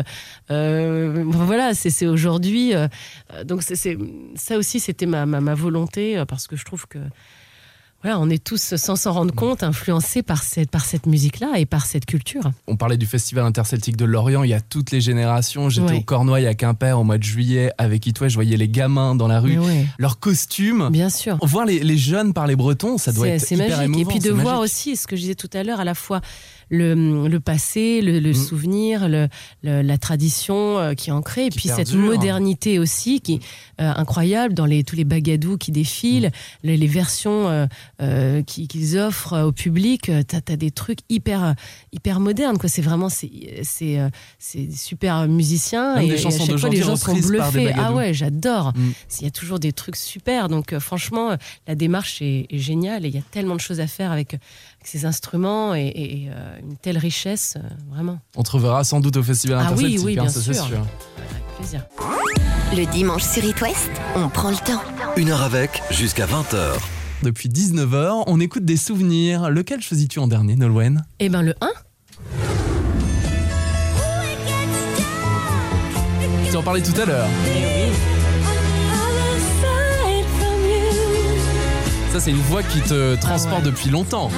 Voilà, 0.48 1.74
c'est, 1.74 2.06
aujourd'hui. 2.06 2.72
donc 3.44 3.62
c'est, 3.62 3.98
ça 4.36 4.56
aussi, 4.56 4.80
c'était 4.80 5.06
ma, 5.06 5.26
ma, 5.26 5.40
ma 5.40 5.54
volonté 5.54 6.22
parce 6.28 6.46
que 6.46 6.56
je 6.56 6.64
trouve 6.64 6.86
que 6.86 6.98
voilà, 8.02 8.18
on 8.18 8.28
est 8.30 8.42
tous, 8.42 8.74
sans 8.76 8.96
s'en 8.96 9.12
rendre 9.12 9.34
compte, 9.34 9.62
influencés 9.62 10.22
par 10.22 10.42
cette, 10.42 10.70
par 10.70 10.84
cette 10.84 11.06
musique-là 11.06 11.58
et 11.58 11.66
par 11.66 11.86
cette 11.86 12.04
culture. 12.04 12.50
On 12.66 12.76
parlait 12.76 12.96
du 12.96 13.06
Festival 13.06 13.44
interceltique 13.44 13.96
de 13.96 14.04
Lorient, 14.04 14.42
il 14.42 14.50
y 14.50 14.54
a 14.54 14.60
toutes 14.60 14.90
les 14.90 15.00
générations. 15.00 15.68
J'étais 15.68 15.94
au 15.94 16.00
Cornouailles 16.00 16.46
à 16.46 16.54
Quimper 16.54 16.98
au 16.98 17.04
mois 17.04 17.18
de 17.18 17.22
juillet 17.22 17.70
avec 17.78 18.06
It 18.06 18.20
West, 18.20 18.30
je 18.30 18.36
voyais 18.36 18.56
les 18.56 18.68
gamins 18.68 19.14
dans 19.14 19.28
la 19.28 19.40
rue, 19.40 19.58
leurs 19.98 20.18
costumes. 20.18 20.88
bien 20.90 21.10
sûr. 21.10 21.38
Voir 21.42 21.64
les, 21.66 21.80
les 21.80 21.96
jeunes 21.98 22.32
parler 22.32 22.56
breton, 22.56 22.98
ça 22.98 23.12
doit 23.12 23.28
être 23.28 23.50
hyper 23.50 23.68
magique. 23.68 23.84
émouvant. 23.84 24.00
et 24.00 24.04
puis 24.04 24.18
de 24.18 24.30
voir 24.30 24.60
magique. 24.60 24.64
aussi 24.64 24.96
ce 24.96 25.06
que 25.06 25.16
je 25.16 25.22
disais 25.22 25.34
tout 25.34 25.50
à 25.52 25.62
l'heure, 25.62 25.80
à 25.80 25.84
la 25.84 25.94
fois 25.94 26.20
le, 26.72 27.28
le 27.28 27.40
passé, 27.40 28.00
le, 28.00 28.18
le 28.18 28.30
Mm. 28.30 28.34
souvenir, 28.34 29.08
le, 29.08 29.28
la 29.62 29.98
tradition 29.98 30.78
euh, 30.78 30.94
qui 30.94 31.10
est 31.10 31.12
ancrée, 31.12 31.46
et 31.46 31.50
puis 31.50 31.68
cette 31.68 31.90
perdure. 31.90 32.00
modernité 32.00 32.78
aussi 32.78 33.20
qui 33.20 33.34
est 33.34 33.40
euh, 33.82 33.92
incroyable 33.94 34.54
dans 34.54 34.64
les, 34.66 34.82
tous 34.82 34.96
les 34.96 35.04
bagadous 35.04 35.58
qui 35.58 35.70
défilent, 35.70 36.28
Mm. 36.28 36.66
les, 36.66 36.76
les 36.78 36.86
versions 36.86 37.66
euh, 38.00 38.42
qui- 38.42 38.66
qu'ils 38.68 38.96
offrent 38.98 39.38
au 39.44 39.52
public. 39.52 40.10
T'as 40.26 40.40
as 40.48 40.56
des 40.56 40.70
trucs 40.70 41.00
hyper 41.10 41.54
hyper 41.92 42.18
modernes. 42.20 42.56
quoi. 42.58 42.68
C'est 42.70 42.82
vraiment 42.82 43.08
c'est 43.10 44.70
super 44.74 45.28
musiciens 45.28 45.96
Même 45.96 46.04
et, 46.04 46.08
des 46.08 46.14
et 46.14 46.18
à 46.18 46.22
chansons 46.22 46.46
chaque 46.46 46.58
fois 46.58 46.68
les 46.70 46.82
gens 46.82 46.96
sont 46.96 47.14
bluffés. 47.14 47.72
Ah 47.76 47.92
ouais, 47.92 48.14
j'adore. 48.14 48.72
Mm. 48.74 48.90
Il 49.20 49.24
y 49.24 49.28
a 49.28 49.30
toujours 49.30 49.58
des 49.58 49.72
trucs 49.72 49.96
super. 49.96 50.48
Donc, 50.48 50.76
franchement, 50.78 51.36
la 51.68 51.74
démarche 51.74 52.22
est, 52.22 52.46
est 52.50 52.58
géniale 52.58 53.04
et 53.04 53.08
il 53.08 53.14
y 53.14 53.18
a 53.18 53.22
tellement 53.30 53.54
de 53.56 53.60
choses 53.60 53.80
à 53.80 53.86
faire 53.86 54.10
avec, 54.10 54.34
avec 54.34 54.86
ces 54.86 55.04
instruments 55.04 55.74
et, 55.74 55.86
et, 55.94 56.28
euh, 56.30 56.58
une 56.62 56.76
telle 56.76 56.98
richesse, 56.98 57.54
euh, 57.56 57.68
vraiment. 57.90 58.18
On 58.36 58.42
te 58.42 58.50
reverra 58.52 58.84
sans 58.84 59.00
doute 59.00 59.16
au 59.16 59.22
Festival 59.22 59.58
Ah 59.60 59.72
oui, 59.76 59.96
interceltique, 59.96 60.06
oui, 60.06 60.12
hein, 60.18 60.22
bien 60.22 60.28
ça, 60.30 60.40
c'est 60.40 60.54
sûr. 60.54 60.66
sûr. 60.66 60.76
Avec 60.78 61.56
plaisir. 61.58 61.84
Le 62.76 62.90
dimanche 62.92 63.22
sur 63.24 63.44
It 63.44 63.60
West, 63.60 63.90
on 64.16 64.28
prend 64.28 64.50
le 64.50 64.56
temps. 64.56 64.80
Une 65.16 65.30
heure 65.30 65.42
avec, 65.42 65.82
jusqu'à 65.90 66.26
20h. 66.26 66.56
Depuis 67.22 67.48
19h, 67.48 68.24
on 68.26 68.40
écoute 68.40 68.64
des 68.64 68.76
souvenirs. 68.76 69.50
Lequel 69.50 69.80
choisis-tu 69.80 70.18
en 70.18 70.26
dernier, 70.26 70.56
Nolwenn? 70.56 71.04
Eh 71.20 71.28
ben, 71.28 71.42
le 71.42 71.54
1, 71.60 71.68
Tu 76.50 76.56
en 76.58 76.62
parlais 76.62 76.82
tout 76.82 76.98
à 77.00 77.04
l'heure. 77.06 77.28
Ça, 82.12 82.20
c'est 82.20 82.30
une 82.30 82.36
voix 82.42 82.62
qui 82.62 82.80
te 82.82 83.14
transporte 83.16 83.62
Ah 83.62 83.64
ouais. 83.64 83.70
depuis 83.72 83.88
longtemps. 83.88 84.30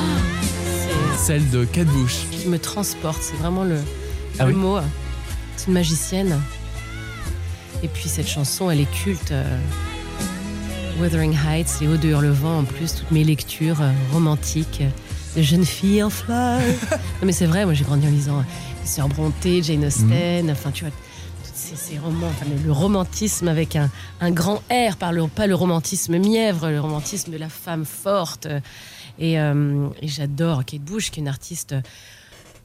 Celle 1.16 1.48
de 1.50 1.64
Kate 1.64 1.86
Bush. 1.88 2.26
qui 2.30 2.48
me 2.48 2.58
transporte. 2.58 3.22
C'est 3.22 3.36
vraiment 3.36 3.64
le, 3.64 3.78
Ah 4.38 4.44
le 4.44 4.52
oui 4.52 4.58
mot. 4.58 4.78
C'est 5.56 5.68
une 5.68 5.74
magicienne. 5.74 6.38
Et 7.82 7.88
puis, 7.88 8.08
cette 8.08 8.28
chanson, 8.28 8.70
elle 8.70 8.80
est 8.80 8.90
culte. 8.90 9.30
euh, 9.32 9.58
Wuthering 11.00 11.34
Heights, 11.34 11.78
Les 11.80 11.88
Hauts 11.88 11.96
de 11.96 12.08
Hurlevent, 12.08 12.58
en 12.60 12.64
plus, 12.64 12.94
toutes 12.94 13.10
mes 13.10 13.24
lectures 13.24 13.80
euh, 13.80 13.90
romantiques 14.12 14.82
de 15.36 15.42
jeunes 15.42 15.64
filles 15.64 16.02
en 16.02 16.10
fleurs. 16.10 16.60
non, 16.90 16.98
mais 17.24 17.32
c'est 17.32 17.46
vrai, 17.46 17.64
moi 17.64 17.74
j'ai 17.74 17.82
grandi 17.84 18.06
en 18.06 18.10
lisant 18.10 18.38
euh, 18.38 18.42
les 18.82 18.88
Sœurs 18.88 19.08
Brontë, 19.08 19.60
Jane 19.64 19.84
Austen, 19.86 20.50
enfin 20.52 20.70
tu 20.70 20.84
vois, 20.84 20.92
tous 20.92 21.50
ces, 21.52 21.74
ces 21.74 21.98
romans, 21.98 22.28
enfin, 22.28 22.46
le, 22.48 22.62
le 22.64 22.70
romantisme 22.70 23.48
avec 23.48 23.74
un, 23.74 23.90
un 24.20 24.30
grand 24.30 24.62
R, 24.70 24.96
par 24.96 25.12
le, 25.12 25.26
pas 25.26 25.48
le 25.48 25.56
romantisme 25.56 26.16
mièvre, 26.18 26.68
le 26.70 26.80
romantisme 26.80 27.32
de 27.32 27.38
la 27.38 27.48
femme 27.48 27.84
forte. 27.84 28.46
euh, 28.46 28.60
Et, 29.18 29.38
euh, 29.38 29.88
et 30.02 30.08
j'adore 30.08 30.64
Kate 30.64 30.80
Bush, 30.80 31.10
qui 31.10 31.20
est 31.20 31.22
une 31.22 31.28
artiste 31.28 31.74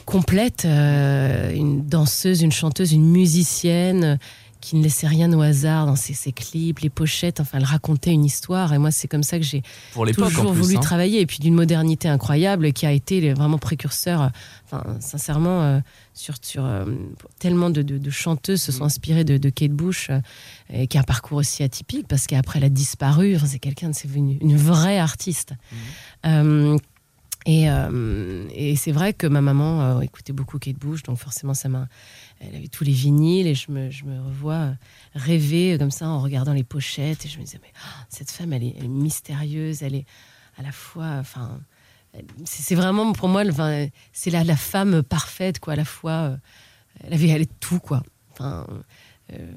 complète, 0.06 0.66
euh, 0.66 1.52
une 1.54 1.86
danseuse, 1.86 2.42
une 2.42 2.52
chanteuse, 2.52 2.94
une 2.94 3.10
musicienne 3.10 4.18
qui 4.62 4.76
ne 4.76 4.84
laissait 4.84 5.08
rien 5.08 5.32
au 5.34 5.42
hasard 5.42 5.86
dans 5.86 5.96
ses, 5.96 6.14
ses 6.14 6.32
clips, 6.32 6.80
les 6.80 6.90
pochettes. 6.90 7.40
Enfin, 7.40 7.58
elle 7.60 7.64
racontait 7.66 8.12
une 8.12 8.26
histoire. 8.26 8.74
Et 8.74 8.78
moi, 8.78 8.92
c'est 8.92 9.08
comme 9.08 9.24
ça 9.24 9.38
que 9.38 9.44
j'ai 9.46 9.64
toujours 10.32 10.52
plus. 10.54 10.62
voulu 10.62 10.78
hein. 10.78 10.82
travailler. 10.82 11.22
Et 11.22 11.26
puis 11.26 11.40
d'une 11.40 11.54
modernité 11.56 12.08
incroyable 12.10 12.74
qui 12.74 12.86
a 12.86 12.92
été 12.92 13.34
vraiment 13.34 13.58
précurseur. 13.58 14.22
euh, 14.22 14.28
Enfin, 14.72 14.84
sincèrement, 15.00 15.64
euh, 15.64 15.80
sur, 16.14 16.36
sur 16.44 16.64
euh, 16.64 16.86
tellement 17.40 17.72
de, 17.72 17.82
de- 17.82 17.98
de 17.98 18.10
chanteuses 18.12 18.62
Mm. 18.62 18.66
se 18.66 18.72
sont 18.72 18.84
inspirées 18.84 19.24
de, 19.24 19.38
de 19.38 19.50
Kate 19.50 19.72
Bush, 19.72 20.10
euh, 20.12 20.20
et 20.72 20.86
qui 20.86 20.98
a 20.98 21.02
un 21.02 21.04
parcours 21.04 21.38
aussi 21.40 21.64
atypique 21.64 22.08
parce 22.08 22.28
qu'après 22.28 22.60
elle 22.60 22.66
a 22.66 22.70
disparu. 22.70 23.36
Enfin, 23.36 23.48
c'est 23.48 23.58
quelqu'un, 23.58 23.92
c'est 23.94 24.08
une, 24.14 24.38
une 24.42 24.58
vraie 24.58 25.00
artiste. 25.00 25.54
Mm. 26.24 26.78
Euh, 27.50 28.48
Et, 28.54 28.76
c'est 28.76 28.92
vrai 28.92 29.14
que 29.14 29.28
ma 29.28 29.42
maman 29.42 29.82
euh, 29.82 30.02
écoutait 30.02 30.34
beaucoup 30.34 30.60
Kate 30.60 30.78
Bush, 30.78 31.04
donc 31.04 31.18
forcément, 31.18 31.54
ça 31.54 31.70
m'a. 31.70 31.88
Elle 32.40 32.56
avait 32.56 32.68
tous 32.68 32.84
les 32.84 32.92
vinyles 32.92 33.48
et 33.48 33.56
je 33.56 33.72
me, 33.72 33.90
je 33.90 34.06
me 34.06 34.22
revois 34.22 34.76
rêver 35.14 35.78
comme 35.78 35.92
ça 35.92 36.08
en 36.08 36.22
regardant 36.22 36.54
les 36.54 36.64
pochettes. 36.64 37.26
Et 37.26 37.30
je 37.30 37.38
me 37.40 37.44
disais, 37.44 37.60
mais 37.62 37.72
oh, 37.76 38.04
cette 38.10 38.32
femme, 38.32 38.54
elle 38.54 38.64
est, 38.64 38.88
mystérieuse, 38.88 39.84
elle 39.84 39.96
est 39.96 40.06
à 40.58 40.62
la 40.64 40.72
fois. 40.72 41.18
Enfin, 41.20 41.60
c'est 42.46 42.76
vraiment 42.76 43.12
pour 43.14 43.28
moi, 43.28 43.44
c'est 44.14 44.32
la, 44.32 44.44
la 44.44 44.56
femme 44.56 45.04
parfaite, 45.04 45.60
quoi, 45.60 45.74
à 45.74 45.76
la 45.76 45.86
fois. 45.86 46.12
euh, 46.12 46.38
elle 47.04 47.14
avait 47.14 47.30
elle 47.30 47.42
est 47.42 47.60
tout, 47.60 47.80
quoi. 47.80 48.04
Enfin, 48.32 48.66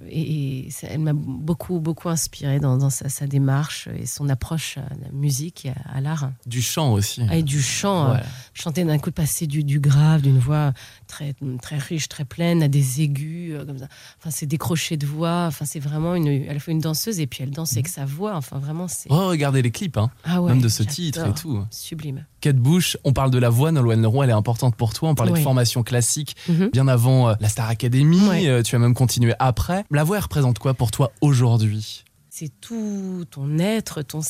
et, 0.08 0.66
et 0.66 0.70
ça- 0.70 0.86
elle 0.90 1.00
m'a 1.00 1.12
beaucoup, 1.14 1.80
beaucoup 1.80 2.08
inspirée 2.08 2.60
dans, 2.60 2.76
dans 2.76 2.90
sa, 2.90 3.08
sa 3.08 3.26
démarche 3.26 3.88
et 3.98 4.06
son 4.06 4.28
approche 4.28 4.78
à 4.78 4.88
la 5.02 5.10
musique 5.12 5.64
et 5.66 5.70
à, 5.70 5.96
à 5.96 6.00
l'art. 6.00 6.30
Du 6.46 6.60
chant 6.62 6.92
aussi. 6.92 7.22
Ah, 7.28 7.36
et 7.36 7.42
du 7.42 7.60
chant, 7.62 8.12
Ouais. 8.12 8.18
euh, 8.18 8.22
chanter 8.54 8.84
d'un 8.84 8.98
coup 8.98 9.10
de 9.10 9.14
passer 9.14 9.46
du, 9.46 9.64
du 9.64 9.80
grave, 9.80 10.22
d'une 10.22 10.38
voix 10.38 10.72
très, 11.12 11.34
très 11.60 11.76
riche, 11.76 12.08
très 12.08 12.24
pleine, 12.24 12.62
à 12.62 12.68
des 12.68 13.02
aigus, 13.02 13.52
euh, 13.54 13.66
comme 13.66 13.78
ça. 13.78 13.86
Enfin, 14.18 14.30
c'est 14.30 14.46
des 14.46 14.56
crochets 14.56 14.96
de 14.96 15.06
voix. 15.06 15.44
Enfin, 15.46 15.66
c'est 15.66 15.78
vraiment 15.78 16.14
une, 16.14 16.26
elle 16.26 16.58
fait 16.58 16.72
une 16.72 16.78
danseuse 16.80 17.20
et 17.20 17.26
puis 17.26 17.42
elle 17.42 17.50
danse 17.50 17.72
avec 17.74 17.88
sa 17.88 18.06
voix. 18.06 18.34
Enfin, 18.34 18.58
vraiment, 18.58 18.88
c'est 18.88 19.08
Oh, 19.10 19.28
regardez 19.28 19.60
les 19.60 19.70
clips, 19.70 19.98
hein. 19.98 20.10
Ah 20.24 20.40
ouais, 20.40 20.50
même 20.50 20.62
de 20.62 20.68
ce 20.68 20.82
titre 20.82 21.26
et 21.26 21.34
tout. 21.34 21.62
sublime. 21.70 22.24
Kate 22.40 22.56
Bush, 22.56 22.96
on 23.04 23.12
parle 23.12 23.30
de 23.30 23.38
la 23.38 23.50
voix, 23.50 23.70
Nolwenn 23.72 24.00
Leroy, 24.00 24.24
elle 24.24 24.30
est 24.30 24.34
importante 24.34 24.74
pour 24.74 24.94
toi. 24.94 25.10
On 25.10 25.14
parlait 25.14 25.32
de 25.32 25.38
formation 25.38 25.82
classique 25.82 26.34
Mhm. 26.48 26.70
bien 26.72 26.88
avant 26.88 27.28
euh, 27.28 27.34
la 27.40 27.48
Star 27.48 27.68
Academy. 27.68 28.46
Euh, 28.48 28.62
tu 28.62 28.74
as 28.74 28.78
même 28.78 28.94
continué 28.94 29.34
après. 29.38 29.84
La 29.90 30.04
voix, 30.04 30.16
elle 30.16 30.22
représente 30.22 30.58
quoi 30.58 30.72
pour 30.74 30.90
toi 30.90 31.12
aujourd'hui? 31.20 32.04
C'est 32.30 32.50
tout 32.62 33.26
ton 33.30 33.58
être, 33.58 34.00
ton 34.00 34.20
bah, 34.20 34.24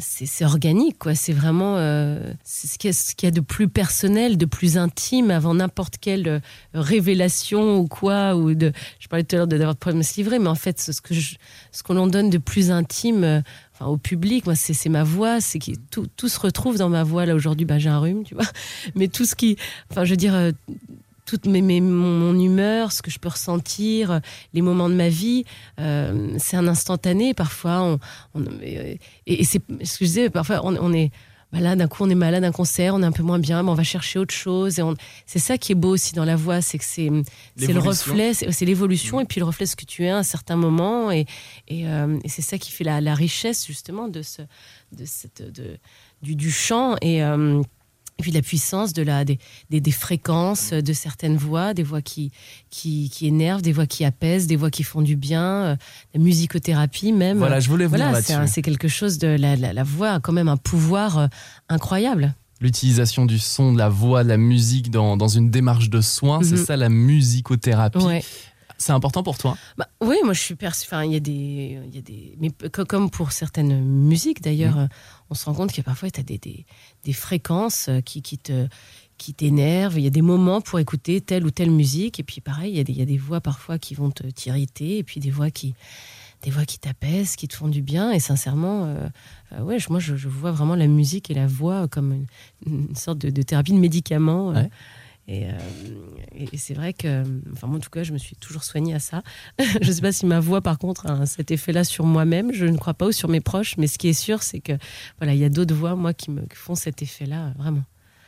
c'est 0.00 0.26
c'est 0.26 0.44
organique 0.44 0.98
quoi. 0.98 1.14
C'est 1.14 1.32
vraiment 1.32 1.76
euh, 1.76 2.32
ce 2.44 2.76
qu'il 2.78 2.90
y, 2.90 2.94
qu'il 2.94 3.26
y 3.26 3.28
a 3.28 3.30
de 3.30 3.40
plus 3.40 3.68
personnel, 3.68 4.36
de 4.36 4.44
plus 4.46 4.76
intime 4.76 5.30
avant 5.30 5.54
n'importe 5.54 5.98
quelle 5.98 6.28
euh, 6.28 6.40
révélation 6.74 7.78
ou 7.78 7.86
quoi 7.86 8.36
ou. 8.36 8.50
Je 8.50 9.08
parlais 9.08 9.24
tout 9.24 9.36
à 9.36 9.38
l'heure 9.38 9.46
d'avoir 9.46 9.74
de 9.74 9.78
problème 9.78 10.00
à 10.00 10.04
se 10.04 10.16
livrer, 10.16 10.38
mais 10.38 10.48
en 10.48 10.54
fait 10.54 10.80
ce 10.80 11.00
que 11.00 11.14
ce 11.14 11.82
qu'on 11.82 11.94
l'on 11.94 12.06
donne 12.06 12.30
de 12.30 12.38
plus 12.38 12.70
intime. 12.70 13.24
euh, 13.24 13.40
Enfin, 13.78 13.90
au 13.90 13.98
public, 13.98 14.46
moi, 14.46 14.54
c'est 14.54 14.72
c'est 14.72 14.88
ma 14.88 15.04
voix, 15.04 15.42
c'est 15.42 15.58
qui 15.58 15.76
tout, 15.90 16.06
tout 16.16 16.28
se 16.28 16.40
retrouve 16.40 16.78
dans 16.78 16.88
ma 16.88 17.02
voix. 17.02 17.26
Là 17.26 17.34
aujourd'hui, 17.34 17.66
bah, 17.66 17.78
j'ai 17.78 17.90
un 17.90 17.98
rhume, 17.98 18.24
tu 18.24 18.34
vois. 18.34 18.46
Mais 18.94 19.08
tout 19.08 19.26
ce 19.26 19.34
qui, 19.34 19.58
enfin, 19.90 20.04
je 20.04 20.12
veux 20.12 20.16
dire, 20.16 20.34
euh, 20.34 20.50
toute 21.26 21.44
mes, 21.46 21.60
mes- 21.60 21.80
mon, 21.82 22.18
mon 22.32 22.38
humeur, 22.40 22.92
ce 22.92 23.02
que 23.02 23.10
je 23.10 23.18
peux 23.18 23.28
ressentir, 23.28 24.20
les 24.54 24.62
moments 24.62 24.88
de 24.88 24.94
ma 24.94 25.08
vie, 25.10 25.44
euh, 25.80 26.34
c'est 26.38 26.56
un 26.56 26.66
instantané. 26.68 27.34
Parfois, 27.34 27.82
on, 27.82 27.98
on- 28.34 28.44
et, 28.62 28.98
et 29.26 29.44
c'est 29.44 29.60
ce 29.84 29.98
que 29.98 30.04
je 30.04 30.10
disais. 30.10 30.30
Parfois, 30.30 30.60
on, 30.64 30.76
on 30.80 30.92
est 30.92 31.10
bah 31.52 31.60
là, 31.60 31.76
d'un 31.76 31.86
coup, 31.86 32.02
on 32.02 32.10
est 32.10 32.16
malade 32.16 32.42
d'un 32.42 32.50
concert, 32.50 32.96
on 32.96 33.02
est 33.04 33.06
un 33.06 33.12
peu 33.12 33.22
moins 33.22 33.38
bien, 33.38 33.62
mais 33.62 33.70
on 33.70 33.74
va 33.74 33.84
chercher 33.84 34.18
autre 34.18 34.34
chose. 34.34 34.80
Et 34.80 34.82
on- 34.82 34.96
c'est 35.26 35.38
ça 35.38 35.56
qui 35.58 35.70
est 35.72 35.76
beau 35.76 35.90
aussi 35.90 36.12
dans 36.14 36.24
la 36.24 36.34
voix, 36.34 36.60
c'est 36.60 36.76
que 36.76 36.84
c'est 36.84 37.08
c'est 37.56 37.72
le 37.72 37.78
reflet, 37.88 38.34
c'est 38.34 38.64
l'évolution, 38.64 39.20
et 39.20 39.24
puis 39.26 39.38
le 39.38 39.46
reflet 39.46 39.64
de 39.64 39.70
ce 39.70 39.76
que 39.76 39.84
tu 39.84 40.04
es 40.04 40.08
à 40.10 40.18
un 40.18 40.22
certain 40.24 40.56
moment. 40.56 41.12
Et, 41.12 41.24
et, 41.68 41.86
euh, 41.86 42.18
et 42.24 42.28
c'est 42.28 42.42
ça 42.42 42.58
qui 42.58 42.72
fait 42.72 42.82
la, 42.82 43.00
la 43.00 43.14
richesse 43.14 43.64
justement 43.64 44.08
de 44.08 44.22
ce, 44.22 44.42
de 44.90 45.04
cette, 45.04 45.40
de, 45.52 45.78
du, 46.20 46.34
du 46.34 46.50
chant. 46.50 46.96
Et 47.00 47.22
euh, 47.22 47.62
et 48.18 48.22
puis 48.22 48.32
la 48.32 48.40
puissance 48.42 48.92
de 48.94 49.02
la, 49.02 49.24
des, 49.26 49.38
des, 49.68 49.80
des 49.80 49.90
fréquences 49.90 50.72
de 50.72 50.92
certaines 50.92 51.36
voix, 51.36 51.74
des 51.74 51.82
voix 51.82 52.00
qui, 52.00 52.30
qui, 52.70 53.10
qui 53.10 53.26
énervent, 53.26 53.60
des 53.62 53.72
voix 53.72 53.86
qui 53.86 54.04
apaisent, 54.06 54.46
des 54.46 54.56
voix 54.56 54.70
qui 54.70 54.84
font 54.84 55.02
du 55.02 55.16
bien, 55.16 55.42
euh, 55.44 55.76
la 56.14 56.20
musicothérapie 56.20 57.12
même. 57.12 57.36
Voilà, 57.38 57.60
je 57.60 57.68
voulais 57.68 57.86
venir 57.86 58.08
Voilà, 58.10 58.46
c'est 58.46 58.62
quelque 58.62 58.88
chose 58.88 59.18
de. 59.18 59.28
La, 59.28 59.54
la, 59.56 59.72
la 59.74 59.82
voix 59.82 60.12
a 60.12 60.20
quand 60.20 60.32
même 60.32 60.48
un 60.48 60.56
pouvoir 60.56 61.18
euh, 61.18 61.26
incroyable. 61.68 62.34
L'utilisation 62.62 63.26
du 63.26 63.38
son, 63.38 63.74
de 63.74 63.78
la 63.78 63.90
voix, 63.90 64.24
de 64.24 64.28
la 64.30 64.38
musique 64.38 64.90
dans, 64.90 65.18
dans 65.18 65.28
une 65.28 65.50
démarche 65.50 65.90
de 65.90 66.00
soins, 66.00 66.40
c'est 66.42 66.52
Mhm. 66.56 66.64
ça 66.64 66.76
la 66.78 66.88
musicothérapie. 66.88 67.98
Ouais. 67.98 68.24
C'est 68.78 68.92
important 68.92 69.22
pour 69.22 69.38
toi? 69.38 69.56
Bah, 69.78 69.88
oui, 70.02 70.16
moi 70.24 70.34
je 70.34 70.40
suis 70.40 70.54
perçue. 70.54 70.86
Enfin, 70.86 71.04
il 71.04 71.12
y 71.12 71.16
a 71.16 71.20
des, 71.20 71.80
y 71.92 71.98
a 71.98 72.02
des, 72.02 72.36
mais 72.38 72.50
comme 72.86 73.10
pour 73.10 73.32
certaines 73.32 73.82
musiques 73.82 74.42
d'ailleurs, 74.42 74.78
euh, 74.78 74.86
on 75.30 75.34
se 75.34 75.44
rend 75.46 75.54
compte 75.54 75.72
que 75.72 75.80
parfois 75.80 76.10
tu 76.10 76.20
as 76.20 76.22
des, 76.22 76.38
des, 76.38 76.66
des 77.04 77.12
fréquences 77.12 77.88
euh, 77.88 78.00
qui, 78.00 78.20
qui 78.22 78.38
te 78.38 78.68
qui 79.18 79.32
t'énervent. 79.32 79.98
Il 79.98 80.04
y 80.04 80.06
a 80.06 80.10
des 80.10 80.20
moments 80.20 80.60
pour 80.60 80.78
écouter 80.78 81.22
telle 81.22 81.46
ou 81.46 81.50
telle 81.50 81.70
musique, 81.70 82.20
et 82.20 82.22
puis 82.22 82.42
pareil, 82.42 82.72
il 82.72 82.76
y 82.76 82.80
a 82.80 82.84
des, 82.84 82.92
il 82.92 82.98
y 82.98 83.02
a 83.02 83.06
des 83.06 83.16
voix 83.16 83.40
parfois 83.40 83.78
qui 83.78 83.94
vont 83.94 84.10
te 84.10 84.24
t'irriter, 84.24 84.98
et 84.98 85.02
puis 85.02 85.20
des 85.20 85.30
voix 85.30 85.50
qui 85.50 85.74
des 86.42 86.50
voix 86.50 86.66
qui 86.66 86.78
t'apaisent, 86.78 87.34
qui 87.34 87.48
te 87.48 87.56
font 87.56 87.68
du 87.68 87.80
bien. 87.80 88.12
Et 88.12 88.20
sincèrement, 88.20 88.84
euh, 88.84 89.08
euh, 89.52 89.62
ouais, 89.62 89.78
moi 89.88 90.00
je, 90.00 90.16
je 90.16 90.28
vois 90.28 90.52
vraiment 90.52 90.74
la 90.76 90.86
musique 90.86 91.30
et 91.30 91.34
la 91.34 91.46
voix 91.46 91.88
comme 91.88 92.12
une, 92.12 92.26
une 92.88 92.94
sorte 92.94 93.16
de, 93.18 93.30
de 93.30 93.42
thérapie 93.42 93.72
de 93.72 93.78
médicament. 93.78 94.54
euh. 94.54 94.64
Et, 95.28 95.44
euh, 95.46 95.50
et- 96.34 96.56
c'est 96.56 96.74
vrai 96.74 96.92
que, 96.92 97.22
enfin, 97.52 97.66
moi, 97.66 97.76
en 97.76 97.80
tout 97.80 97.90
cas, 97.90 98.02
je 98.04 98.12
me 98.12 98.18
suis 98.18 98.36
toujours 98.36 98.62
soignée 98.64 98.94
à 98.94 98.98
ça. 98.98 99.22
je 99.82 99.88
ne 99.88 99.92
sais 99.92 100.00
pas 100.00 100.12
si 100.12 100.26
ma 100.26 100.40
voix, 100.40 100.60
par 100.60 100.78
contre, 100.78 101.06
a 101.10 101.26
cet 101.26 101.50
effet-là 101.50 101.84
sur 101.84 102.04
moi-même. 102.06 102.52
Je 102.52 102.64
ne 102.66 102.76
crois 102.76 102.94
pas 102.94 103.06
ou 103.06 103.12
sur 103.12 103.28
mes 103.28 103.40
proches, 103.40 103.76
mais 103.78 103.86
ce 103.88 103.98
qui 103.98 104.08
est 104.08 104.12
sûr, 104.12 104.42
c'est 104.42 104.60
que 104.60 104.72
voilà, 105.18 105.34
il 105.34 105.40
y 105.40 105.44
a 105.44 105.48
d'autres 105.48 105.74
voix, 105.74 105.94
moi, 105.96 106.12
qui 106.14 106.30
me 106.30 106.42
qui 106.42 106.56
font 106.56 106.74
cet 106.74 107.02
effet-là, 107.02 107.52
vraiment. 107.58 107.82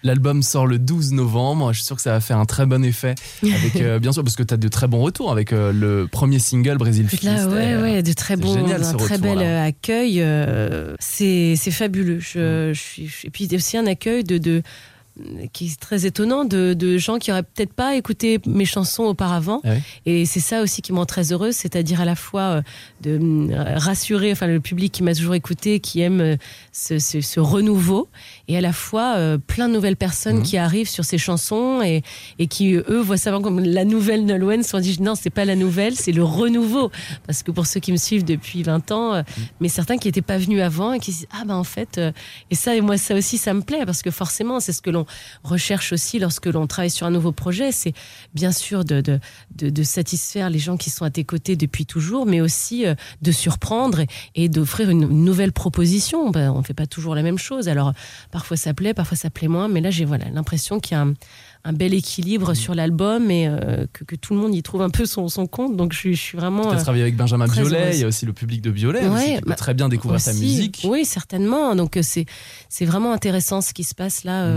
L'album 0.05 0.43
sort 0.45 0.69
le 0.69 0.79
12 0.79 1.11
novembre. 1.13 1.73
Je 1.73 1.79
suis 1.79 1.87
sûr 1.87 1.97
que 1.97 2.03
ça 2.03 2.13
va 2.13 2.21
faire 2.21 2.39
un 2.39 2.45
très 2.47 2.67
bon 2.67 2.85
effet. 2.85 3.17
Avec, 3.43 3.75
euh, 3.83 3.99
bien 3.99 4.13
sûr, 4.13 4.23
parce 4.23 4.37
que 4.37 4.45
tu 4.45 4.55
as 4.55 4.57
de 4.57 4.69
très 4.69 4.87
bons 4.87 5.01
retours 5.01 5.33
avec 5.33 5.53
euh, 5.53 5.73
le 5.73 6.07
premier 6.07 6.39
single 6.39 6.79
Brésil 6.79 7.09
Fils. 7.09 7.25
Là, 7.25 7.49
ouais, 7.49 7.73
Euh, 7.75 7.83
ouais, 7.83 8.03
de 8.05 8.13
très 8.13 8.37
c'est 8.37 8.41
bons, 8.41 8.55
génial, 8.55 8.85
un 8.85 8.95
très 8.95 9.19
bel 9.19 9.39
accueil. 9.41 10.23
c'est 11.01 11.55
c'est 11.57 11.71
fabuleux. 11.73 12.21
Je, 12.21 12.73
je 12.73 12.81
suis, 12.81 13.11
et 13.25 13.31
puis 13.31 13.49
aussi 13.55 13.77
un 13.77 13.87
accueil 13.87 14.23
de, 14.25 14.39
de 14.39 14.63
qui 15.53 15.67
est 15.67 15.81
très 15.81 16.07
étonnant 16.07 16.45
de, 16.45 16.75
de 16.75 16.99
gens 16.99 17.19
qui 17.19 17.31
auraient 17.33 17.43
peut-être 17.43 17.73
pas 17.73 17.97
écouté 17.97 18.39
mes 18.47 18.65
chansons 18.65 19.05
auparavant. 19.05 19.61
Ah 19.65 19.71
oui. 19.75 19.81
Et 20.07 20.27
c'est 20.27 20.41
ça 20.41 20.63
aussi 20.63 20.83
qui 20.83 20.93
me 20.93 20.99
rend 20.99 21.07
très 21.07 21.33
heureuse, 21.33 21.55
c'est-à-dire 21.55 22.01
à 22.01 22.05
la 22.05 22.15
fois 22.15 22.41
euh, 22.43 22.63
de 23.03 23.19
rassurer, 23.79 24.33
enfin 24.33 24.47
le 24.47 24.61
public 24.61 24.93
qui 24.93 25.03
m'a 25.03 25.15
toujours 25.15 25.35
écouté, 25.35 25.81
qui 25.81 26.01
aime 26.01 26.21
euh, 26.21 26.37
ce, 26.73 26.99
ce- 26.99 27.21
ce 27.21 27.41
renouveau, 27.41 28.09
et 28.49 28.57
à 28.57 28.61
la 28.61 28.73
fois 28.73 29.15
euh, 29.17 29.39
plein 29.39 29.69
de 29.69 29.75
nouvelles 29.75 29.97
personnes 29.97 30.39
Mhm. 30.39 30.43
qui 30.43 30.57
arrivent 30.59 30.89
sur 30.89 31.05
ces 31.05 31.19
chansons 31.19 31.81
et, 31.83 32.03
et 32.39 32.47
qui 32.47 32.75
eux 32.75 33.01
voient 33.01 33.17
ça 33.17 33.31
comme 33.43 33.61
la 33.61 33.85
nouvelle 33.85 34.25
Nolwenn, 34.25 34.63
se 34.63 34.71
sont 34.71 34.81
dit 34.81 35.01
non 35.01 35.15
c'est 35.15 35.31
pas 35.31 35.45
la 35.45 35.55
nouvelle, 35.55 35.95
c'est 35.97 36.13
le 36.13 36.25
renouveau, 36.25 36.91
parce 37.27 37.43
que 37.43 37.51
pour 37.51 37.67
ceux 37.67 37.81
qui 37.81 37.93
me 37.93 37.97
suivent 37.99 38.25
depuis 38.25 38.63
20 38.63 38.91
ans, 38.91 39.15
euh, 39.15 39.23
mais 39.61 39.69
certains 39.69 39.99
qui 39.99 40.09
n'étaient 40.09 40.23
pas 40.23 40.39
venus 40.39 40.61
avant 40.63 40.93
et 40.95 40.99
qui 40.99 41.13
se 41.13 41.19
disent 41.19 41.29
ah 41.33 41.45
ben 41.47 41.55
en 41.57 41.65
fait 41.65 41.99
euh, 41.99 42.11
et 42.51 42.55
ça 42.55 42.75
et 42.75 42.81
moi 42.81 42.97
ça 42.97 43.15
aussi 43.15 43.39
ça 43.39 43.53
me 43.55 43.61
plaît 43.63 43.85
parce 43.87 44.03
que 44.03 44.11
forcément 44.11 44.61
c'est 44.61 44.73
ce 44.73 44.81
que 44.83 44.91
l'on 44.91 45.05
recherche 45.45 45.93
aussi 45.93 46.19
lorsque 46.19 46.47
l'on 46.47 46.67
travaille 46.67 46.91
sur 46.91 47.07
un 47.07 47.11
nouveau 47.11 47.33
projet, 47.33 47.71
c'est 47.73 47.93
bien 48.35 48.53
sûr 48.53 48.85
de, 48.85 49.01
de, 49.01 49.21
de, 49.57 49.69
de 49.71 49.83
satisfaire 49.83 50.51
les 50.51 50.59
gens 50.59 50.77
qui 50.77 50.91
sont 50.91 51.05
à 51.05 51.11
tes 51.11 51.25
côtés 51.25 51.57
depuis 51.57 51.87
toujours, 51.87 52.25
mais 52.27 52.41
aussi 52.41 52.87
euh, 52.87 52.95
de 53.23 53.31
surprendre 53.33 54.01
et, 54.01 54.07
et 54.35 54.49
d'offrir 54.49 54.91
une, 54.91 55.03
une 55.03 55.25
nouvelle 55.25 55.53
proposition. 55.53 56.31
Ben, 56.31 56.51
on 56.51 56.59
ne 56.59 56.65
fait 56.65 56.75
pas 56.75 56.87
toujours 56.87 57.15
la 57.15 57.23
même 57.23 57.39
chose. 57.39 57.69
Alors 57.69 57.93
parfois 58.39 58.57
ça 58.57 58.73
plaît, 58.73 58.95
parfois 58.95 59.17
ça 59.17 59.31
plaît 59.31 59.49
moins, 59.49 59.67
mais 59.67 59.81
là 59.81 59.91
j'ai 59.91 60.05
voilà, 60.05 60.27
l'impression 60.31 60.79
qu'il 60.79 60.97
y 60.97 61.01
a 61.01 61.03
un, 61.03 61.15
un 61.65 61.73
bel 61.73 61.93
équilibre 61.93 62.55
sur 62.55 62.75
l'album 62.75 63.31
et 63.31 63.47
euh, 63.49 63.87
que, 63.93 64.05
que 64.05 64.17
tout 64.17 64.33
le 64.35 64.41
monde 64.41 64.55
y 64.55 64.63
trouve 64.63 64.81
un 64.83 64.91
peu 64.91 65.05
son, 65.07 65.29
son 65.29 65.47
compte. 65.47 65.77
Donc 65.77 65.93
je, 65.93 65.99
suis- 65.99 66.15
je 66.15 66.21
suis 66.23 66.39
vraiment... 66.39 66.63
Tu 66.63 66.69
as 66.69 66.79
euh, 66.79 66.83
travaillé 66.83 67.03
avec 67.03 67.17
Benjamin 67.17 67.47
Biolay, 67.47 67.91
il 67.95 68.01
y 68.01 68.05
a 68.05 68.07
aussi 68.07 68.25
le 68.27 68.33
public 68.33 68.63
de 68.63 68.71
Biolay 68.71 69.07
aussi, 69.09 69.35
qui 69.35 69.41
peut 69.43 69.51
bah, 69.51 69.55
très 69.57 69.75
bien 69.75 69.89
découvrir 69.89 70.17
aussi. 70.17 70.41
musique. 70.41 70.87
Oui, 70.89 71.05
certainement. 71.05 71.75
Donc 71.75 71.97
euh, 71.97 72.03
c'est 72.03 72.25
c'est 72.69 72.85
vraiment 72.85 73.13
intéressant 73.13 73.61
ce 73.61 73.75
qui 73.75 73.85
se 73.85 73.95
passe 73.95 74.25
là, 74.25 74.47
Mm. 74.47 74.51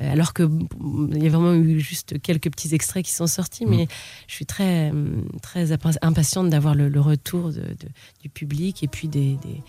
euh, 0.00 0.12
alors 0.12 0.32
que 0.32 0.42
mm, 0.42 1.16
y 1.22 1.26
a 1.26 1.30
vraiment 1.30 1.52
eu 1.54 1.78
juste 1.80 2.20
quelques 2.22 2.50
petits 2.50 2.74
extraits 2.74 3.04
qui 3.04 3.12
sont 3.12 3.26
sortis, 3.26 3.66
Mm. 3.66 3.70
mais 3.70 3.88
je 4.26 4.34
suis 4.34 4.46
très 4.46 4.90
mm, 4.90 5.26
très 5.42 5.66
impa- 5.72 5.98
impatiente 6.02 6.48
d'avoir 6.50 6.74
le, 6.74 6.88
le 6.88 7.00
retour 7.00 7.48
de, 7.48 7.60
de- 7.60 7.88
du 8.22 8.28
public 8.28 8.82
et 8.82 8.88
puis 8.88 9.06
des, 9.08 9.36
des, 9.44 9.62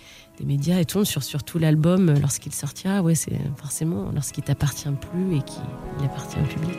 médias 0.46 0.80
et 0.80 0.86
tout 0.86 1.04
sur 1.04 1.22
sur 1.22 1.44
tout 1.44 1.60
l'album 1.60 2.14
lorsqu'il 2.22 2.54
sortira. 2.54 3.02
Ouais, 3.02 3.14
c'est 3.16 3.38
forcément 3.58 4.10
lorsqu'il 4.16 4.42
t'appartient 4.44 4.88
plus 5.12 5.36
et 5.36 5.42
qu'il 5.42 6.06
appartient 6.06 6.38
au 6.40 6.46
public. 6.46 6.79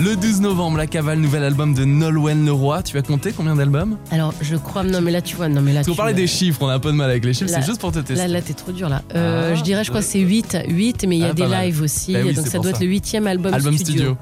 Le 0.00 0.14
12 0.14 0.42
novembre, 0.42 0.78
La 0.78 0.86
Cavale, 0.86 1.18
nouvel 1.18 1.42
album 1.42 1.74
de 1.74 1.84
Nolwenn 1.84 2.46
Leroy. 2.46 2.82
Tu 2.84 2.96
as 2.96 3.02
compté 3.02 3.32
combien 3.36 3.56
d'albums? 3.56 3.96
Alors 4.12 4.32
je 4.40 4.54
crois 4.54 4.84
non 4.84 5.00
mais 5.00 5.10
là 5.10 5.20
tu 5.20 5.34
vois 5.34 5.48
non 5.48 5.60
mais 5.60 5.72
là 5.72 5.80
Parce 5.80 5.88
qu'on 5.88 5.96
parlait 5.96 6.14
des 6.14 6.28
chiffres, 6.28 6.60
on 6.62 6.68
a 6.68 6.74
un 6.74 6.78
peu 6.78 6.92
de 6.92 6.96
mal 6.96 7.10
avec 7.10 7.24
les 7.24 7.34
chiffres, 7.34 7.50
c'est 7.52 7.66
juste 7.66 7.80
pour 7.80 7.90
te 7.90 7.98
tester. 7.98 8.14
Là, 8.14 8.28
là 8.28 8.40
t'es 8.40 8.52
trop 8.54 8.70
dur 8.70 8.88
là. 8.88 9.02
Euh, 9.16 9.50
Ah, 9.52 9.54
je 9.56 9.62
dirais, 9.64 9.82
je 9.82 9.88
crois 9.90 10.00
que 10.00 10.06
c'est 10.06 10.20
8, 10.20 10.58
8 10.68 11.04
mais 11.08 11.16
il 11.16 11.20
y 11.20 11.24
a 11.24 11.30
Ah, 11.30 11.32
des 11.32 11.46
lives 11.46 11.82
aussi. 11.82 12.12
Bah 12.12 12.20
oui, 12.24 12.32
donc 12.32 12.46
ça 12.46 12.58
doit 12.58 12.64
ça. 12.66 12.70
être 12.70 12.80
le 12.80 12.86
huitième 12.86 13.26
album, 13.26 13.52
Album 13.52 13.76
studio. 13.76 14.14
studio. 14.14 14.16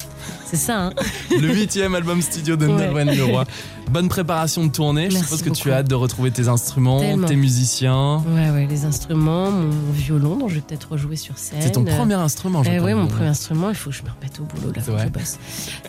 C'est 0.49 0.57
ça, 0.57 0.87
hein 0.87 0.91
Le 1.31 1.53
huitième 1.53 1.95
album 1.95 2.23
studio 2.23 2.57
de 2.57 2.67
Ouais. 2.67 2.87
Nolwenn 2.87 3.11
Leroy. 3.17 3.45
Bonne 3.91 4.09
préparation 4.09 4.65
de 4.65 4.71
tournée. 4.71 5.11
Je 5.11 5.15
Merci 5.17 5.25
suppose 5.37 5.43
que 5.43 5.51
tu 5.51 5.71
as 5.73 5.77
hâte 5.79 5.89
de 5.89 5.95
retrouver 5.95 6.31
tes 6.31 6.47
instruments, 6.49 7.01
Tellement. 7.01 7.27
tes 7.27 7.37
musiciens. 7.37 8.23
Ouais, 8.29 8.51
ouais, 8.51 8.67
les 8.69 8.85
instruments, 8.85 9.51
mon 9.51 9.71
violon 9.93 10.37
dont 10.37 10.49
je 10.49 10.57
vais 10.57 10.61
peut-être 10.61 10.93
rejouer 10.93 11.17
sur 11.17 11.37
scène. 11.39 11.59
C'est 11.61 11.73
ton 11.73 11.85
premier 11.85 12.15
instrument, 12.15 12.63
je 12.63 12.71
crois. 12.71 12.83
ouais, 12.85 12.95
mon 12.95 13.07
premier 13.09 13.29
instrument, 13.29 13.69
il 13.71 13.75
faut 13.75 13.91
que 13.91 13.97
je 13.97 14.03
me 14.03 14.09
remette 14.09 14.39
au 14.41 14.45
boulot 14.45 14.73
là, 14.75 14.83
vrai. 14.83 15.05
je 15.07 15.19
bosse. 15.19 15.39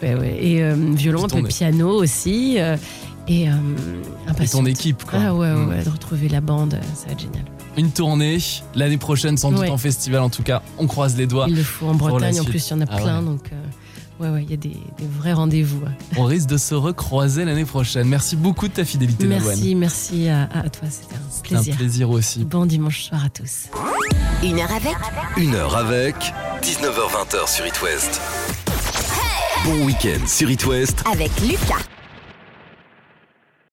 Ouais, 0.01 0.15
ouais. 0.15 0.37
Et 0.41 0.63
euh, 0.63 0.75
violon, 0.93 1.27
ton- 1.27 1.41
puis 1.43 1.53
piano 1.53 1.89
aussi. 1.89 2.55
euh, 2.59 2.77
et 3.27 3.49
euh, 3.49 3.53
Et 4.41 4.47
ton 4.47 4.65
équipe, 4.65 5.03
quoi. 5.03 5.19
Ah 5.21 5.33
ouais, 5.35 5.49
ouais, 5.51 5.55
Mm. 5.55 5.69
ouais, 5.69 5.83
de 5.83 5.89
retrouver 5.89 6.29
la 6.29 6.39
bande, 6.41 6.75
euh, 6.75 6.81
ça 6.95 7.07
va 7.07 7.11
être 7.13 7.19
génial. 7.19 7.43
une 7.77 7.91
tournée 7.91 8.37
l'année 8.73 8.97
prochaine, 8.97 9.37
sans 9.37 9.51
doute 9.51 9.59
Ouais. 9.61 9.69
en 9.69 9.77
festival 9.77 10.21
en 10.21 10.29
tout 10.29 10.41
cas. 10.43 10.61
On 10.79 10.87
croise 10.87 11.15
les 11.17 11.27
doigts. 11.27 11.45
Il 11.49 11.55
le 11.57 11.61
faut 11.63 11.87
en 11.87 11.93
Bretagne, 11.93 12.39
en 12.39 12.43
plus 12.43 12.67
il 12.69 12.71
y 12.71 12.73
en 12.73 12.81
a 12.81 12.85
Ah 12.89 12.95
plein, 12.97 13.19
ouais. 13.19 13.25
donc 13.25 13.49
euh, 13.51 13.55
ouais, 14.19 14.29
ouais, 14.29 14.43
il 14.43 14.49
y 14.49 14.53
a 14.53 14.57
des, 14.57 14.69
des 14.69 15.07
vrais 15.19 15.33
rendez-vous. 15.33 15.79
ouais. 15.81 15.91
On 16.17 16.23
risque 16.23 16.47
de 16.49 16.57
se 16.57 16.75
recroiser 16.75 17.45
l'année 17.45 17.65
prochaine. 17.65 18.07
Merci 18.07 18.35
beaucoup 18.35 18.67
de 18.67 18.73
ta 18.73 18.85
fidélité. 18.85 19.25
Merci, 19.27 19.75
merci 19.75 20.27
à, 20.29 20.43
à 20.53 20.69
toi, 20.69 20.87
c'était 20.89 21.15
un 21.15 21.19
C'était 21.29 21.55
un 21.55 21.57
plaisir. 21.59 21.75
plaisir 21.77 22.09
aussi. 22.09 22.45
Bon 22.45 22.65
dimanche 22.65 23.03
soir 23.03 23.25
à 23.25 23.29
tous. 23.29 23.67
Une 24.43 24.59
heure 24.59 24.71
avec 24.71 24.95
Une 25.37 25.55
heure 25.55 25.75
avec 25.75 26.15
19h20 26.61 27.47
sur 27.47 27.65
It 27.65 27.81
West. 27.81 28.21
Bon 29.65 29.85
week-end 29.85 30.25
sur 30.27 30.49
It 30.49 30.65
West 30.65 31.03
avec 31.11 31.31
Lucas. 31.41 31.83